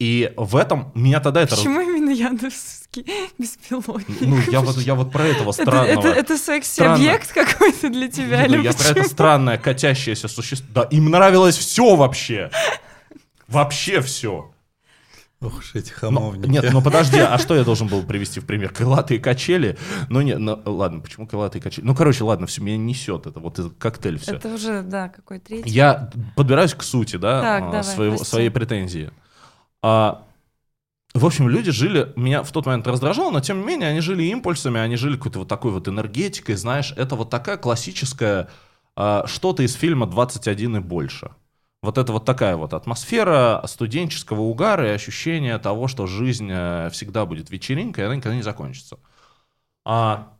[0.00, 1.50] И в этом меня тогда это...
[1.50, 3.04] раз- Почему именно Яндексский
[3.38, 4.16] беспилотник?
[4.22, 5.90] Ну, я вот, я вот про этого Это, странного...
[5.90, 8.46] это, это секси-объект какой-то для тебя?
[8.48, 10.66] Ну, или я про это странное катящееся существо.
[10.72, 12.50] Да, им нравилось все вообще.
[13.46, 14.50] Вообще все.
[15.42, 16.48] Ох уж эти Но- хамовники.
[16.50, 18.70] нет, ну подожди, а что я должен был привести в пример?
[18.70, 19.78] Крылатые качели?
[20.10, 21.84] Ну, не, ну, ладно, почему крылатые качели?
[21.84, 24.36] Ну, короче, ладно, все, меня несет это, вот этот коктейль все.
[24.36, 25.70] Это уже, да, какой третий.
[25.70, 28.30] Я подбираюсь к сути, да, Так, а, давай, своего- прости.
[28.30, 29.10] своей претензии.
[29.82, 30.24] А,
[31.14, 34.22] в общем, люди жили, меня в тот момент раздражало, но тем не менее они жили
[34.24, 38.48] импульсами, они жили какой-то вот такой вот энергетикой, знаешь, это вот такая классическая
[38.96, 41.30] а, что-то из фильма «21 и больше».
[41.82, 47.24] Вот это вот такая вот атмосфера студенческого угара и ощущение того, что жизнь э, всегда
[47.24, 48.98] будет вечеринкой, и она никогда не закончится.
[49.86, 50.36] А,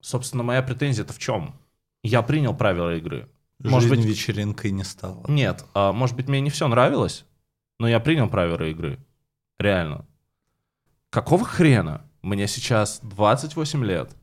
[0.00, 1.54] собственно, моя претензия-то в чем?
[2.02, 3.28] Я принял правила игры.
[3.60, 5.24] Может Жизнь быть, вечеринкой не стала.
[5.28, 7.24] нет, а, может быть, мне не все нравилось,
[7.78, 8.98] но я принял правила игры.
[9.58, 10.06] Реально.
[11.10, 12.08] Какого хрена?
[12.22, 14.16] Мне сейчас 28 лет.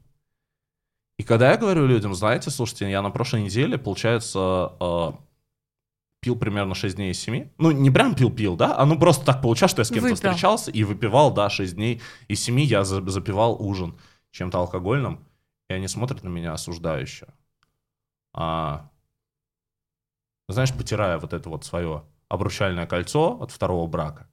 [1.17, 4.39] И когда я говорю людям, знаете, слушайте, я на прошлой неделе, получается,
[4.79, 5.19] а,
[6.19, 7.49] пил примерно 6 дней из 7.
[7.57, 10.15] Ну, не прям пил-пил, да, а ну просто так получалось, что я с кем-то Выпил.
[10.15, 13.97] встречался и выпивал, да, 6 дней из 7 я за- запивал ужин
[14.31, 15.23] чем-то алкогольным,
[15.69, 17.27] и они смотрят на меня осуждающе.
[18.33, 18.89] А,
[20.49, 22.03] знаешь, потирая вот это вот свое
[22.34, 24.27] обручальное кольцо от второго брака.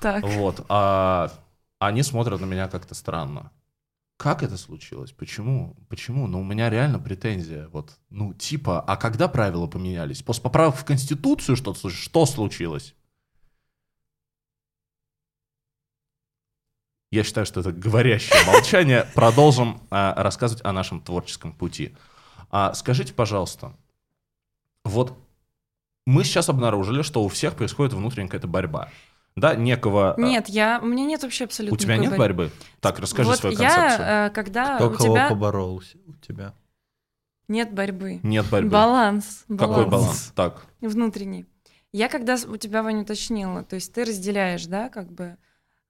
[0.00, 0.22] Так.
[0.24, 0.64] Вот.
[0.68, 1.32] А
[1.78, 3.50] они смотрят на меня как-то странно.
[4.18, 5.12] Как это случилось?
[5.12, 5.74] Почему?
[5.88, 6.26] Почему?
[6.26, 7.68] Ну, у меня реально претензия.
[7.68, 10.22] Вот, ну, типа, а когда правила поменялись?
[10.22, 12.04] После поправок в Конституцию что-то случилось?
[12.04, 12.94] Что случилось?
[17.10, 19.06] Я считаю, что это говорящее молчание.
[19.14, 21.96] Продолжим а, рассказывать о нашем творческом пути.
[22.50, 23.74] А, скажите, пожалуйста,
[24.84, 25.18] вот
[26.06, 28.90] мы сейчас обнаружили, что у всех происходит внутренняя какая-то борьба.
[29.36, 30.14] Да, некого...
[30.14, 32.50] а, Нет, я, у меня нет вообще абсолютно у тебя нет никакой борьбы?
[32.80, 34.06] Так, расскажи вот свою концепцию.
[34.06, 36.54] я, э, когда Кто у кого тебя поборол у тебя?
[37.48, 38.70] нет борьбы, Нет борьбы.
[38.70, 40.32] баланс, Какой баланс, баланс?
[40.36, 40.66] Так.
[40.80, 41.46] внутренний.
[41.92, 45.36] Я когда у тебя, Ваня, уточнила, то есть ты разделяешь, да, как бы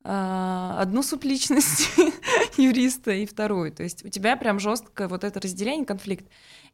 [0.02, 1.88] а, одну субличность
[2.58, 3.72] юриста и вторую.
[3.72, 6.26] То есть у тебя прям жесткое вот это разделение, конфликт.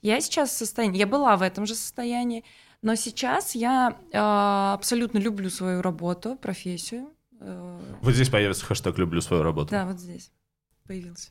[0.02, 2.44] Я сейчас в состоянии, я была в этом же состоянии,
[2.82, 7.08] но сейчас я э, абсолютно люблю свою работу, профессию.
[7.40, 9.70] Э, Вот здесь появится хэштег «люблю свою работу».
[9.70, 10.30] да, вот здесь
[10.86, 11.30] появился.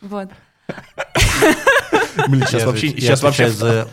[0.00, 0.28] Вот.
[2.28, 2.88] Блин, сейчас вообще...
[2.88, 3.50] Сейчас вообще...
[3.50, 3.88] за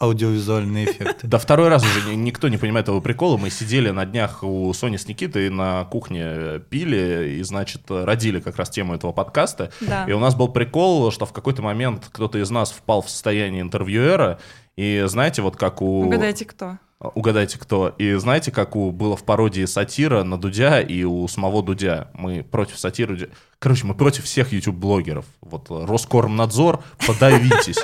[0.00, 1.26] аудиовизуальные эффекты.
[1.26, 3.36] Да второй раз уже ни- никто не понимает этого прикола.
[3.36, 8.56] Мы сидели на днях у Сони с Никитой на кухне, пили и, значит, родили как
[8.56, 9.70] раз тему этого подкаста.
[9.80, 10.04] Да.
[10.06, 13.62] И у нас был прикол, что в какой-то момент кто-то из нас впал в состояние
[13.62, 14.40] интервьюера,
[14.76, 16.02] и знаете, вот как у...
[16.02, 16.78] Угадайте, кто?
[17.00, 17.88] Угадайте, кто.
[17.98, 22.08] И знаете, как у было в пародии сатира на Дудя и у самого Дудя.
[22.14, 23.30] Мы против сатиры.
[23.58, 25.26] Короче, мы против всех YouTube-блогеров.
[25.40, 27.78] Вот Роскормнадзор, подавитесь.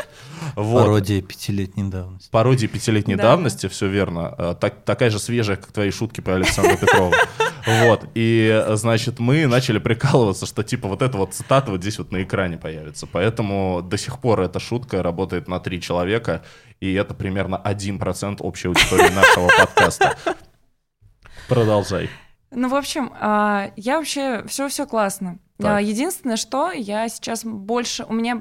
[0.57, 0.82] Вот.
[0.84, 2.28] Пародия пятилетней давности.
[2.30, 3.22] Пародии пятилетней Да.
[3.24, 4.34] давности, все верно.
[4.38, 7.14] Э, Так, такая же свежая, как твои шутки про Александра Петрова.
[7.66, 8.05] Вот.
[8.14, 12.22] И, значит, мы начали прикалываться, что типа вот эта вот цитата вот здесь вот на
[12.22, 13.07] экране появится.
[13.07, 16.42] Поэтому до сих пор эта шутка работает на три человека,
[16.80, 20.16] и это примерно 1% общей аудитории нашего подкаста.
[21.48, 22.09] Продолжай.
[22.53, 25.38] Ну, в общем, а, я вообще все все классно.
[25.59, 25.76] Так.
[25.76, 28.40] А, Единственное, что я сейчас больше у меня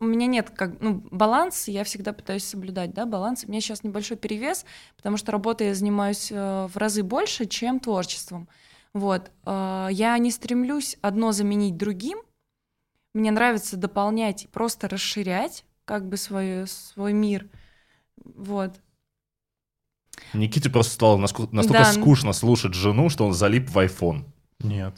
[0.00, 3.44] у меня нет как ну баланс, я всегда пытаюсь соблюдать, да, баланс.
[3.44, 4.64] У меня сейчас небольшой перевес,
[4.96, 8.48] потому что работой я занимаюсь э, в разы больше, чем творчеством.
[8.94, 12.18] Вот, А, я не стремлюсь одно заменить другим.
[13.14, 17.48] Мне нравится дополнять и просто расширять как бы свой свой мир.
[18.24, 18.80] Вот.
[20.34, 21.92] Никите просто стало настолько Да.
[21.92, 24.24] скучно слушать жену, что он залип в iPhone.
[24.60, 24.94] Нет.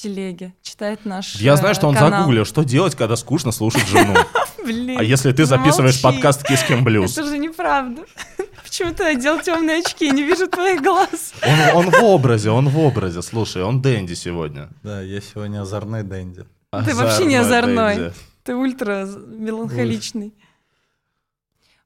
[0.00, 2.20] Телеге, читает наш Я знаю, э, что он канал.
[2.20, 4.14] загуглил, что делать, когда скучно слушать жену.
[4.64, 6.20] Блин, А если ты записываешь замолчи.
[6.20, 7.16] подкаст «Кис Кем Блюз»?
[7.16, 8.04] Это же неправда.
[8.62, 10.06] Почему ты одел темные очки?
[10.06, 11.32] Я не вижу твоих глаз.
[11.42, 13.22] Он, он в образе, он в образе.
[13.22, 14.68] Слушай, он Дэнди сегодня.
[14.82, 16.44] Да, я сегодня озорной Дэнди.
[16.70, 17.96] Ты вообще не озорной.
[17.96, 18.14] Дэнди.
[18.44, 20.34] Ты ультра меланхоличный.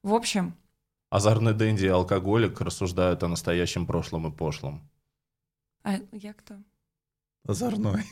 [0.03, 0.55] В общем,
[1.11, 4.83] Озорной Дэнди и алкоголик рассуждают о настоящем прошлом и пошлом.
[5.85, 6.57] а я кто?
[7.49, 8.05] Озорной.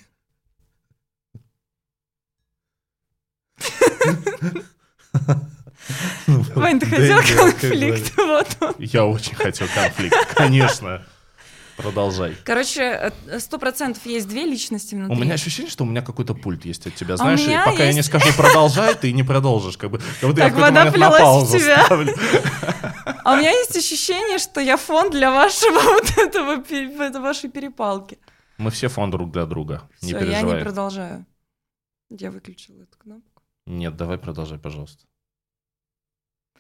[6.55, 8.13] Вань, ты хотел конфликт?
[8.17, 8.75] Вот он.
[8.79, 11.03] Я очень хотел конфликт, конечно.
[11.77, 12.37] Продолжай.
[12.45, 15.17] Короче, э, сто процентов есть две личности У внутри.
[15.25, 17.13] меня ощущение, что у меня какой-то пульт есть от тебя.
[17.13, 19.79] А у Знаешь, и меня пока я не есть- скажу продолжай, ты не продолжишь.
[19.79, 21.85] Как, бы, как будто я Так какой-то вода на плелась в паузу тебя.
[21.87, 22.15] ставлю.
[23.25, 28.19] А у меня есть ощущение, что я фон для вашего вот этого, вашей перепалки.
[28.63, 29.91] Мы все фон друг для друга.
[30.03, 30.63] Не Все, я не переживай.
[30.63, 31.27] продолжаю.
[32.11, 33.43] Я выключила эту кнопку.
[33.67, 35.05] Нет, давай продолжай, пожалуйста.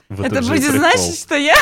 [0.09, 0.78] В Это будет прикол.
[0.78, 1.55] значить, что я...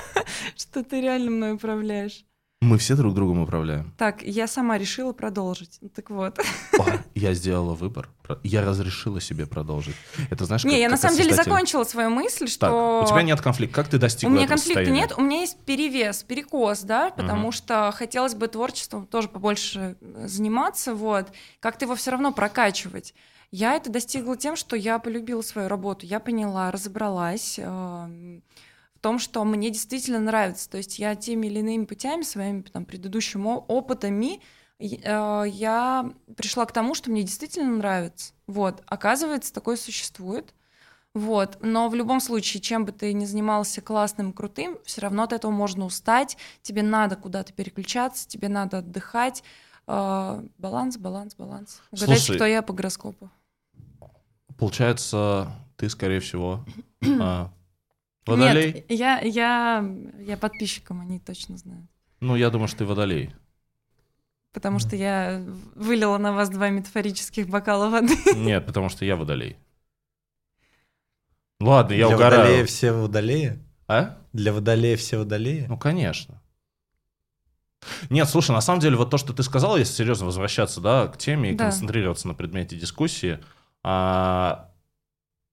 [0.56, 2.26] что ты реально мной управляешь.
[2.60, 3.94] Мы все друг другом управляем.
[3.96, 5.78] Так, я сама решила продолжить.
[5.94, 6.40] Так вот.
[6.76, 6.84] О,
[7.14, 8.08] я сделала выбор.
[8.42, 9.94] Я разрешила себе продолжить.
[10.28, 13.02] Это знаешь, Не, как- я на как самом деле закончила свою мысль, Так, что...
[13.04, 13.76] у тебя нет конфликта.
[13.76, 15.00] Как ты У достигла меня этого конфликта состояния?
[15.02, 17.52] нет, у меня есть перевес, перекос, да, потому Мгм.
[17.52, 21.28] что хотелось бы творчеством тоже побольше э, заниматься, вот,
[21.60, 23.14] как-то его все равно прокачивать.
[23.52, 28.42] Я это достигла тем, что я полюбила свою работу, я поняла, разобралась эм,
[28.98, 30.68] в том, что мне действительно нравится.
[30.68, 34.40] То есть я теми или иными путями, своими там, предыдущими опытами,
[34.80, 38.32] э, я пришла к тому, что мне действительно нравится.
[38.48, 40.52] Вот, оказывается, такое существует.
[41.14, 41.58] Вот.
[41.60, 45.52] Но в любом случае, чем бы ты ни занимался классным, крутым, все равно от этого
[45.52, 46.36] можно устать.
[46.62, 49.44] Тебе надо куда-то переключаться, тебе надо отдыхать.
[49.86, 51.82] Э, Баланс, баланс, баланс.
[51.92, 53.30] Угадайте, Слушай, кто я по гороскопу.
[54.58, 56.64] Получается, ты, скорее всего,
[57.20, 57.52] а,
[58.28, 58.72] водолей?
[58.72, 59.84] Нет, я, я,
[60.20, 61.86] я подписчикам, они точно знают.
[62.20, 63.34] Ну, я думаю, что ты водолей.
[64.52, 65.44] Потому что я
[65.76, 68.14] вылила на вас два метафорических бокала воды.
[68.34, 69.56] Нет, потому что я водолей.
[71.60, 72.40] Ладно, я Для угораю.
[72.42, 73.58] водолея все водолеи?
[73.86, 74.18] А?
[74.32, 75.66] Для водолея все водолеи?
[75.68, 76.40] Ну, конечно.
[78.10, 81.16] Нет, слушай, на самом деле, вот то, что ты сказал, если серьезно возвращаться, да, к
[81.18, 81.64] теме и Да.
[81.64, 83.38] концентрироваться на предмете дискуссии,
[83.84, 84.67] а,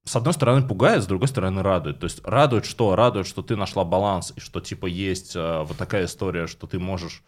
[0.05, 1.99] с одной стороны пугает, с другой стороны радует.
[1.99, 2.95] То есть радует что?
[2.95, 6.77] Радует, что ты нашла баланс, и что, типа, есть а, вот такая история, что ты
[6.77, 7.23] можешь,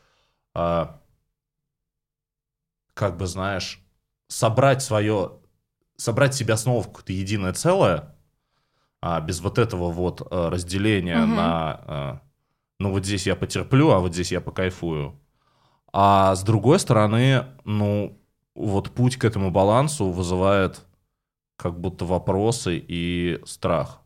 [0.54, 1.02] а,
[2.94, 3.82] как бы, знаешь,
[4.28, 5.40] собрать свое,
[5.96, 8.16] собрать себя снова в какое-то единое целое,
[9.02, 11.36] а, без вот этого вот а, разделения Мгм.
[11.36, 11.82] на...
[11.88, 12.22] а,
[12.80, 15.20] ну вот здесь я потерплю, а вот здесь я покайфую.
[15.92, 18.22] А с другой стороны, ну
[18.54, 20.87] вот путь к этому балансу вызывает
[21.58, 24.02] как будто вопросы и страх.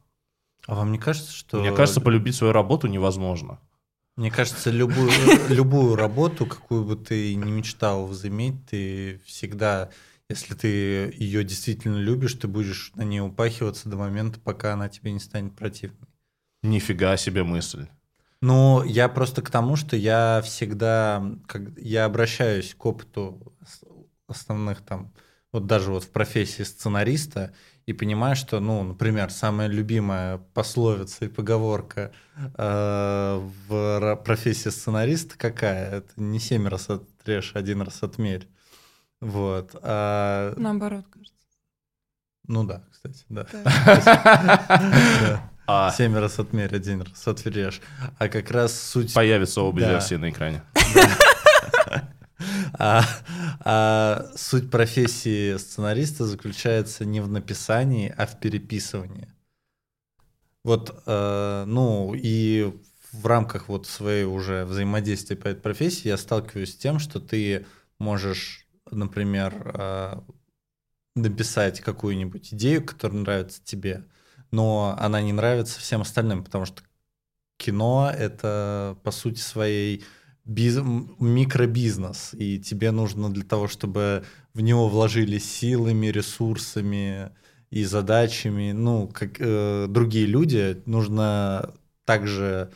[0.66, 1.60] А вам не кажется, что...
[1.60, 3.60] Мне кажется, полюбить свою работу невозможно.
[4.16, 5.12] Мне кажется, любую,
[5.50, 9.90] любую работу, какую бы ты ни мечтал возыметь, ты всегда,
[10.30, 15.12] если ты ее действительно любишь, ты будешь на ней упахиваться до момента, пока она тебе
[15.12, 16.08] не станет противной.
[16.64, 17.88] Нифига себе мысль.
[18.42, 23.54] Ну, я просто к тому, что я всегда, как, я обращаюсь к опыту
[24.28, 25.14] основных там,
[25.52, 27.54] вот даже вот в профессии сценариста,
[27.86, 35.98] и понимаю, что, ну, например, самая любимая пословица и поговорка э, в профессии сценариста какая?
[35.98, 38.48] Это не семь раз отрежь, один раз отмерь.
[39.20, 39.76] Вот.
[39.82, 40.54] А...
[40.58, 41.34] Наоборот, кажется.
[42.48, 43.48] Ну да, кстати, да.
[45.68, 45.90] А.
[45.92, 47.80] Семь раз отмерь, один раз отрежь.
[48.18, 49.14] А как раз суть...
[49.14, 50.64] Появятся обе версии на экране.
[52.84, 53.04] А,
[53.60, 59.28] а суть профессии сценариста заключается не в написании, а в переписывании.
[60.64, 62.74] Вот, э, ну, и
[63.12, 67.68] в рамках вот своей уже взаимодействия по этой профессии я сталкиваюсь с тем, что ты
[68.00, 70.22] можешь, например, э,
[71.16, 74.06] написать какую-нибудь идею, которая нравится тебе,
[74.50, 76.82] но она не нравится всем остальным, потому что
[77.58, 80.04] кино— это, по сути своей,
[80.46, 80.80] биз...
[81.20, 84.24] микробизнес, и тебе нужно для того, чтобы
[84.54, 87.32] в него вложились силами, ресурсами
[87.70, 91.74] и задачами, ну, как э, другие люди, нужно
[92.06, 92.72] также,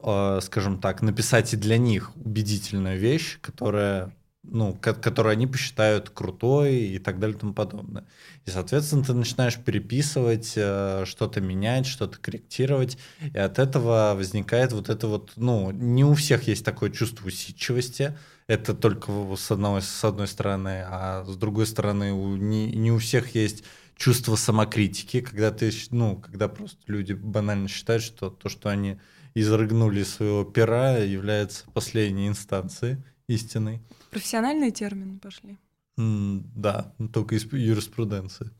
[0.00, 4.14] э, скажем так, написать и для них убедительную вещь, которая
[4.50, 8.04] ну, которую они посчитают крутой и так далее и тому подобное.
[8.46, 14.88] И, соответственно, ты начинаешь переписывать, э, что-то менять, что-то корректировать, и от этого возникает вот
[14.88, 20.04] это вот, ну, не у всех есть такое чувство усидчивости, это только с одной, с
[20.04, 23.64] одной стороны, а с другой стороны, у, не, не у всех есть
[23.96, 28.98] чувство самокритики, когда ты, ну, когда просто люди банально считают, что то, что они
[29.34, 33.82] изрыгнули из своего пера, является последней инстанцией истинной.
[34.10, 35.58] Профессиональные термины пошли.
[35.98, 38.50] Mm, да, только из юриспруденции.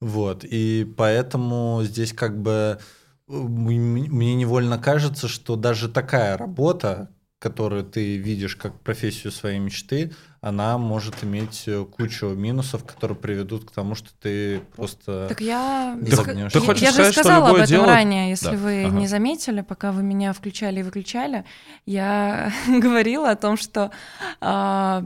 [0.00, 2.78] Вот, и поэтому здесь как бы
[3.28, 10.12] э, мне невольно кажется, что даже такая работа, которую ты видишь как профессию своей мечты,
[10.42, 15.96] она может иметь э, кучу минусов, которые приведут к тому, что ты просто так я,
[16.04, 16.10] ты,
[16.50, 17.86] ты хочешь я сказать, же сказала об этом дело...
[17.86, 18.56] ранее, если да.
[18.56, 18.94] вы ага.
[18.98, 21.44] не заметили, пока вы меня включали и выключали,
[21.86, 23.92] я говорила о том, что
[24.40, 25.02] э,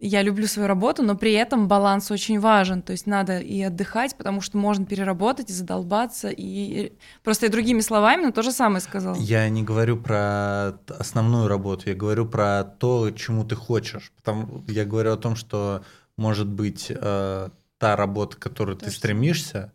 [0.00, 2.82] я люблю свою работу, но при этом баланс очень важен.
[2.82, 6.28] То есть надо и отдыхать, потому что можно переработать и задолбаться.
[6.28, 6.92] И
[7.22, 9.16] просто я другими словами, но то же самое сказала.
[9.16, 14.12] Я не говорю про основную работу, я говорю про то, чему ты хочешь.
[14.16, 15.84] Потому я говорю о том, что
[16.16, 17.48] может быть э,
[17.78, 19.72] та работа, к которой то ты стремишься,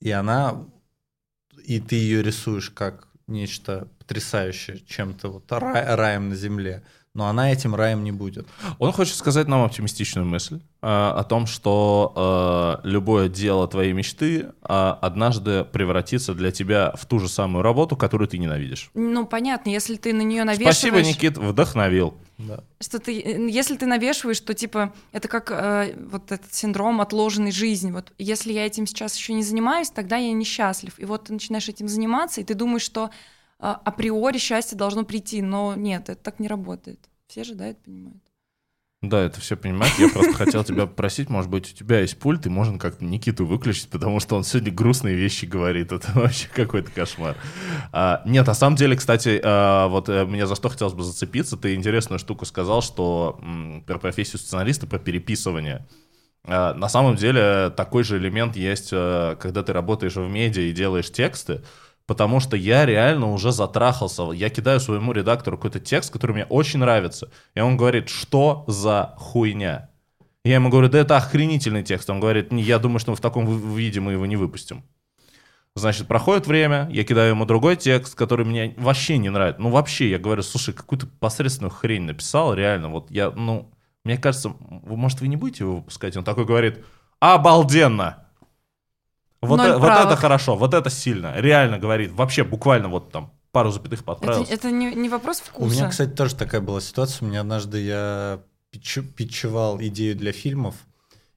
[0.00, 0.66] и она,
[1.64, 6.82] и ты ее рисуешь как нечто потрясающее, чем-то вот рай, раем на земле
[7.14, 8.46] но она этим раем не будет.
[8.78, 14.40] Он хочет сказать нам оптимистичную мысль э, о том, что э, любое дело твоей мечты
[14.40, 18.90] э, однажды превратится для тебя в ту же самую работу, которую ты ненавидишь.
[18.94, 20.76] Ну, понятно, если ты на нее навешиваешь...
[20.76, 22.14] Спасибо, Никит, вдохновил.
[22.38, 22.64] Да.
[22.80, 27.92] Что ты, если ты навешиваешь, что типа это как э, вот этот синдром отложенной жизни.
[27.92, 30.98] Вот если я этим сейчас еще не занимаюсь, тогда я несчастлив.
[30.98, 33.10] И вот ты начинаешь этим заниматься, и ты думаешь, что
[33.58, 37.08] априори счастье должно прийти, но нет, это так не работает.
[37.26, 38.22] Все же, да, это понимают.
[39.08, 39.94] Да, это все понимают.
[39.98, 43.44] Я просто хотел тебя попросить, может быть, у тебя есть пульт, и можно как-то Никиту
[43.44, 45.92] выключить, потому что он сегодня грустные вещи говорит.
[45.92, 47.36] Это вообще какой-то кошмар.
[47.92, 51.56] А, нет, на самом деле, кстати, а, вот а, мне за что хотелось бы зацепиться.
[51.56, 55.86] Ты интересную штуку сказал, что м, про профессию сценариста, про переписывание.
[56.44, 60.72] А, на самом деле такой же элемент есть, а, когда ты работаешь в медиа и
[60.72, 61.62] делаешь тексты
[62.06, 64.30] потому что я реально уже затрахался.
[64.32, 69.14] Я кидаю своему редактору какой-то текст, который мне очень нравится, и он говорит, что за
[69.16, 69.90] хуйня?
[70.44, 72.10] Я ему говорю, да это охренительный текст.
[72.10, 74.84] Он говорит, я думаю, что в таком виде мы его не выпустим.
[75.76, 79.60] Значит, проходит время, я кидаю ему другой текст, который мне вообще не нравится.
[79.60, 83.72] Ну, вообще, я говорю, слушай, какую-то посредственную хрень написал, реально, вот я, ну,
[84.04, 86.16] мне кажется, может, вы не будете его выпускать?
[86.16, 86.84] Он такой говорит,
[87.18, 88.23] обалденно!
[89.44, 91.34] Вот, э, вот это хорошо, вот это сильно.
[91.36, 94.42] Реально говорит, вообще буквально вот там пару запятых подправил.
[94.42, 95.66] Это, это не, не вопрос вкуса.
[95.66, 97.24] У меня, кстати, тоже такая была ситуация.
[97.24, 98.40] У меня однажды я
[98.70, 100.74] питч, питчевал идею для фильмов,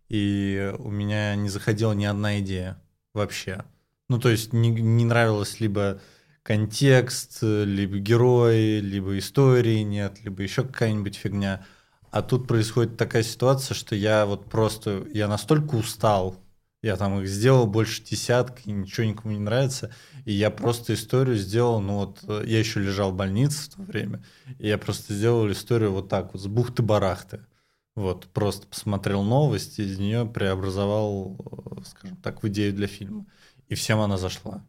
[0.10, 2.82] и у меня не заходила ни одна идея
[3.14, 3.64] вообще.
[4.10, 6.00] Ну, то есть не, не нравилось либо
[6.44, 11.66] контекст, либо герои, либо истории нет, либо еще какая-нибудь фигня.
[12.10, 16.38] А тут происходит такая ситуация, что я вот просто, я настолько устал
[16.88, 19.92] Я там их сделал больше десятка, и ничего никому не нравится.
[20.24, 23.82] И я просто историю сделал, ну вот, э, я еще лежал в больнице в то
[23.82, 24.24] время,
[24.58, 27.46] и я просто сделал историю вот так вот, с бухты-барахты.
[27.96, 31.36] Вот, просто посмотрел новости, из нее преобразовал,
[31.78, 33.26] э, скажем так, в идею для фильма.
[33.68, 34.66] И всем она зашла.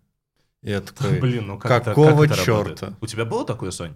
[0.63, 2.79] И я такой, Блин, ну как это- какого как это работает?
[2.81, 2.97] черта?
[3.01, 3.95] У тебя было такое, Сонь?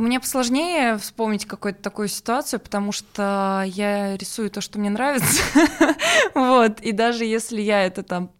[0.00, 5.42] Мне посложнее вспомнить какую-то такую ситуацию, потому что я рисую то, что мне нравится.
[6.34, 6.80] Вот.
[6.80, 8.30] И даже если я это там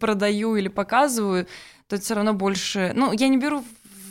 [0.00, 1.46] продаю или показываю,
[1.86, 2.92] то это все равно больше...
[2.94, 3.62] Ну, я не беру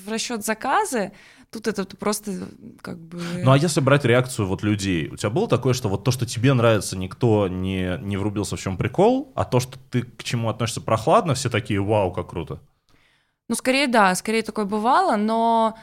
[0.05, 1.11] в расчет заказы,
[1.51, 2.47] тут это просто
[2.81, 3.21] как бы...
[3.43, 6.25] Ну а если брать реакцию вот людей, у тебя было такое, что вот то, что
[6.25, 10.49] тебе нравится, никто не, не врубился в чем прикол, а то, что ты к чему
[10.49, 12.59] относишься прохладно, все такие, вау, как круто.
[13.49, 15.77] Ну, скорее, да, скорее такое бывало, но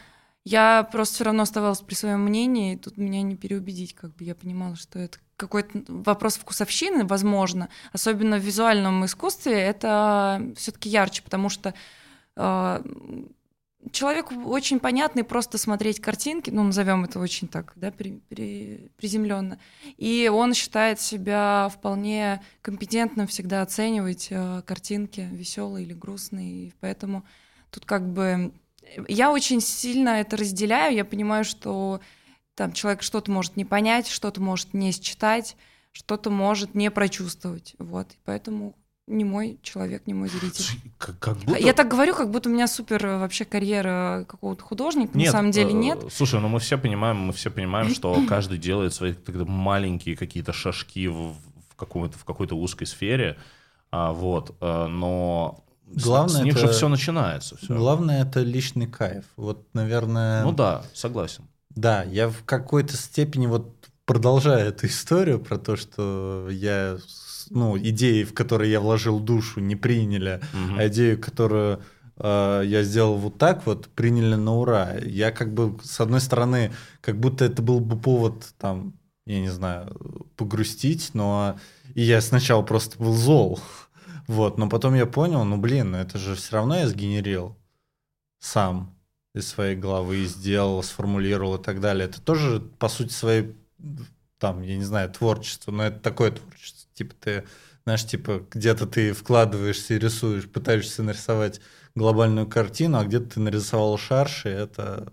[0.45, 4.25] я просто все равно оставалась при своем мнении, и тут меня не переубедить, как бы.
[4.25, 11.23] Я понимала, что это какой-то вопрос вкусовщины, возможно, особенно в визуальном искусстве, это все-таки ярче,
[11.23, 11.75] потому что
[12.37, 12.83] э,
[13.91, 18.91] человеку очень понятно и просто смотреть картинки, ну, назовем это очень так, да, при, при-
[18.97, 19.59] приземленно,
[19.97, 27.25] и он считает себя вполне компетентным всегда оценивать э, картинки, веселые или грустные, и поэтому
[27.71, 28.53] тут как бы
[29.09, 32.01] я очень сильно это разделяю, я понимаю, что
[32.55, 35.57] там человек что-то может не понять, что-то может не считать,
[35.93, 38.77] что-то может не прочувствовать, вот, и поэтому
[39.07, 40.65] не мой человек, не мой зритель.
[40.97, 41.59] Как, как будто...
[41.59, 45.33] Я так говорю, как будто у меня супер э, вообще карьера какого-то художника, Нет, на
[45.33, 46.05] самом деле э, нет.
[46.11, 51.07] Слушай, ну мы все понимаем, мы все понимаем, что каждый делает свои маленькие какие-то шажки
[51.09, 53.37] в, в, каком-то, в какой-то узкой сфере,
[53.91, 55.65] а, вот, э, но
[56.03, 57.57] Главное с, них же это- все начинается.
[57.57, 57.77] Всё.
[57.77, 59.25] Главное это личный кайф.
[59.37, 61.45] Вот, наверное, Ну да, согласен.
[61.71, 63.75] Да, я в какой-то степени вот
[64.07, 66.99] продолжаю эту историю про то, что я,
[67.51, 70.79] ну, идеи, в которые я вложил душу, не приняли, Мгм.
[70.79, 71.81] а идею, которую
[72.17, 74.95] э, я сделал вот так вот, приняли на ура.
[75.05, 76.71] Я как бы, с одной стороны,
[77.01, 78.95] как будто это был бы повод, там,
[79.27, 79.97] я не знаю,
[80.37, 81.57] погрустить, но
[81.95, 83.59] и я сначала просто был зол,
[84.27, 87.57] вот, но потом я понял, ну, блин, ну это же все равно я сгенерил
[88.39, 88.95] сам
[89.35, 92.07] из своей головы сделал, сформулировал и так далее.
[92.07, 93.57] Это тоже, по сути, своей,
[94.39, 96.89] там, я не знаю, творчество, но это такое творчество.
[96.95, 97.45] Типа ты,
[97.85, 101.61] знаешь, типа где-то ты вкладываешься и рисуешь, пытаешься нарисовать
[101.95, 105.13] глобальную картину, а где-то ты нарисовал шарши, это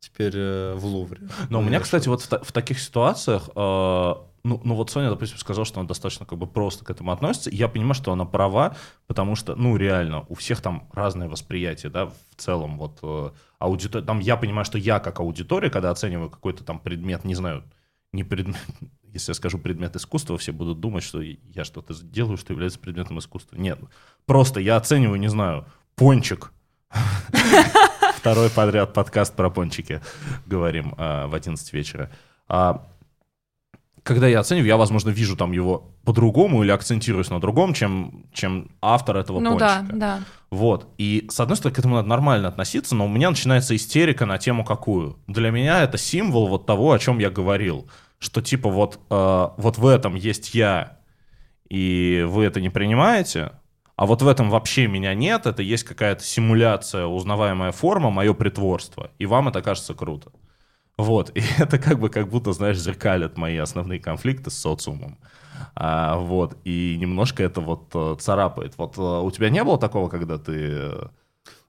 [0.00, 1.28] теперь э, в Лувре.
[1.50, 4.14] Но у меня, кстати, вот в, в таких ситуациях, э,
[4.48, 7.50] ну, ну вот Соня, допустим, сказала, что она достаточно как бы просто к этому относится.
[7.50, 8.76] Я понимаю, что она права,
[9.06, 14.04] потому что, ну, реально, у всех там разное восприятие, да, в целом, вот, э, аудитория,
[14.04, 17.64] там я понимаю, что я как аудитория, когда оцениваю какой-то там предмет, не знаю,
[18.12, 18.56] не предмет,
[19.02, 23.18] если я скажу предмет искусства, все будут думать, что я что-то делаю, что является предметом
[23.18, 23.56] искусства.
[23.56, 23.78] Нет,
[24.24, 26.52] просто я оцениваю, не знаю, пончик.
[28.16, 30.00] Второй подряд подкаст про пончики
[30.46, 32.10] говорим а, в 11 вечера.
[34.08, 38.70] Когда я оцениваю, я, возможно, вижу там его по-другому или акцентируюсь на другом, чем, чем
[38.80, 39.96] автор этого Ну да, пончика.
[39.96, 40.20] да.
[40.50, 40.88] Вот.
[40.96, 44.38] И, с одной стороны, к этому надо нормально относиться, но у меня начинается истерика на
[44.38, 45.18] тему какую.
[45.26, 47.90] Для меня это символ вот того, о чем я говорил.
[48.18, 50.96] Что типа вот, э, вот в этом есть я,
[51.68, 53.52] и вы это не принимаете,
[53.94, 59.10] а вот в этом вообще меня нет, это есть какая-то симуляция, узнаваемая форма, мое притворство,
[59.18, 60.32] и вам это кажется круто.
[60.98, 65.18] Вот, и это как бы как будто, знаешь, зеркалит мои основные конфликты с социумом.
[65.74, 68.74] А, вот, и немножко это вот э, царапает.
[68.78, 71.08] Вот э, у тебя не было такого, когда ты э,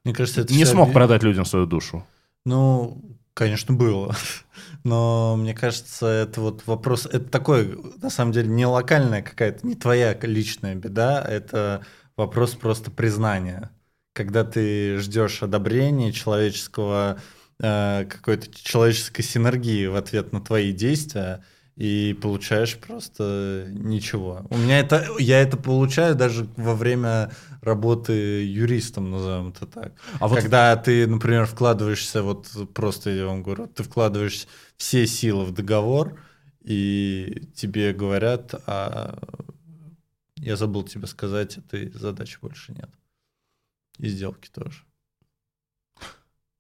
[0.04, 2.06] Мне кажется, это не смог обе- продать людям свою душу?
[2.46, 4.16] Ну, конечно, было.
[4.84, 9.76] Но мне кажется, это вот вопрос, это такой, на самом деле, не локальная какая-то, не
[9.76, 13.72] твоя личная беда, это вопрос просто признания.
[14.14, 17.20] Когда ты ждешь одобрения человеческого,
[17.60, 21.44] э, какой-то человеческой синергии в ответ на твои действия,
[21.80, 24.46] и получаешь просто ничего.
[24.50, 27.32] У меня это, я это получаю даже во время
[27.62, 29.94] работы юристом, назовем это так.
[30.20, 34.46] А вот Когда ты, например, вкладываешься, вот просто я вам говорю, ты вкладываешь
[34.76, 36.20] все силы в договор,
[36.62, 39.18] и тебе говорят, а
[40.36, 42.90] я забыл тебе сказать, этой задачи больше нет.
[44.00, 44.84] И сделки тоже.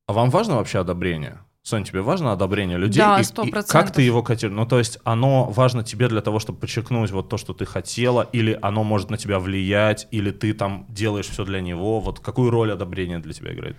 [0.10, 1.38] А вам важно вообще одобрение?
[1.62, 3.04] Сонь, тебе важно одобрение людей?
[3.04, 3.96] Да, И- сто и Как процентов.
[3.98, 4.58] ты его котируешь?
[4.58, 8.28] Ну, то есть оно важно тебе для того, чтобы подчеркнуть вот то, что ты хотела,
[8.34, 12.00] или оно может на тебя влиять, или ты там делаешь все для него?
[12.00, 13.76] Вот какую роль одобрение для тебя играет?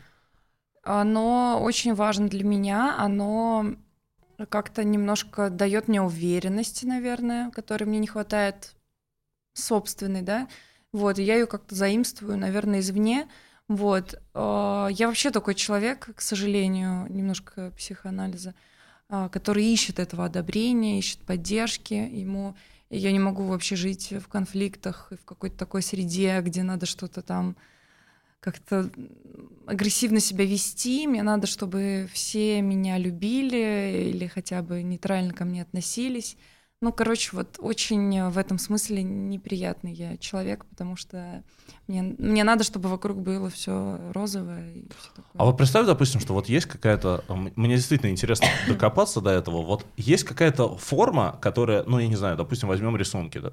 [0.85, 3.67] Оно очень важно для меня, оно
[4.49, 8.77] как-то немножко дает мне уверенности, наверное, которой мне не хватает
[9.55, 10.47] собственный, да,
[10.93, 13.27] вот, и я ее как-то заимствую, наверное, извне,
[13.71, 14.21] вот.
[14.35, 18.53] А, я вообще такой человек, к сожалению, немножко психоанализа,
[19.09, 22.57] а, который ищет этого одобрения, ищет поддержки, ему
[22.91, 27.23] я не могу вообще жить в конфликтах и в какой-то такой среде, где надо что-то
[27.23, 27.55] там
[28.41, 28.91] как-то
[29.67, 31.07] агрессивно себя вести.
[31.07, 36.37] Мне надо, чтобы все меня любили или хотя бы нейтрально ко мне относились.
[36.83, 41.43] Ну, короче, вот очень в этом смысле неприятный я человек, потому что
[41.87, 45.33] мне, мне надо, чтобы вокруг было все розовое и все такое.
[45.35, 47.23] А вот представь, допустим, что вот есть какая-то...
[47.29, 49.63] Мне действительно интересно докопаться до этого.
[49.63, 53.53] Вот есть какая-то форма, которая, ну, я не знаю, допустим, возьмем рисунки, да,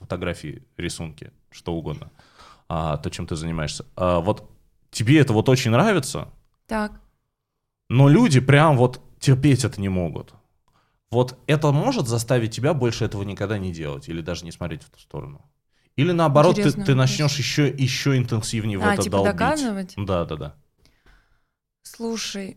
[0.00, 2.10] фотографии, рисунки, что угодно,
[2.68, 3.86] а, то, чем ты занимаешься.
[3.94, 4.50] А, вот
[4.90, 6.28] тебе это вот очень нравится,
[6.66, 7.00] так.
[7.88, 10.34] но люди прям вот терпеть это не могут.
[11.12, 14.88] Вот это может заставить тебя больше этого никогда не делать или даже не смотреть в
[14.88, 15.44] ту сторону?
[15.94, 19.38] Или наоборот, ты, ты начнешь еще, еще интенсивнее в а, это типа долбить?
[19.38, 19.94] доказывать?
[19.98, 20.56] Да, да, да.
[21.82, 22.56] Слушай,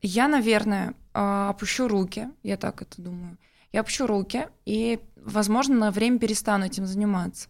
[0.00, 3.38] я, наверное, а, опущу руки, я так это думаю.
[3.70, 7.48] Я опущу руки и, возможно, на время перестану этим заниматься.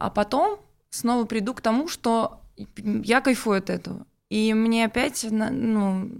[0.00, 0.58] А потом
[0.88, 4.06] снова приду к тому, что я кайфую от этого.
[4.28, 6.10] И мне опять, ну,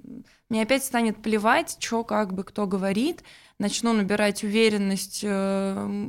[0.51, 3.22] мне опять станет плевать, что как бы кто говорит,
[3.61, 6.09] начну набирать уверенность, э,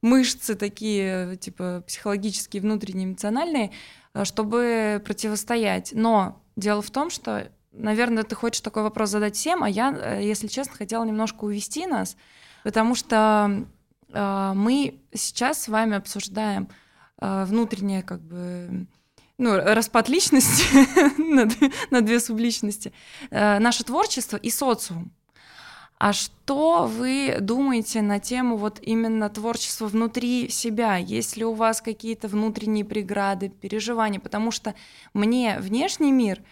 [0.00, 3.72] мышцы такие, типа психологические, внутренние, эмоциональные,
[4.14, 5.90] э, чтобы противостоять.
[5.92, 10.20] Но дело в том, что, наверное, ты хочешь такой вопрос задать всем, а я, э,
[10.22, 12.16] если честно, хотела немножко увести нас,
[12.62, 13.66] потому что
[14.14, 16.68] мы сейчас с вами обсуждаем
[17.18, 18.86] внутреннее как бы
[19.38, 20.64] ну, распад личности
[21.20, 21.48] на,
[21.90, 22.92] на две субличности,
[23.30, 25.12] э, наше творчество и социум.
[25.98, 30.96] А что вы думаете на тему вот именно творчества внутри себя?
[30.96, 34.18] Есть ли у вас какие-то внутренние преграды, переживания?
[34.18, 34.74] Потому что
[35.14, 36.42] мне внешний мир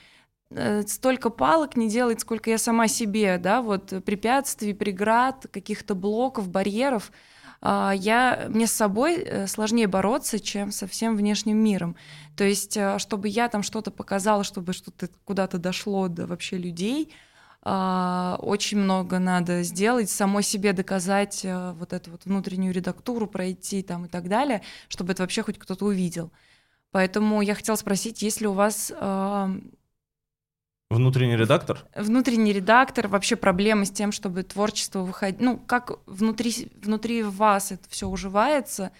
[0.50, 6.48] э, столько палок не делает, сколько я сама себе, да, вот препятствий, преград, каких-то блоков,
[6.48, 7.10] барьеров–
[7.62, 11.94] я, мне с собой э, сложнее бороться, чем со всем внешним миром.
[12.36, 17.12] То есть, э, чтобы я там что-то показала, чтобы что-то куда-то дошло до вообще людей,
[17.62, 23.82] а, очень много надо сделать, самой себе доказать э, вот эту вот внутреннюю редактуру, пройти
[23.82, 26.32] там и так далее, чтобы это вообще хоть кто-то увидел.
[26.92, 28.90] Поэтому я хотела спросить, есть ли у вас
[30.90, 31.78] Внутренний редактор?
[31.94, 35.40] Внутренний редактор, вообще проблемы с тем, чтобы творчество выходить.
[35.40, 38.90] Ну, как внутри, внутри вас это все уживается.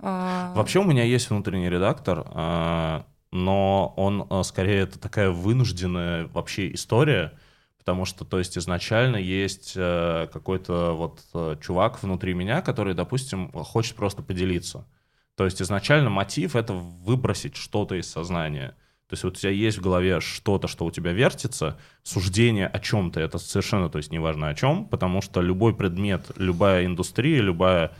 [0.00, 6.26] А, вообще у меня есть внутренний редактор, а, но он а, скорее это такая вынужденная
[6.26, 7.38] вообще история,
[7.78, 14.22] потому что, то есть, изначально есть какой-то вот чувак внутри меня, который, допустим, хочет просто
[14.22, 14.88] поделиться.
[15.36, 18.76] То есть изначально мотив— это выбросить что-то из сознания—
[19.08, 22.78] то есть вот у тебя есть в голове что-то, что у тебя вертится, суждение о
[22.78, 27.92] чем-то, это совершенно, то есть неважно о чем, потому что любой предмет, любая индустрия, любая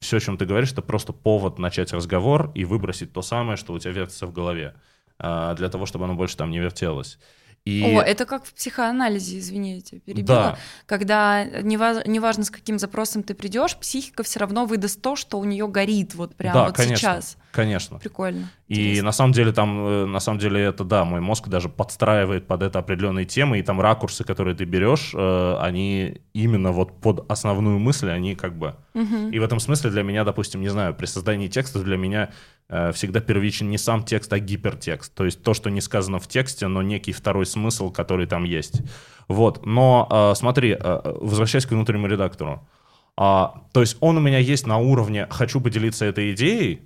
[0.00, 3.72] все, о чем ты говоришь, это просто повод начать разговор и выбросить то самое, что
[3.72, 4.74] у тебя вертится в голове,
[5.18, 7.20] а, для того, чтобы оно больше там не вертелось.
[7.64, 7.82] И...
[7.84, 10.26] О, это как в психоанализе, извините, перебила.
[10.26, 10.58] Да.
[10.86, 15.44] Когда неважно, неважно, с каким запросом ты придешь, психика все равно выдаст то, что у
[15.44, 17.36] нее горит вот прямо да, вот конечно, сейчас.
[17.52, 17.98] Конечно.
[17.98, 18.50] Прикольно.
[18.68, 19.04] И Интересно.
[19.04, 22.62] на самом деле там, э, на самом деле это да, мой мозг даже подстраивает под
[22.62, 27.78] это определенные темы, и там ракурсы, которые ты берешь, э, они именно вот под основную
[27.78, 28.76] мысль, они как бы.
[29.02, 29.30] Угу.
[29.30, 32.30] И в этом смысле для меня, допустим, не знаю, при создании текста для меня
[32.70, 35.14] Э, всегда первичен не сам текст, а гипертекст.
[35.14, 38.82] То есть то, что не сказано в тексте, но некий второй смысл, который там есть.
[39.26, 39.64] Вот.
[39.64, 42.68] Но э, смотри, э, возвращаясь к внутреннему редактору.
[43.16, 46.82] А, то есть он у меня есть на уровне «хочу поделиться этой идеей»,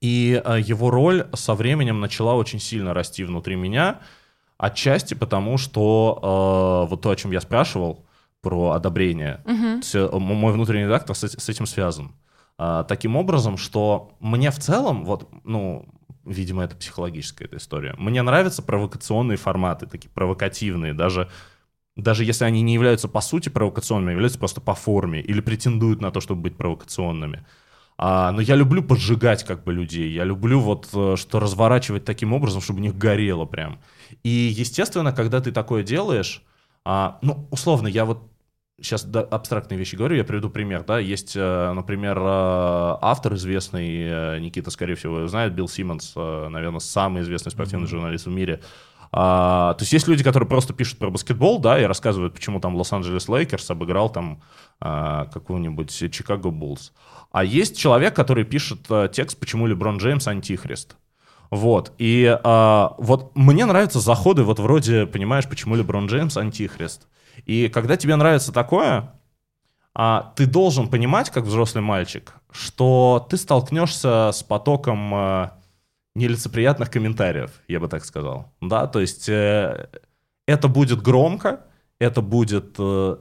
[0.00, 4.00] и его роль со временем начала очень сильно расти внутри меня,
[4.58, 8.04] отчасти потому, что вот то, о чем я спрашивал,
[8.42, 10.20] про одобрение, угу.
[10.20, 12.12] мой внутренний редактор с, с этим связан.
[12.58, 15.86] А, таким образом, что мне в целом, вот, ну,
[16.24, 21.30] видимо, это психологическая эта история, мне нравятся провокационные форматы, такие провокативные, даже
[21.94, 26.00] даже если они не являются по сути провокационными, а являются просто по форме или претендуют
[26.00, 27.44] на то, чтобы быть провокационными.
[27.98, 32.32] А, но я люблю поджигать как бы людей, я люблю вот э, что разворачивать таким
[32.32, 33.78] образом, чтобы у них горело прям.
[34.22, 36.42] И естественно, когда ты такое делаешь,
[36.84, 38.31] а, ну условно, я вот
[38.82, 42.22] сейчас абстрактные вещи говорю, я приведу пример, да, есть, э, например, э,
[43.00, 47.90] автор известный, э, Никита, скорее всего, знает, Билл Симмонс, наверное, самый известный спортивный mm-hmm.
[47.90, 48.60] журналист в мире,
[49.14, 52.74] А, то есть есть люди, которые просто пишут про баскетбол, да, и рассказывают, почему там
[52.76, 54.42] Лос-Анджелес Лейкерс обыграл там
[54.80, 56.92] а, какого-нибудь Чикаго Буллс.
[57.30, 60.96] А есть человек, который пишет а, текст, почему Леброн Джеймс антихрист.
[61.50, 61.92] Вот.
[61.98, 67.06] И а, вот мне нравятся заходы вот вроде, понимаешь, почему Леброн Джеймс антихрист.
[67.46, 69.12] И когда тебе нравится такое,
[69.94, 75.58] а, ты должен понимать, как взрослый мальчик, что ты столкнешься с потоком а,
[76.14, 78.52] нелицеприятных комментариев, я бы так сказал.
[78.60, 79.88] Да, то есть э,
[80.46, 81.60] это будет громко,
[81.98, 83.16] это будет, э,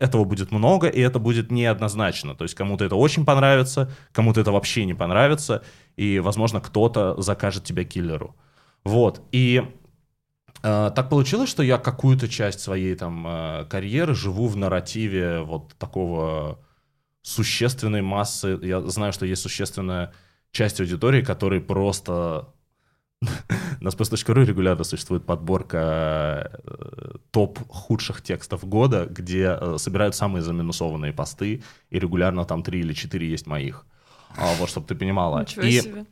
[0.00, 2.34] этого будет много, и это будет неоднозначно.
[2.34, 5.62] То есть кому-то это очень понравится, кому-то это вообще не понравится,
[5.96, 8.34] и, возможно, кто-то закажет тебя киллеру.
[8.84, 9.81] Вот, и э,
[10.62, 16.60] так получилось, что я какую-то часть своей там э, карьеры живу в нарративе вот такого
[17.22, 18.58] существенной массы.
[18.62, 20.12] Я знаю, что есть существенная
[20.52, 22.54] часть аудитории, которые просто...
[23.80, 31.12] На spes.ru регулярно существует подборка э, топ худших текстов года, где э, собирают самые заминусованные
[31.12, 33.84] посты, и регулярно там три или четыре есть моих.
[34.36, 35.40] А, вот, чтобы ты понимала.
[35.40, 36.06] Ничего и себе.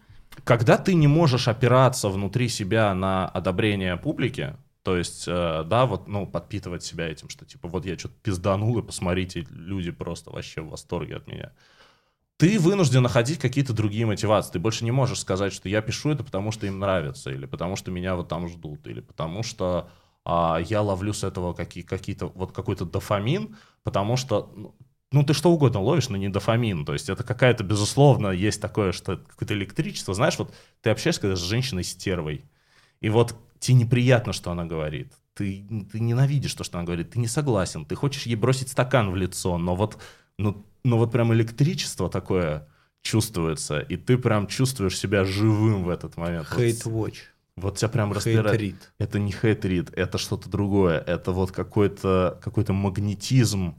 [0.45, 6.09] Когда ты не можешь опираться внутри себя на одобрение публики, то есть, э, да, вот,
[6.09, 10.62] ну, подпитывать себя этим, что, типа, вот я что-то пизданул, и посмотрите, люди просто вообще
[10.62, 11.53] в восторге от меня
[12.41, 14.53] ты вынужден находить какие-то другие мотивации.
[14.53, 17.77] Ты больше не можешь сказать, что я пишу это потому, что им нравится, или потому,
[17.77, 19.91] что меня вот там ждут, или потому что
[20.25, 24.75] а, я ловлю с этого какие, какие-то, вот какой-то дофамин, потому что,
[25.12, 26.85] ну, ты что угодно ловишь, но не дофамин.
[26.85, 30.15] То есть это какая-то, безусловно, есть такое, что какое-то электричество.
[30.15, 32.45] Знаешь, вот ты общаешься когда с женщиной-стервой,
[33.01, 35.12] и вот тебе неприятно, что она говорит.
[35.35, 39.11] Ты, ты ненавидишь то, что она говорит, ты не согласен, ты хочешь ей бросить стакан
[39.11, 39.99] в лицо, но вот
[40.39, 42.69] ну, ну вот прям электричество такое
[43.03, 46.49] чувствуется, и ты прям чувствуешь себя живым в этот момент.
[46.51, 47.16] Hate вот, watch.
[47.57, 48.61] Вот тебя прям распирает.
[48.61, 48.77] Read.
[48.99, 50.99] Это не хейт-рид, это что-то другое.
[50.99, 53.77] Это вот какой-то какой магнетизм,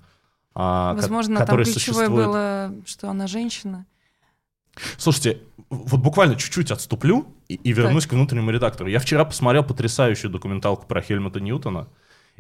[0.54, 2.28] а, Возможно, там который ключевое существует.
[2.28, 3.86] было, что она женщина.
[4.98, 8.90] Слушайте, вот буквально чуть-чуть отступлю и, и вернусь к внутреннему редактору.
[8.90, 11.88] Я вчера посмотрел потрясающую документалку про Хельмута Ньютона,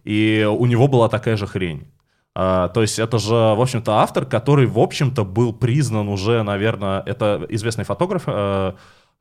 [0.04, 1.88] и у него была такая же хрень.
[2.34, 7.02] А, то есть это же, в общем-то, автор, который, в общем-то, был признан уже, наверное,
[7.06, 8.74] это известный фотограф, э,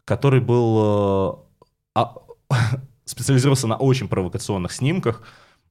[0.04, 2.14] который был э, а,
[3.04, 5.22] специализировался на очень провокационных снимках.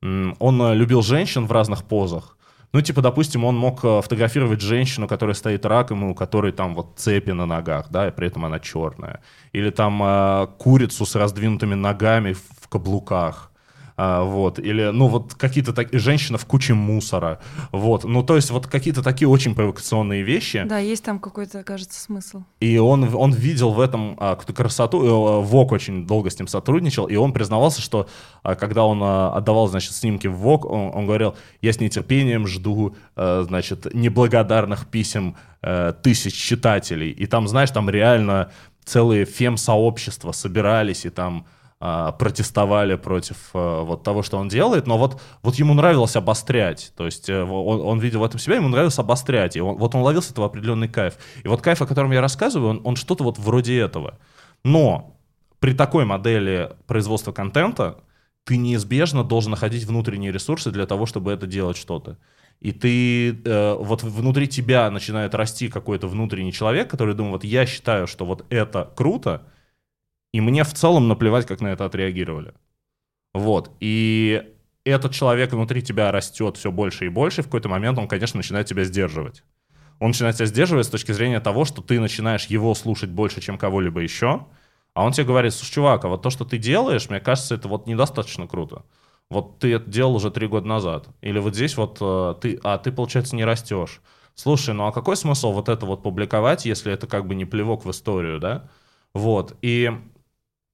[0.02, 2.38] Он любил женщин в разных позах.
[2.72, 6.76] Ну, типа, допустим, он мог э, фотографировать женщину, которая стоит раком, и у которой там
[6.76, 9.22] вот цепи на ногах, да, и при этом она черная.
[9.54, 13.49] Или там э, курицу с раздвинутыми ногами в в каблуках.
[14.02, 17.40] А, вот, или, ну, вот какие-то такие, женщина в куче мусора,
[17.74, 22.00] вот, ну, то есть вот какие-то такие очень провокационные вещи, Да, есть там какой-то, кажется,
[22.00, 22.44] смысл.
[22.62, 26.48] и он, он видел в этом а, какую-то красоту, э, Вок очень долго с ним
[26.48, 28.08] сотрудничал, и он признавался, что
[28.42, 32.48] а, когда он а, отдавал, значит, снимки в Вок, он, он говорил, я с нетерпением
[32.48, 38.50] жду, значит, неблагодарных писем э, тысяч читателей, и там, знаешь, там реально
[38.86, 41.46] целые фем-сообщества собирались, и там
[41.82, 46.92] а, протестовали против а, вот того, что он делает, но вот, вот ему нравилось обострять,
[46.98, 49.96] то есть э, он, он видел в этом себя, ему нравилось обострять, и он, вот
[49.96, 51.18] он ловил с этого определенный кайф.
[51.44, 54.20] И вот кайф, о котором я рассказываю, он, он что-то вот вроде этого.
[54.66, 55.18] Но
[55.60, 58.00] при такой модели производства контента
[58.44, 62.18] ты неизбежно должен находить внутренние ресурсы для того, чтобы это делать что-то.
[62.60, 67.66] И ты, э, вот внутри тебя начинает расти какой-то внутренний человек, который думает, вот я
[67.66, 69.44] считаю, что вот это круто,
[70.32, 72.54] и мне в целом наплевать, как на это отреагировали.
[73.34, 73.72] Вот.
[73.80, 74.44] И
[74.84, 78.38] этот человек внутри тебя растет все больше и больше, и в какой-то момент он, конечно,
[78.38, 79.44] начинает тебя сдерживать.
[80.00, 83.58] Он начинает тебя сдерживать с точки зрения того, что ты начинаешь его слушать больше, чем
[83.58, 84.46] кого-либо еще,
[84.94, 87.68] а он тебе говорит, слушай, чувак, а вот то, что ты делаешь, мне кажется, это
[87.68, 88.84] вот недостаточно круто.
[89.30, 91.08] Вот ты это делал уже три года назад.
[91.22, 94.02] Или вот здесь вот э, ты, а ты, получается, не растешь.
[94.34, 97.86] Слушай, ну а какой смысл вот это вот публиковать, если это как бы не плевок
[97.86, 98.70] в историю, да?
[99.14, 99.56] Вот.
[99.62, 99.92] И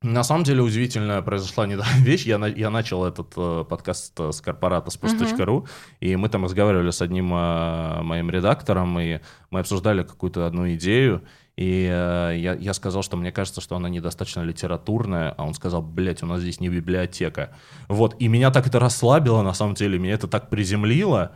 [0.06, 2.26] на самом деле удивительная произошла недавно вещь.
[2.26, 5.68] Я, на- я начал этот э, подкаст э, с корпората spus.ru,
[6.00, 9.20] и мы там разговаривали с одним э, моим редактором, и
[9.52, 11.24] мы обсуждали какую-то одну идею,
[11.58, 15.82] и э, я, я сказал, что мне кажется, что она недостаточно литературная, а он сказал,
[15.82, 17.56] блядь, у нас здесь не библиотека.
[17.88, 21.32] Вот, и меня так это расслабило, на самом деле, меня это так приземлило,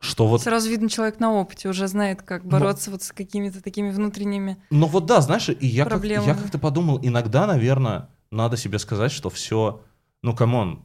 [0.00, 3.90] что вот Сразу видно, человек на опыте уже знает, как бороться вот с какими-то такими
[3.90, 4.56] внутренними.
[4.70, 9.12] Ну вот да, знаешь, и я, как, я как-то подумал, иногда, наверное, надо себе сказать,
[9.12, 9.82] что все,
[10.22, 10.82] ну come on,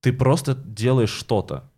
[0.00, 1.70] ты просто делаешь что-то,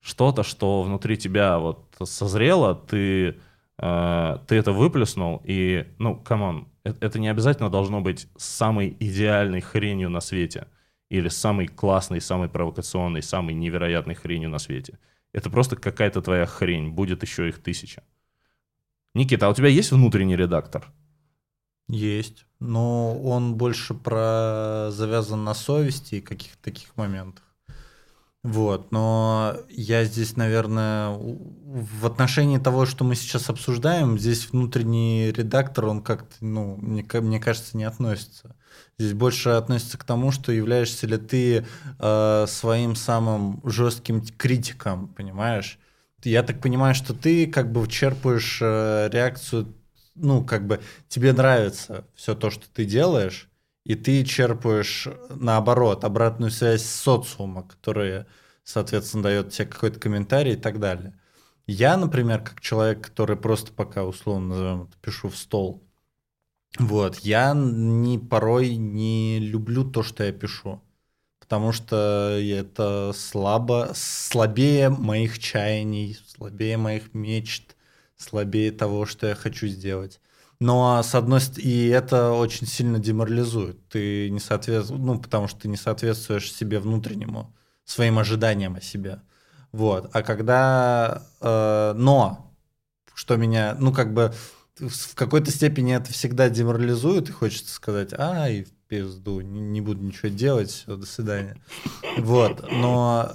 [0.00, 3.36] что-то, что внутри тебя вот созрело, ты,
[3.78, 8.96] э, ты это выплеснул, и, ну, come on, это, это не обязательно должно быть самой
[8.98, 10.68] идеальной хренью на свете.
[11.10, 14.98] или самой классной, самой провокационной, самой невероятной хренью на свете.
[15.32, 18.02] Это просто какая-то твоя хрень, будет еще их тысяча.
[19.14, 20.92] Никита, а у тебя есть внутренний редактор?
[21.88, 27.44] Есть, но он больше про завязан на совести и каких-то таких моментах.
[28.44, 35.86] Вот, но я здесь, наверное, в отношении того, что мы сейчас обсуждаем, здесь внутренний редактор,
[35.86, 38.54] он как-то, ну, мне, мне кажется, не относится.
[38.98, 41.64] Здесь больше относится к тому, что являешься ли ты
[42.00, 45.78] э, своим самым жестким критиком, понимаешь?
[46.24, 49.72] Я так понимаю, что ты как бы черпаешь э, реакцию,
[50.16, 53.48] ну, как бы тебе нравится все то, что ты делаешь,
[53.84, 58.26] и ты черпаешь, наоборот, обратную связь социума, которая,
[58.64, 61.18] соответственно, дает тебе какой-то комментарий и так далее.
[61.66, 65.87] Я, например, как человек, который просто пока, условно назовем пишу в стол,
[66.76, 70.82] вот, я не, порой не люблю то, что я пишу,
[71.40, 77.76] потому что это слабо, слабее моих чаяний, слабее моих мечт,
[78.16, 80.20] слабее того, что я хочу сделать.
[80.60, 83.88] Но с одной стороны, и это очень сильно деморализует.
[83.88, 87.54] Ты не соответствуешь, ну, потому что ты не соответствуешь себе внутреннему,
[87.84, 89.20] своим ожиданиям о себе.
[89.72, 90.10] Вот.
[90.12, 91.22] А когда...
[91.40, 92.52] Э, но,
[93.14, 94.34] что меня, ну, как бы
[94.80, 100.02] в какой-то степени это всегда деморализует, и хочется сказать, ай, в пизду, не, не буду
[100.02, 101.56] ничего делать, все, до свидания.
[102.18, 102.70] Вот.
[102.70, 103.34] Но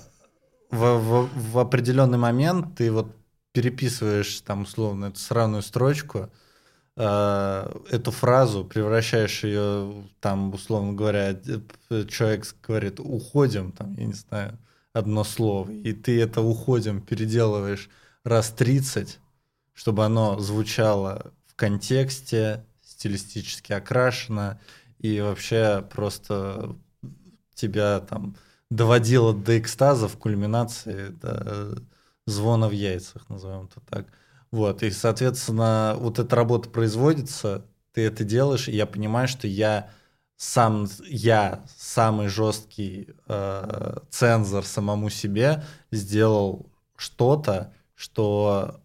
[0.72, 3.16] в, в, в определенный момент ты вот
[3.52, 6.30] переписываешь там условно эту сраную строчку,
[6.96, 11.36] Э, эту фразу, превращаешь ее, там, условно говоря,
[12.08, 14.60] человек говорит «уходим», там, я не знаю,
[14.94, 17.90] одно слово, и ты это «уходим» переделываешь
[18.24, 19.20] раз 30,
[19.74, 24.60] чтобы оно звучало в контексте, стилистически окрашено,
[25.00, 26.76] и вообще просто
[27.54, 28.36] тебя там
[28.70, 31.76] доводило до экстаза в кульминации, до
[32.26, 34.08] звона в яйцах, назовем это так.
[34.52, 39.90] Вот, и, соответственно, вот эта работа производится, ты это делаешь, и я понимаю, что я
[40.38, 48.83] сам, я самый жесткий э, цензор самому себе сделал что-то, что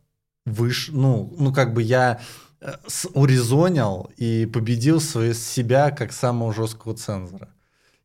[0.48, 2.20] выш, ну, ну как бы я
[2.60, 2.72] э,
[3.14, 7.48] урезонил и победил свои, себя как самого жесткого цензора.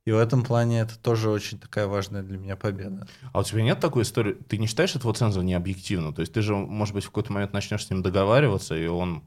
[0.05, 3.07] И в этом плане это тоже очень такая важная для меня победа.
[3.31, 4.33] А у тебя нет такой истории?
[4.33, 6.13] Ты не считаешь этого цензора необъективно?
[6.13, 9.23] То есть ты же, может быть, в какой-то момент начнешь с ним договариваться, и он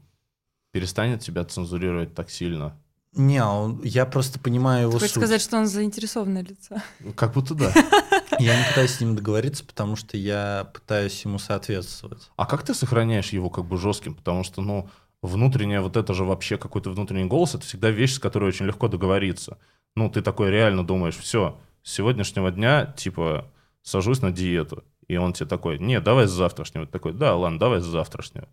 [0.71, 2.77] перестанет тебя цензурировать так сильно?
[3.13, 5.23] Не, он, я просто понимаю его Ты хочешь суть.
[5.23, 6.75] сказать, что он заинтересованное лицо?
[7.15, 7.73] Как будто да.
[8.39, 12.29] Я не пытаюсь с ним договориться, потому что я пытаюсь ему соответствовать.
[12.35, 14.13] А как ты сохраняешь его как бы жестким?
[14.15, 14.89] Потому что, ну,
[15.21, 18.87] внутреннее вот это же вообще какой-то внутренний голос, это всегда вещь, с которой очень легко
[18.87, 19.57] договориться
[19.97, 23.51] ну, ты такой реально думаешь, все, с сегодняшнего дня, типа,
[23.81, 24.83] сажусь на диету.
[25.07, 26.85] И он тебе такой, не, давай с завтрашнего.
[26.85, 28.47] Ты такой, да, ладно, давай с завтрашнего.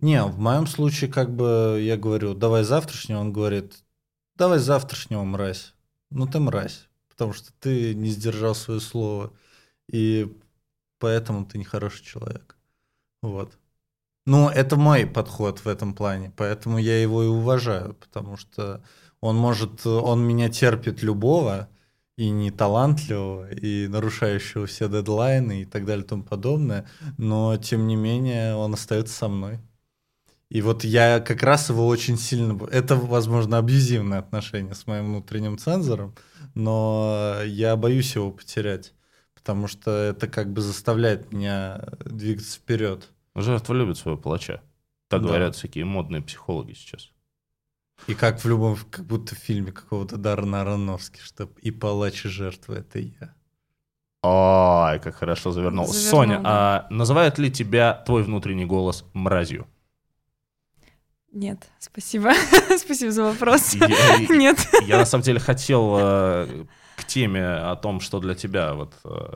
[0.00, 3.74] Не, в моем случае, как бы, я говорю, давай завтрашнего, он говорит,
[4.36, 5.74] давай завтрашнего, мразь.
[6.10, 6.87] Ну, ты мразь,
[7.18, 9.32] потому что ты не сдержал свое слово,
[9.88, 10.32] и
[11.00, 12.56] поэтому ты нехороший человек.
[13.22, 13.58] Вот.
[14.24, 18.84] Ну, это мой подход в этом плане, поэтому я его и уважаю, потому что
[19.20, 21.68] он может, он меня терпит любого,
[22.16, 27.88] и не талантливого, и нарушающего все дедлайны и так далее и тому подобное, но тем
[27.88, 29.60] не менее он остается со мной.
[30.50, 32.58] И вот я как раз его очень сильно...
[32.70, 36.14] Это, возможно, абьюзивное отношение с моим внутренним цензором,
[36.54, 38.94] но я боюсь его потерять,
[39.34, 43.10] потому что это как бы заставляет меня двигаться вперед.
[43.34, 44.62] Жертва любит своего палача.
[45.08, 45.28] Так да.
[45.28, 47.10] говорят всякие модные психологи сейчас.
[48.06, 52.28] И как в любом, как будто в фильме какого-то Дарна Аронофски, что и палач, и
[52.28, 53.34] жертва— это я.
[54.22, 55.86] Ой, как хорошо завернул.
[55.86, 56.42] завернул Соня, да.
[56.44, 59.66] а называет ли тебя твой внутренний голос мразью?
[61.32, 62.32] Нет, спасибо.
[62.78, 63.74] спасибо за вопрос.
[63.74, 63.88] Я,
[64.30, 64.58] Нет.
[64.86, 66.64] Я на самом деле хотел э,
[66.96, 69.34] к теме о том, что для тебя вот э,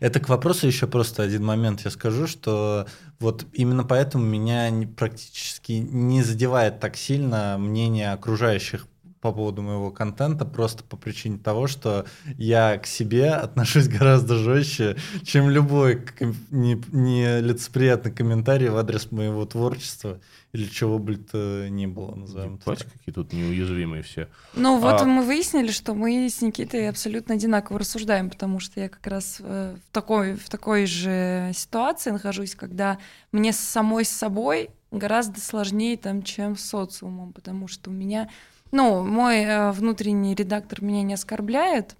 [0.00, 2.86] это к вопросу еще просто один момент я скажу, что
[3.20, 8.86] вот именно поэтому меня практически не задевает так сильно мнение окружающих
[9.20, 12.06] по поводу моего контента просто по причине того, что
[12.36, 16.04] я к себе отношусь гораздо жестче, чем любой
[16.50, 20.20] нелицеприятный комментарий в адрес моего творчества
[20.52, 24.28] или чего бы то ни было, назовем Ебать, какие тут неуязвимые все.
[24.54, 25.04] Ну вот а...
[25.04, 29.76] мы выяснили, что мы с Никитой абсолютно одинаково рассуждаем, потому что я как раз э,
[29.76, 32.98] в такой, в такой же ситуации нахожусь, когда
[33.30, 38.30] мне самой с собой гораздо сложнее, там, чем с социумом, потому что у меня
[38.70, 41.96] Ну, мой э, внутренний редактор меня не оскорбляет,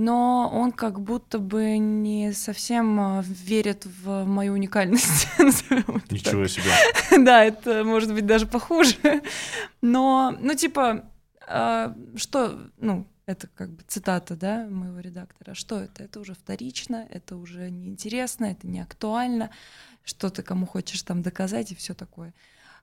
[0.00, 5.28] но он как будто бы не совсем э, верит в мою уникальность.
[5.38, 6.70] Ничего себе.
[7.24, 8.96] Да, это может быть даже похуже.
[9.82, 11.04] Но, ну, типа,
[11.46, 15.52] э, что, ну, это как бы цитата, да, моего редактора.
[15.52, 16.04] Что это?
[16.04, 19.50] Это уже вторично, это уже неинтересно, это не актуально,
[20.02, 22.32] что ты кому хочешь там доказать и все такое.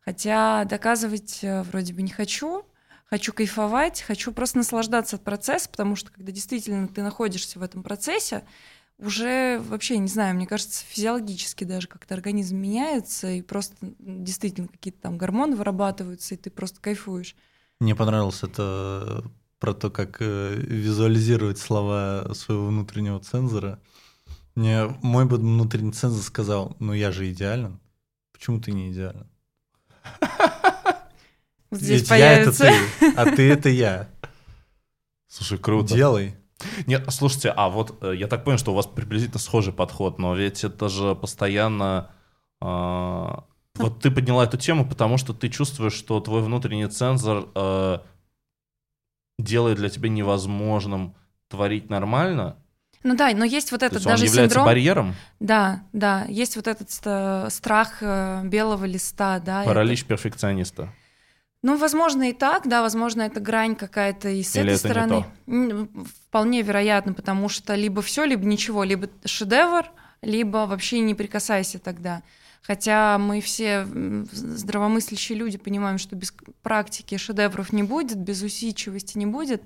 [0.05, 2.63] Хотя доказывать э, вроде бы не хочу,
[3.09, 7.83] хочу кайфовать, хочу просто наслаждаться от процесса, потому что когда действительно ты находишься в этом
[7.83, 8.43] процессе,
[8.99, 15.01] уже вообще, не знаю, мне кажется, физиологически даже как-то организм меняется, и просто действительно какие-то
[15.01, 17.35] там гормоны вырабатываются, и ты просто кайфуешь.
[17.79, 19.23] Мне понравилось это
[19.59, 23.79] про то, как э, визуализировать слова своего внутреннего цензора.
[24.55, 27.79] Мне мой бы внутренний цензор сказал, ну я же идеален,
[28.33, 29.29] почему ты не идеален?
[31.71, 32.65] Здесь Ведь появится.
[32.65, 34.07] я это ты, а ты это я.
[35.27, 35.93] Слушай, круто.
[35.93, 36.35] Делай.
[36.87, 40.33] Нет, слушайте, а вот э, я так понял, что у вас приблизительно схожий подход, но
[40.35, 42.09] ведь это же постоянно...
[42.61, 43.43] а,
[43.75, 47.99] вот ты подняла эту тему, потому что ты чувствуешь, что твой внутренний цензор э,
[49.37, 51.15] делает для тебя невозможным
[51.47, 52.55] творить нормально.
[53.03, 54.65] Ну да, но есть вот То этот он даже является синдром.
[54.65, 59.61] барьером, Да, да, есть вот этот э, страх э, белого листа, да.
[59.61, 60.91] это- паралич перфекциониста.
[61.67, 64.93] Ну, возможно, и так, да, возможно, это грань какая-то и с Или этой это не
[64.93, 65.25] стороны.
[65.45, 65.51] то?
[65.51, 69.85] М, Вполне вероятно, потому что либо все, либо ничего, либо шедевр,
[70.21, 72.23] либо вообще не прикасайся тогда.
[72.61, 73.85] Хотя мы все
[74.31, 76.33] здравомыслящие люди понимаем, что без
[76.63, 79.61] практики шедевров не будет, без усидчивости не будет,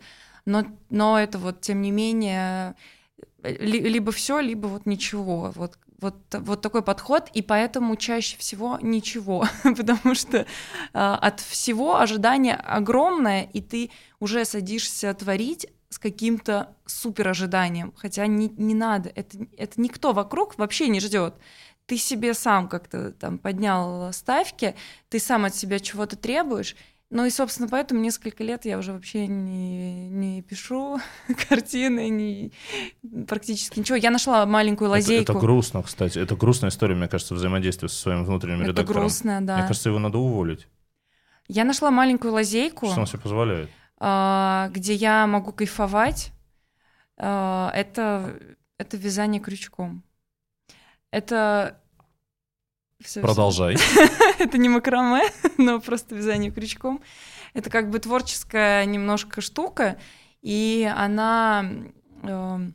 [0.45, 2.73] но, но это вот, тем не менее,
[3.43, 5.51] э, ли- либо все, либо вот ничего.
[5.53, 10.45] Вот, вот, вот такой подход, и поэтому чаще всего ничего, потому что
[10.93, 18.25] а, от всего ожидание огромное, и ты уже садишься творить с каким-то супер ожиданием, хотя
[18.25, 21.35] не, не надо, это, это никто вокруг вообще не ждет.
[21.85, 24.75] Ты себе сам как-то там поднял ставки,
[25.09, 26.75] ты сам от себя чего-то требуешь,
[27.11, 30.99] ну и, собственно, поэтому несколько лет я уже вообще не, не пишу
[31.49, 32.53] картины, не,
[33.27, 33.97] практически ничего.
[33.97, 35.31] Я нашла маленькую Это, лазейку.
[35.31, 36.17] это грустно, кстати.
[36.17, 39.01] Это грустная история, мне кажется, взаимодействия со своим внутренним Это редактором.
[39.01, 39.57] грустно, да.
[39.57, 40.67] Мне кажется, его надо уволить.
[41.47, 42.88] Я нашла маленькую лазейку.
[42.88, 43.69] Что он себе позволяет?
[44.03, 46.31] а, где я могу кайфовать,
[47.17, 48.35] а, это,
[48.79, 50.03] это вязание крючком.
[51.11, 51.80] Это...
[53.03, 53.77] всё- Продолжай.
[54.39, 55.23] это не макраме,
[55.57, 57.01] но просто вязание крючком.
[57.53, 59.97] Это как бы творческая немножко штука,
[60.41, 61.65] и она...
[62.23, 62.73] эм,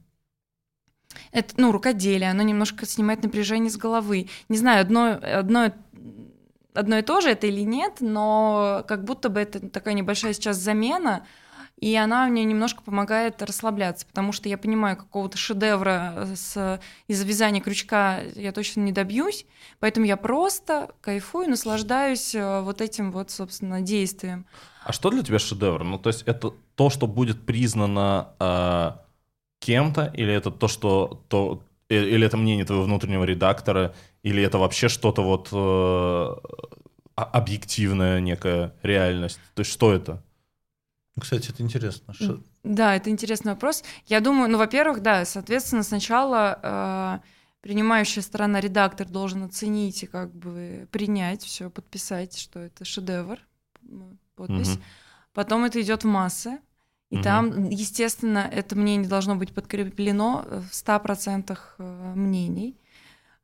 [1.32, 4.28] это, ну, рукоделие, оно немножко снимает напряжение с головы.
[4.48, 5.72] Не знаю, одно, одно,
[6.74, 10.56] одно и то же это или нет, но как будто бы это такая небольшая сейчас
[10.58, 11.26] замена,
[11.78, 17.60] и она мне немножко помогает расслабляться, потому что я понимаю, какого-то шедевра с, из вязания
[17.60, 19.44] крючка я точно не добьюсь,
[19.78, 24.46] поэтому я просто кайфую, наслаждаюсь э, вот этим вот, собственно, действием.
[24.84, 25.84] А что для тебя шедевр?
[25.84, 28.92] Ну, то есть это то, что будет признано э,
[29.60, 34.56] кем-то, или это то, что то, э, или это мнение твоего внутреннего редактора, или это
[34.56, 36.34] вообще что-то вот э,
[37.16, 39.38] объективная некая реальность?
[39.54, 40.22] То есть что это?
[41.16, 42.12] Ну, Кстати, это интересно.
[42.14, 43.82] Ш- Да, это интересный вопрос.
[44.06, 47.26] Я думаю, ну, во-первых, да, соответственно, сначала э,
[47.62, 53.38] принимающая сторона редактор должен оценить и как бы принять все, подписать, что это шедевр,
[54.34, 54.74] подпись.
[54.74, 54.82] Мгм.
[55.32, 56.58] Потом это идет в массы.
[57.10, 57.22] И Мгм.
[57.24, 62.76] там, естественно, это мнение должно быть подкреплено в 100% э, мнений.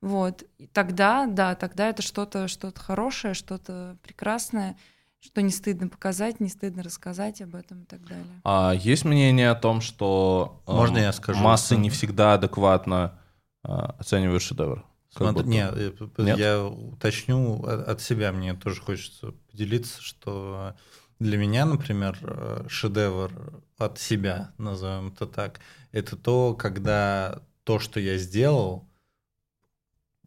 [0.01, 0.43] Вот.
[0.59, 4.77] И тогда, да, тогда это что-то что хорошее, что-то прекрасное,
[5.23, 8.40] что не стыдно показать, не стыдно рассказать об этом и так далее.
[8.44, 11.40] А есть мнение о том, что э, Можно я скажу?
[11.40, 13.20] массы не всегда адекватно
[13.65, 14.85] э, оценивают шедевр?
[15.11, 15.49] Смотри, будто.
[15.49, 16.39] нет, э, Нет?
[16.39, 20.74] я уточню от от себя, мне тоже хочется поделиться, что
[21.20, 25.61] для меня, например, э, шедевр от себя, назовем это так,
[25.93, 28.89] это то, когда то, что я сделал,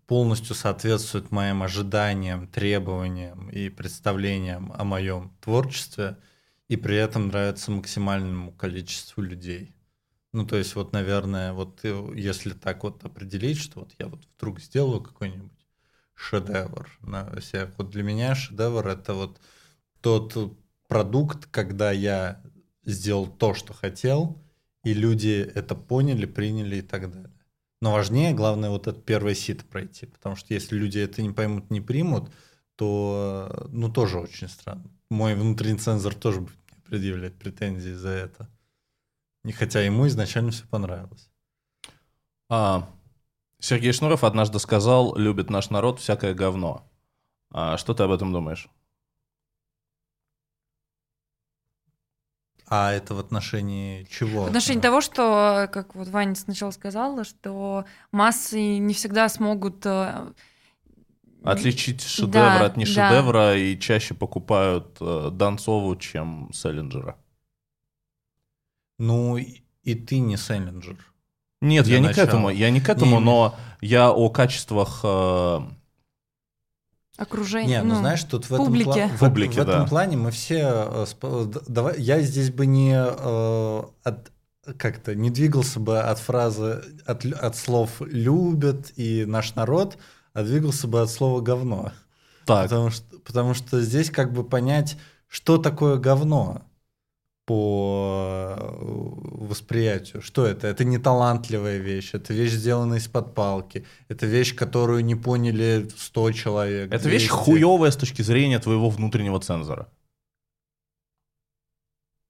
[0.08, 6.18] полностью соответствует моим ожиданиям, требованиям и представлениям о моем творчестве,
[6.68, 9.76] и при этом нравится максимальному количеству людей.
[10.32, 14.28] Ну, то есть, вот, наверное, вот э, если так вот определить, что вот я вот
[14.38, 15.66] вдруг сделаю какой-нибудь
[16.14, 17.78] шедевр на всех.
[17.78, 19.40] Вот для меня шедевр это вот
[20.02, 20.58] тот
[20.88, 22.42] продукт, когда я
[22.84, 24.42] сделал то, что хотел,
[24.84, 27.35] и люди это поняли, приняли и так далее.
[27.86, 31.70] Но важнее, главное, вот этот первый сит пройти, потому что если люди это не поймут,
[31.70, 32.32] не примут,
[32.76, 34.90] то, ну, тоже очень странно.
[35.12, 38.50] Мой внутренний цензор тоже будет предъявлять претензии за это.
[39.44, 41.30] Не хотя ему изначально все понравилось.
[42.50, 42.90] А,
[43.60, 46.92] Сергей Шнуров однажды сказал, любит наш народ всякое говно.
[47.52, 48.68] А что ты об этом думаешь?
[52.68, 54.44] А это в отношении чего?
[54.44, 59.86] В отношении того, что, как вот Ваня сначала сказала, что массы не всегда смогут...
[59.86, 60.32] э,
[61.44, 62.80] Отличить шедевр Да, от да.
[62.82, 67.18] нешедевра и чаще покупают э, Донцову, чем Селлинджера.
[68.98, 70.98] Ну, и ты не Селлинджер.
[71.62, 72.26] Нет, я не к начала.
[72.26, 75.60] этому, я не к этому, Не, но я о качествах э,
[77.18, 77.80] окружение.
[77.80, 78.88] Не, ну, знаешь, тут в этом, публики.
[78.88, 79.86] пла- в, Публики, в этом да.
[79.88, 81.06] плане мы все...
[81.22, 84.32] э, д- давай, я здесь бы не э, от
[84.78, 89.98] как-то не двигался бы от фразы, от, от слов «любят» и «наш народ»,
[90.34, 91.92] а двигался бы от слова «говно».
[92.46, 92.64] так.
[92.64, 94.98] Потому что, потому что здесь как бы понять,
[95.28, 96.64] что такое говно
[97.46, 100.22] по э, восприятию.
[100.22, 100.68] Что это?
[100.68, 106.32] Это не талантливая вещь, это вещь, сделанная из-под палки, это вещь, которую не поняли 100
[106.32, 106.92] человек.
[106.92, 107.44] Это вещь 200.
[107.44, 109.90] хуевая с точки зрения твоего внутреннего цензора.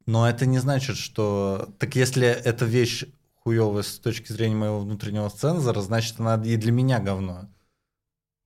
[0.06, 1.70] Но это не значит, что...
[1.80, 3.06] Так если эта вещь
[3.36, 7.50] хуевая с точки зрения моего внутреннего цензора, значит, она и для меня говно.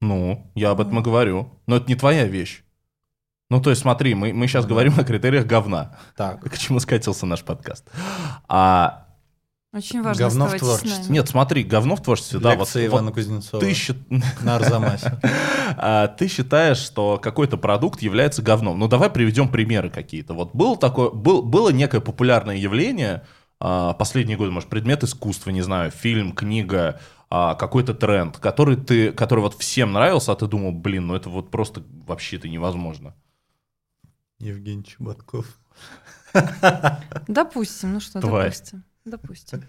[0.02, 1.52] Ну, я об этом и говорю.
[1.68, 2.64] Но это не твоя вещь.
[3.50, 4.70] Ну, то есть, смотри, мы, мы сейчас да.
[4.70, 5.98] говорим о критериях говна.
[6.16, 6.42] Так.
[6.42, 7.90] К чему скатился наш подкаст.
[8.48, 9.08] А,
[9.74, 11.06] Очень важно Говно в творчестве.
[11.14, 13.98] нет, смотри, говно в творчестве, да, вот, Лекция вот Ивана Кузнецова ты, счит-
[14.44, 15.20] на Арзамасе.
[15.78, 18.78] а, ты считаешь, что какой-то продукт является говном.
[18.78, 20.36] Ну, давай приведем примеры какие-то.
[20.36, 23.24] Вот был такое, был, было некое популярное явление
[23.60, 27.00] а, последние годы, может, предмет искусства, не знаю, фильм, книга,
[27.30, 31.30] а, какой-то тренд, который ты, который вот всем нравился, а ты думал, блин, ну это
[31.30, 33.16] вот просто вообще-то невозможно.
[34.40, 35.60] Евгений Чеботков.
[37.28, 38.45] Допустим, ну что, Тварь.
[38.45, 38.84] допустим.
[39.06, 39.64] Допустим.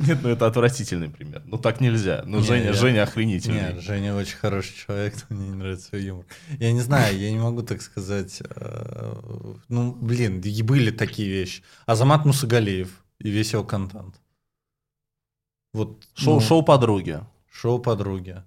[0.00, 1.42] Нет, ну это отвратительный пример.
[1.46, 2.22] Ну так нельзя.
[2.26, 3.60] Ну Не, Женя, я- Женя охренительный.
[3.74, 6.26] Нет, Женя очень хороший человек, но мне не нравится его юмор.
[6.58, 8.42] Я не знаю, я не могу так сказать.
[8.44, 9.14] э,
[9.68, 11.62] Ну, блин, и были такие вещи.
[11.86, 14.20] Азамат Мусагалиев и весь его контент.
[15.72, 17.20] Вот Шоу, ну, шоу подруги.
[17.50, 18.42] шоу подруги.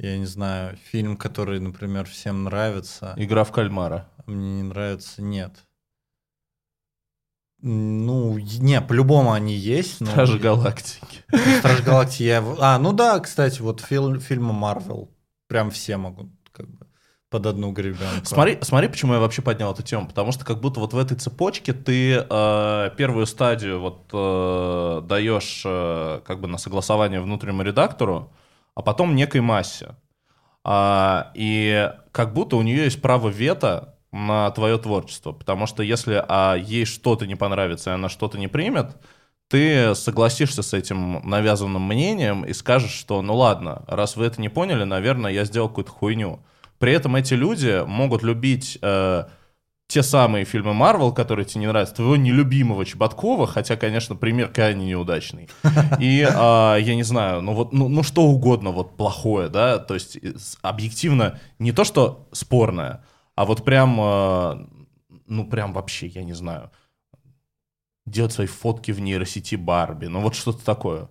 [0.00, 4.09] Я не знаю, фильм, который, например, всем нравится, Игра в кальмара.
[4.30, 5.64] Мне не нравится, нет.
[7.62, 10.00] Ну, не, по-любому они есть.
[10.00, 11.24] но Стражи я- галактики.
[11.58, 12.44] Страж Галактики я...
[12.58, 15.10] А, ну да, кстати, вот фил- фильмы Марвел.
[15.46, 16.86] Прям все могут как бы
[17.28, 18.24] под одну гребенку.
[18.24, 20.08] Смотри, смотри, почему я вообще поднял эту тему.
[20.08, 25.62] Потому что как будто вот в этой цепочке ты э, первую стадию вот э, даешь
[25.66, 28.32] э, как бы на согласование внутреннему редактору,
[28.74, 29.96] а потом некой массе.
[30.64, 35.32] А, и как будто у нее есть право вето на твое творчество.
[35.32, 38.96] Потому что если а, ей что-то не понравится, и она что-то не примет,
[39.48, 44.48] ты согласишься с этим навязанным мнением и скажешь, что ну ладно, раз вы это не
[44.48, 46.40] поняли, наверное, я сделал какую-то хуйню.
[46.78, 49.24] При этом эти люди могут любить э,
[49.90, 54.86] те самые фильмы Марвел, которые тебе не нравятся, твоего нелюбимого Чеботкова, хотя, конечно, пример крайне
[54.86, 55.50] неудачный.
[55.98, 59.94] И а, я не знаю, ну вот, ну, ну что угодно вот плохое, да, то
[59.94, 60.32] есть э,
[60.62, 63.04] объективно не то, что спорное,
[63.40, 64.66] а вот прям, э,
[65.24, 66.70] ну прям вообще, я не знаю,
[68.04, 71.08] делать свои фотки в нейросети Барби, ну вот что-то такое.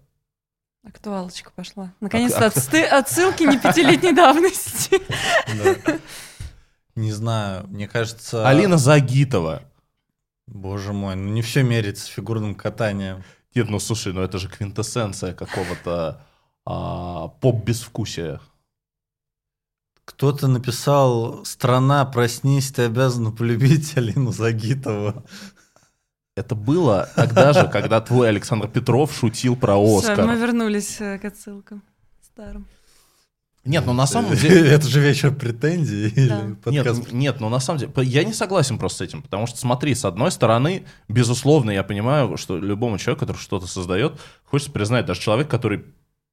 [0.84, 1.91] Актуалочка пошла.
[1.99, 5.01] Наконец-то отсты- отсылки не пятилетней давности.
[5.47, 5.97] Да.
[6.93, 8.47] Не знаю, мне кажется...
[8.47, 9.64] Алина Загитова.
[10.45, 13.23] Боже мой, ну не все мерится фигурным катанием.
[13.56, 16.22] Нет, ну слушай, ну это же квинтэссенция какого-то
[16.64, 18.39] а, поп-безвкусия.
[20.10, 25.23] Кто-то написал «Страна, проснись, ты обязана полюбить Алину Загитову».
[26.36, 30.26] Это было тогда же, когда твой Александр Петров шутил про Оскар.
[30.26, 31.84] мы вернулись э, к отсылкам
[32.23, 32.65] старым.
[33.65, 34.68] Нет, ну на самом деле...
[34.72, 36.41] Это же вечер претензий Да.
[36.41, 39.45] или подкаст Нет, нет, ну на самом деле, я не согласен просто с этим, потому
[39.45, 44.72] что смотри, с одной стороны, безусловно, я понимаю, что любому человеку, который что-то создает, хочется
[44.72, 45.86] признать, даже человек, который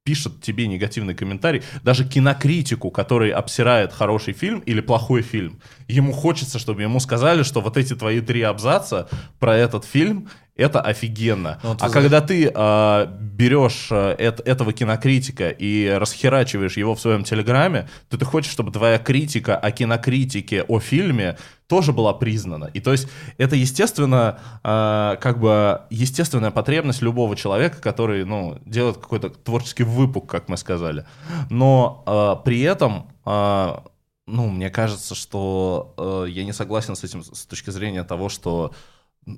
[0.07, 5.59] пишет тебе негативный комментарий, даже кинокритику, который обсирает хороший фильм или плохой фильм,
[5.89, 9.09] ему хочется, чтобы ему сказали, что вот эти твои три абзаца
[9.39, 11.59] про этот фильм это офигенно.
[11.63, 16.99] Ну, вот а когда ты а, берешь а, эт- этого кинокритика и расхерачиваешь его в
[16.99, 22.65] своем телеграме, то ты хочешь, чтобы твоя критика о кинокритике, о фильме тоже была признана.
[22.73, 23.07] И то есть
[23.37, 30.29] это, естественно, а, как бы естественная потребность любого человека, который, ну, делает какой-то творческий выпук,
[30.29, 31.05] как мы сказали.
[31.49, 33.83] Но а, при этом, а,
[34.25, 38.73] ну, мне кажется, что э, я не согласен с этим с точки зрения того, что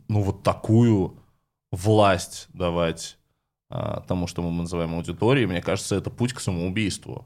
[0.07, 1.19] ну, вот такую
[1.71, 3.17] власть давать
[3.69, 7.25] а, тому, что мы называем аудиторией, мне кажется, это путь к самоубийству.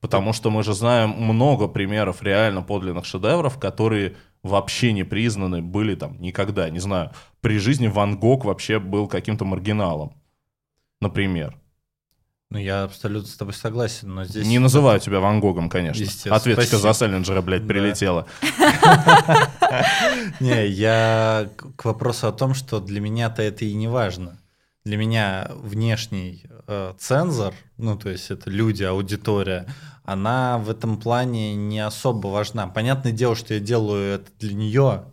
[0.00, 5.94] Потому что мы же знаем много примеров реально подлинных шедевров, которые вообще не признаны были
[5.94, 6.70] там никогда.
[6.70, 10.14] Не знаю, при жизни Ван Гог вообще был каким-то маргиналом,
[11.00, 11.58] например.
[12.52, 14.46] Ну, я абсолютно с тобой согласен, но здесь...
[14.46, 16.04] Не называю тебя Ван Гогом, конечно.
[16.30, 16.92] Ответочка Спасибо.
[16.92, 18.26] за Селлинджера, блядь, прилетела.
[20.40, 24.38] Не, я к- к вопросу о том, что для меня-то это и не важно.
[24.84, 29.66] Для меня внешний э, цензор, ну, то есть это люди, аудитория,
[30.04, 32.66] она в этом плане не особо важна.
[32.66, 35.04] Понятное дело, что я делаю это для нее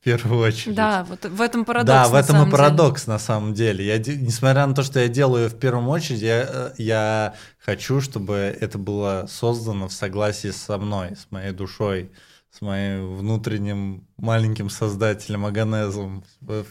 [0.00, 0.74] в первую очередь.
[0.74, 1.86] Да, вот в этом парадокс.
[1.86, 2.50] Да, в этом и деле.
[2.50, 3.84] парадокс на самом деле.
[3.86, 8.34] Я, несмотря на то, что я делаю в первую очередь, я, э, я хочу, чтобы
[8.60, 12.10] это было создано в согласии со мной, с моей душой,
[12.50, 16.24] с моим внутренним маленьким создателем, агонезом.
[16.48, 16.64] Э,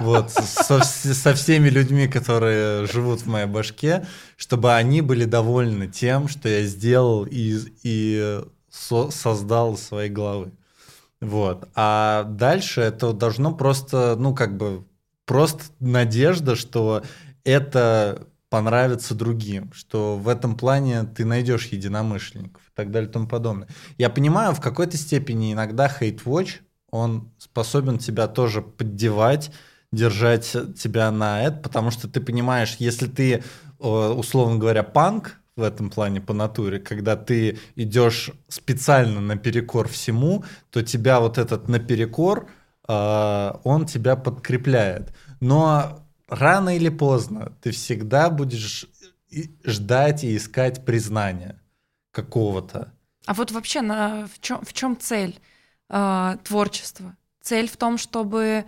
[0.00, 4.04] Вот, со, со всеми людьми, которые живут в моей башке,
[4.36, 8.40] чтобы они были довольны тем, что я сделал и, и
[8.70, 10.50] со- создал своей головы.
[11.24, 11.68] Вот.
[11.74, 14.84] А дальше это должно просто, ну, как бы,
[15.24, 17.02] просто надежда, что
[17.44, 23.26] это понравится другим, что в этом плане ты найдешь единомышленников и так далее и тому
[23.26, 23.68] подобное.
[23.96, 26.60] Я понимаю, в какой-то степени иногда hate watch,
[26.90, 29.50] он способен тебя тоже поддевать,
[29.92, 30.44] держать
[30.78, 33.42] тебя на это, потому что ты понимаешь, если ты, э,
[33.80, 40.82] условно говоря, панк в этом плане по натуре, когда ты идешь специально наперекор всему, то
[40.82, 42.48] тебя вот этот наперекор,
[42.88, 45.14] э, он тебя подкрепляет.
[45.40, 48.86] Но рано или поздно ты всегда будешь
[49.64, 51.60] ждать и искать признания
[52.10, 52.92] какого-то.
[53.26, 55.38] А вот вообще на, в, чем, в чем цель
[55.88, 57.16] э, творчества?
[57.40, 58.64] Цель в том, чтобы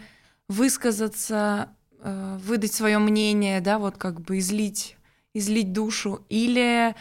[0.48, 4.95] высказаться, э, выдать свое мнение, да, вот как бы излить,
[5.38, 6.94] излить душу, или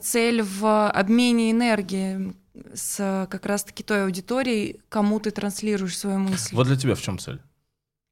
[0.00, 2.34] цель в обмене энергии
[2.74, 6.54] с как раз-таки той аудиторией, кому ты транслируешь свою мысль.
[6.54, 7.40] Вот для тебя в чем цель?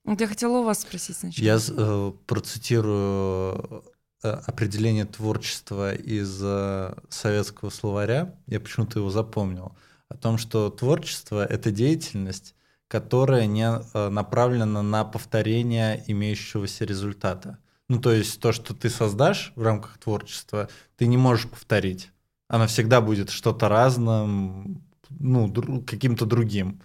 [0.04, 1.44] Вот я хотела у вас спросить сначала.
[1.44, 3.84] Я э, процитирую
[4.22, 9.76] э, определение творчества из э, советского словаря, я почему-то его запомнил,
[10.08, 12.54] о том, что творчество— это деятельность,
[12.88, 17.58] которая не э, направлена на повторение имеющегося результата.
[17.90, 22.12] Ну, то есть то, что ты создашь в рамках творчества, ты не можешь повторить.
[22.46, 26.80] Оно всегда будет что-то разным, ну, дру- каким-то другим.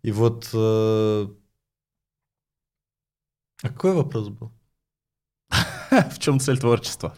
[0.00, 0.48] И вот...
[0.54, 1.26] э,
[3.62, 4.50] А какой вопрос был?
[5.90, 7.14] В чем цель творчества?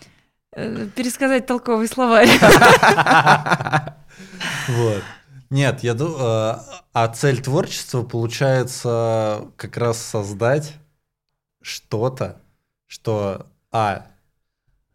[0.52, 2.28] Э, Пересказать толковый словарь.
[4.68, 5.02] Вот.
[5.50, 6.58] Нет, я думаю,
[6.92, 10.74] а цель творчества получается как раз создать
[11.62, 12.42] что-то,
[12.88, 14.06] что, а,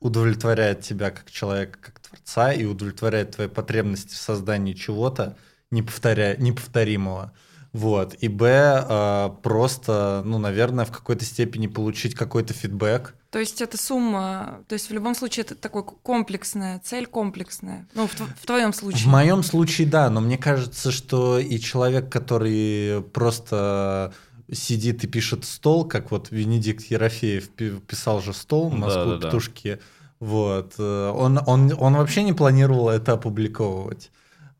[0.01, 5.37] удовлетворяет тебя как человека, как творца, и удовлетворяет твои потребности в создании чего-то
[5.71, 6.35] неповторя...
[6.37, 7.31] неповторимого.
[7.71, 8.15] Вот.
[8.19, 13.15] И Б, э, просто, ну, наверное, в какой-то степени получить какой-то фидбэк.
[13.31, 17.87] То есть это сумма, то есть в любом случае это такой комплексная, цель комплексная.
[17.95, 19.05] Ну, в, тв- в твоем случае.
[19.05, 24.13] В моем случае, да, но мне кажется, что и человек, который просто
[24.51, 29.27] сидит и пишет стол, как вот Венедикт Ерофеев пи- писал же стол в Москву Да-да-да.
[29.27, 29.79] петушки,
[30.19, 34.11] вот, э, он, он, он вообще не планировал это опубликовывать.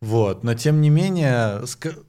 [0.02, 2.04] Вот, но тем не менее, ска-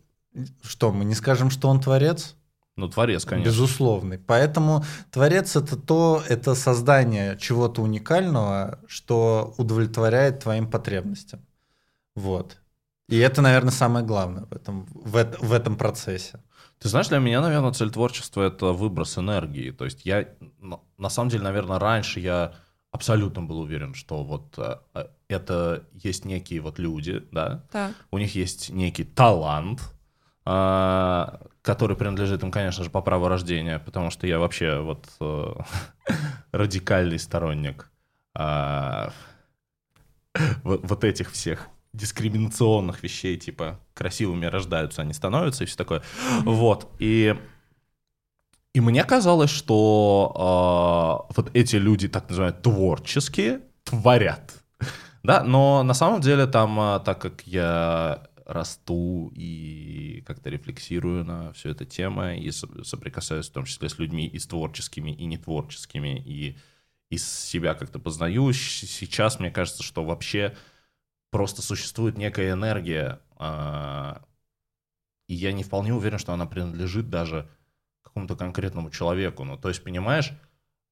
[0.62, 2.34] что, мы не скажем, что он творец?
[2.76, 3.50] Ну, творец, конечно.
[3.50, 4.18] Безусловный.
[4.18, 11.40] Поэтому творец это то, это создание чего-то уникального, что удовлетворяет твоим потребностям.
[12.16, 12.56] Вот.
[13.08, 16.40] И это, наверное, самое главное в этом, в, в этом процессе.
[16.84, 19.70] Ты знаешь, для меня, наверное, цель творчества— это выброс энергии.
[19.70, 20.28] То есть я,
[20.98, 22.52] на самом деле, наверное, раньше я
[22.90, 27.94] абсолютно был уверен, что вот э, э, это есть некие вот люди, да, Так.
[28.10, 29.80] у них есть некий талант,
[30.44, 35.54] а, который принадлежит им, конечно же, по праву рождения, потому что я вообще вот э,
[36.52, 37.90] радикальный сторонник
[38.34, 39.10] а,
[40.64, 46.02] вот этих всех дискриминационных вещей, типа красивыми рождаются, они становятся и все такое.
[46.40, 46.90] Вот.
[46.98, 47.34] И,
[48.74, 54.52] и мне казалось, что а, вот эти люди, так называемые творческие, творят.
[55.22, 61.52] Да, но на самом деле там, а, так как я расту и как-то рефлексирую на
[61.52, 65.24] всю эту тему и со- соприкасаюсь в том числе с людьми и с творческими, и
[65.24, 66.58] нетворческими, и
[67.08, 70.54] из себя как-то познаю, сейчас мне кажется, что вообще
[71.34, 74.22] просто существует некая энергия, а,
[75.26, 77.50] и я не вполне уверен, что она принадлежит даже
[78.02, 79.42] какому-то конкретному человеку.
[79.42, 80.30] Ну, то есть, понимаешь,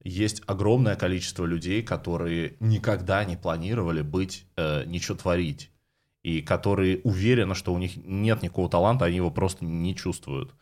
[0.03, 5.71] есть огромное количество людей, которые никогда не планировали быть, э, ничего творить,
[6.25, 10.57] и которые уверены, что у них нет никакого таланта, они его просто не чувствуют.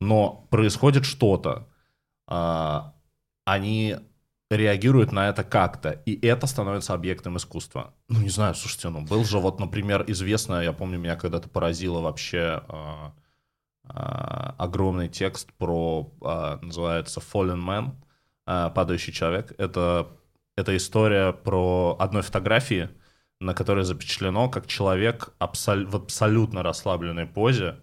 [0.00, 1.68] Но происходит что-то,
[2.26, 2.80] э,
[3.44, 3.96] они
[4.50, 7.94] реагируют на это как-то, и это становится объектом искусства.
[8.08, 12.00] Ну, не знаю, слушайте, ну, был же вот, например, известно, я помню, меня когда-то поразило
[12.00, 13.10] вообще э,
[13.84, 13.88] э,
[14.58, 17.94] огромный текст про, э, называется «Fallen Man»,
[18.46, 19.52] э, «Падающий человек».
[19.58, 20.08] Это,
[20.56, 22.90] это история про одной фотографии,
[23.40, 27.80] на которой запечатлено, как человек абсол- в абсолютно расслабленной позе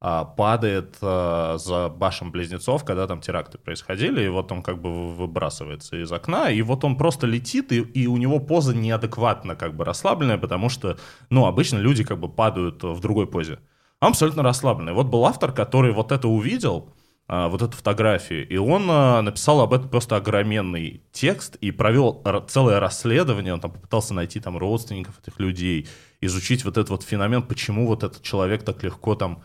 [0.00, 5.96] падает а, за башен близнецов, когда там теракты происходили, и вот он как бы выбрасывается
[5.96, 9.84] из окна, и вот он просто летит, и, и у него поза неадекватно как бы
[9.84, 10.98] расслабленная, потому что,
[11.30, 13.60] ну, обычно люди как бы падают в другой позе.
[14.00, 14.92] Он абсолютно расслабленный.
[14.92, 16.92] Вот был автор, который вот это увидел,
[17.26, 18.86] а, вот эту фотографию, и он
[19.24, 24.58] написал об этом просто огроменный текст и провел целое расследование, он там попытался найти там
[24.58, 25.88] родственников этих людей,
[26.20, 29.42] изучить вот этот вот феномен, почему вот этот человек так легко там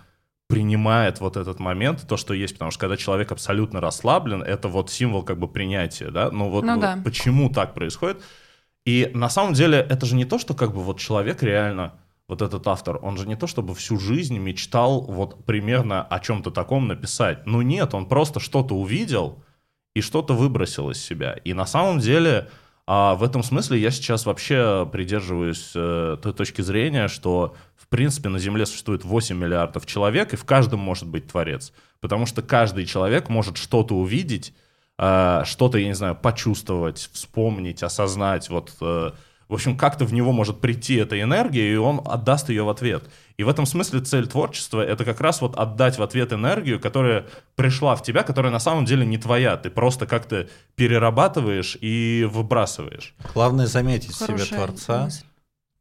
[0.49, 4.89] принимает вот этот момент, то, что есть, потому что когда человек абсолютно расслаблен, это вот
[4.89, 6.99] символ как бы принятия, да, ну вот, ну, вот да.
[7.05, 8.23] почему так происходит.
[8.84, 11.93] И на самом деле это же не то, что как бы вот человек реально,
[12.27, 16.49] вот этот автор, он же не то, чтобы всю жизнь мечтал вот примерно о чем-то
[16.49, 17.45] таком написать.
[17.45, 19.43] Ну нет, он просто что-то увидел
[19.93, 21.34] и что-то выбросил из себя.
[21.43, 22.49] И на самом деле
[22.91, 27.55] а в этом смысле я сейчас вообще придерживаюсь э, той точки зрения, что
[27.89, 31.73] принципе на Земле существует 8 миллиардов человек, и в каждом может быть творец.
[31.99, 34.53] Потому что каждый человек может что-то увидеть,
[34.97, 38.49] э, что-то, я не знаю, почувствовать, вспомнить, осознать.
[38.49, 39.11] Вот, э,
[39.49, 43.09] в общем, как-то в него может прийти эта энергия, и он отдаст ее в ответ.
[43.37, 47.25] И в этом смысле цель творчества— это как раз вот отдать в ответ энергию, которая
[47.55, 49.57] пришла в тебя, которая на самом деле не твоя.
[49.57, 53.15] Ты просто как-то перерабатываешь и выбрасываешь.
[53.33, 55.03] Главное заметить в себе Хорошая Творца.
[55.05, 55.23] мысль.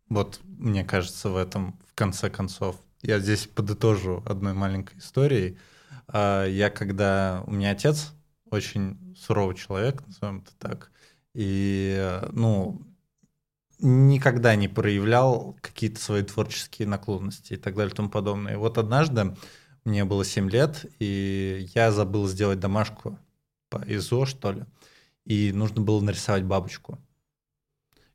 [0.09, 5.59] Вот, мне кажется, в этом, конце концов, я здесь подытожу одной маленькой историей.
[6.07, 7.43] А, Я когда...
[7.47, 8.13] У меня отец
[8.51, 10.91] очень суровый человек, назовем это так,
[11.35, 12.81] и, ну,
[13.81, 18.55] никогда не проявлял какие-то свои творческие наклонности и так далее и тому подобное.
[18.55, 19.37] И вот однажды
[19.85, 23.19] мне было 7 лет, и я забыл сделать домашку
[23.69, 24.65] по ИЗО, что ли,
[25.25, 26.99] и нужно было нарисовать бабочку.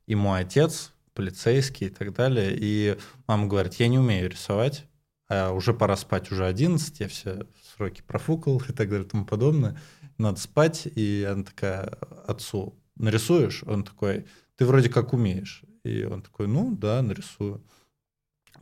[0.06, 4.86] И мой отец, полицейский и так далее, и мама говорит, я не умею рисовать,
[5.28, 7.46] а уже пора спать, уже 11, я все
[7.76, 9.78] сроки профукал и так далее и тому подобное,
[10.18, 11.84] надо спать, и она такая,
[12.26, 13.64] отцу, нарисуешь?
[13.64, 14.26] Он такой,
[14.56, 15.64] ты вроде как умеешь.
[15.82, 17.62] И он такой, ну да, нарисую.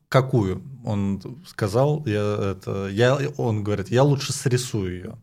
[0.09, 0.63] Какую?
[0.85, 5.19] Он сказал, я, это, я, он говорит, я лучше срисую ее.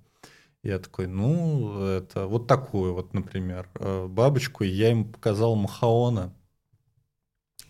[0.63, 4.63] Я такой, ну, это вот такую вот, например, э, бабочку.
[4.63, 6.33] Я им показал Махаона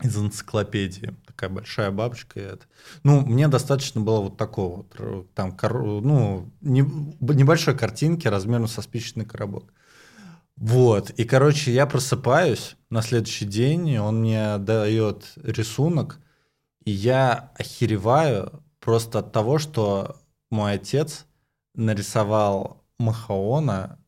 [0.01, 1.15] из энциклопедии.
[1.25, 2.39] Такая большая бабочка.
[2.39, 2.65] это.
[3.03, 9.25] Ну, мне достаточно было вот такого вот, там, ну, не- небольшой картинки размером со спичечный
[9.25, 9.73] коробок.
[10.55, 16.19] Вот, и, короче, я просыпаюсь на следующий день, он мне дает рисунок,
[16.83, 20.17] и я охереваю просто от того, что
[20.51, 21.25] мой отец
[21.75, 23.99] нарисовал Махаона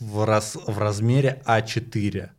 [0.00, 2.30] в, раз, в размере А4,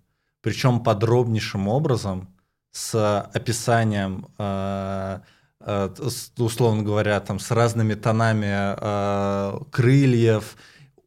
[0.42, 2.35] причем подробнейшим образом,
[2.76, 5.20] с описанием, э,
[5.62, 5.90] э,
[6.38, 10.58] условно говоря, там, с разными тонами э, крыльев,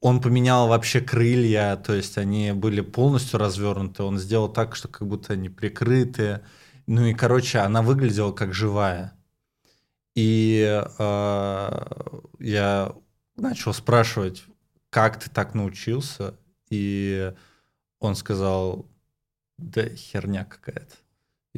[0.01, 5.07] он поменял вообще крылья, то есть они были полностью развернуты, он сделал так, что как
[5.07, 6.41] будто они прикрыты.
[6.87, 9.13] Ну и, короче, она выглядела как живая.
[10.15, 11.91] И э,
[12.39, 12.95] я
[13.37, 14.43] начал спрашивать,
[14.89, 16.35] как ты так научился?
[16.71, 17.31] И
[18.01, 18.87] он сказал,
[19.59, 20.95] да херня какая-то.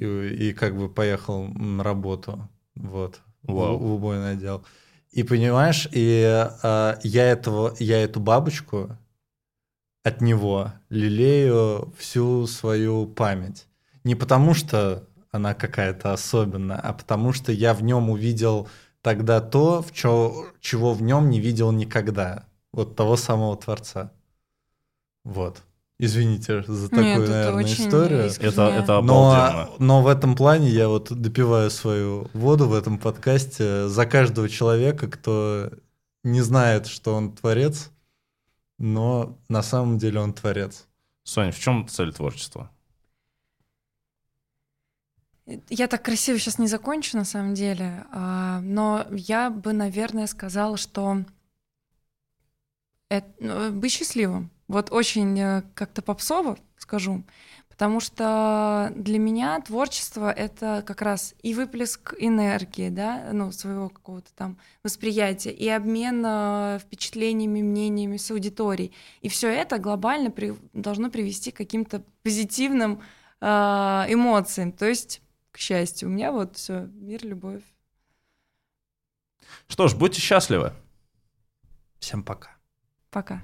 [0.01, 3.77] И, и как бы поехал на работу, вот, Вау.
[3.77, 4.65] в, в убойный отдел.
[5.11, 8.97] И понимаешь, и э, я этого, я эту бабочку
[10.03, 13.67] от него лелею всю свою память.
[14.05, 18.69] Не потому что она какая-то особенная, а потому что я в нем увидел
[19.03, 22.47] тогда то, в чё, чего в нем не видел никогда.
[22.73, 24.13] Вот того самого Творца.
[25.25, 25.63] Вот.
[26.03, 28.21] Извините за такую, Нет, это наверное, очень историю.
[28.21, 29.69] Это, это Но, обалденно.
[29.79, 35.09] но в этом плане я вот допиваю свою воду в этом подкасте за каждого человека,
[35.09, 35.71] кто
[36.25, 37.91] не знает, что он творец,
[38.79, 40.87] но на самом деле он творец.
[41.23, 42.71] Соня, в чем цель творчества?
[45.69, 50.79] Я так красиво сейчас не закончу, на самом деле, а, но я бы, наверное, сказала,
[50.79, 51.25] что
[53.11, 54.51] Это, ну, быть счастливым.
[54.71, 57.25] Вот очень э, как-то попсово скажу.
[57.69, 64.33] Потому что для меня творчество— это как раз и выплеск энергии, да, ну, своего какого-то
[64.37, 68.93] там восприятия, и обмен э, впечатлениями, мнениями с аудиторией.
[69.23, 73.03] И все это глобально при, должно привести к каким-то позитивным
[73.41, 74.71] э, эмоциям.
[74.71, 75.21] То есть,
[75.51, 77.63] к счастью, у меня вот все, мир, любовь.
[79.67, 80.75] Что ж, будьте счастливы.
[81.99, 82.51] Всем пока.
[83.11, 83.43] Пока.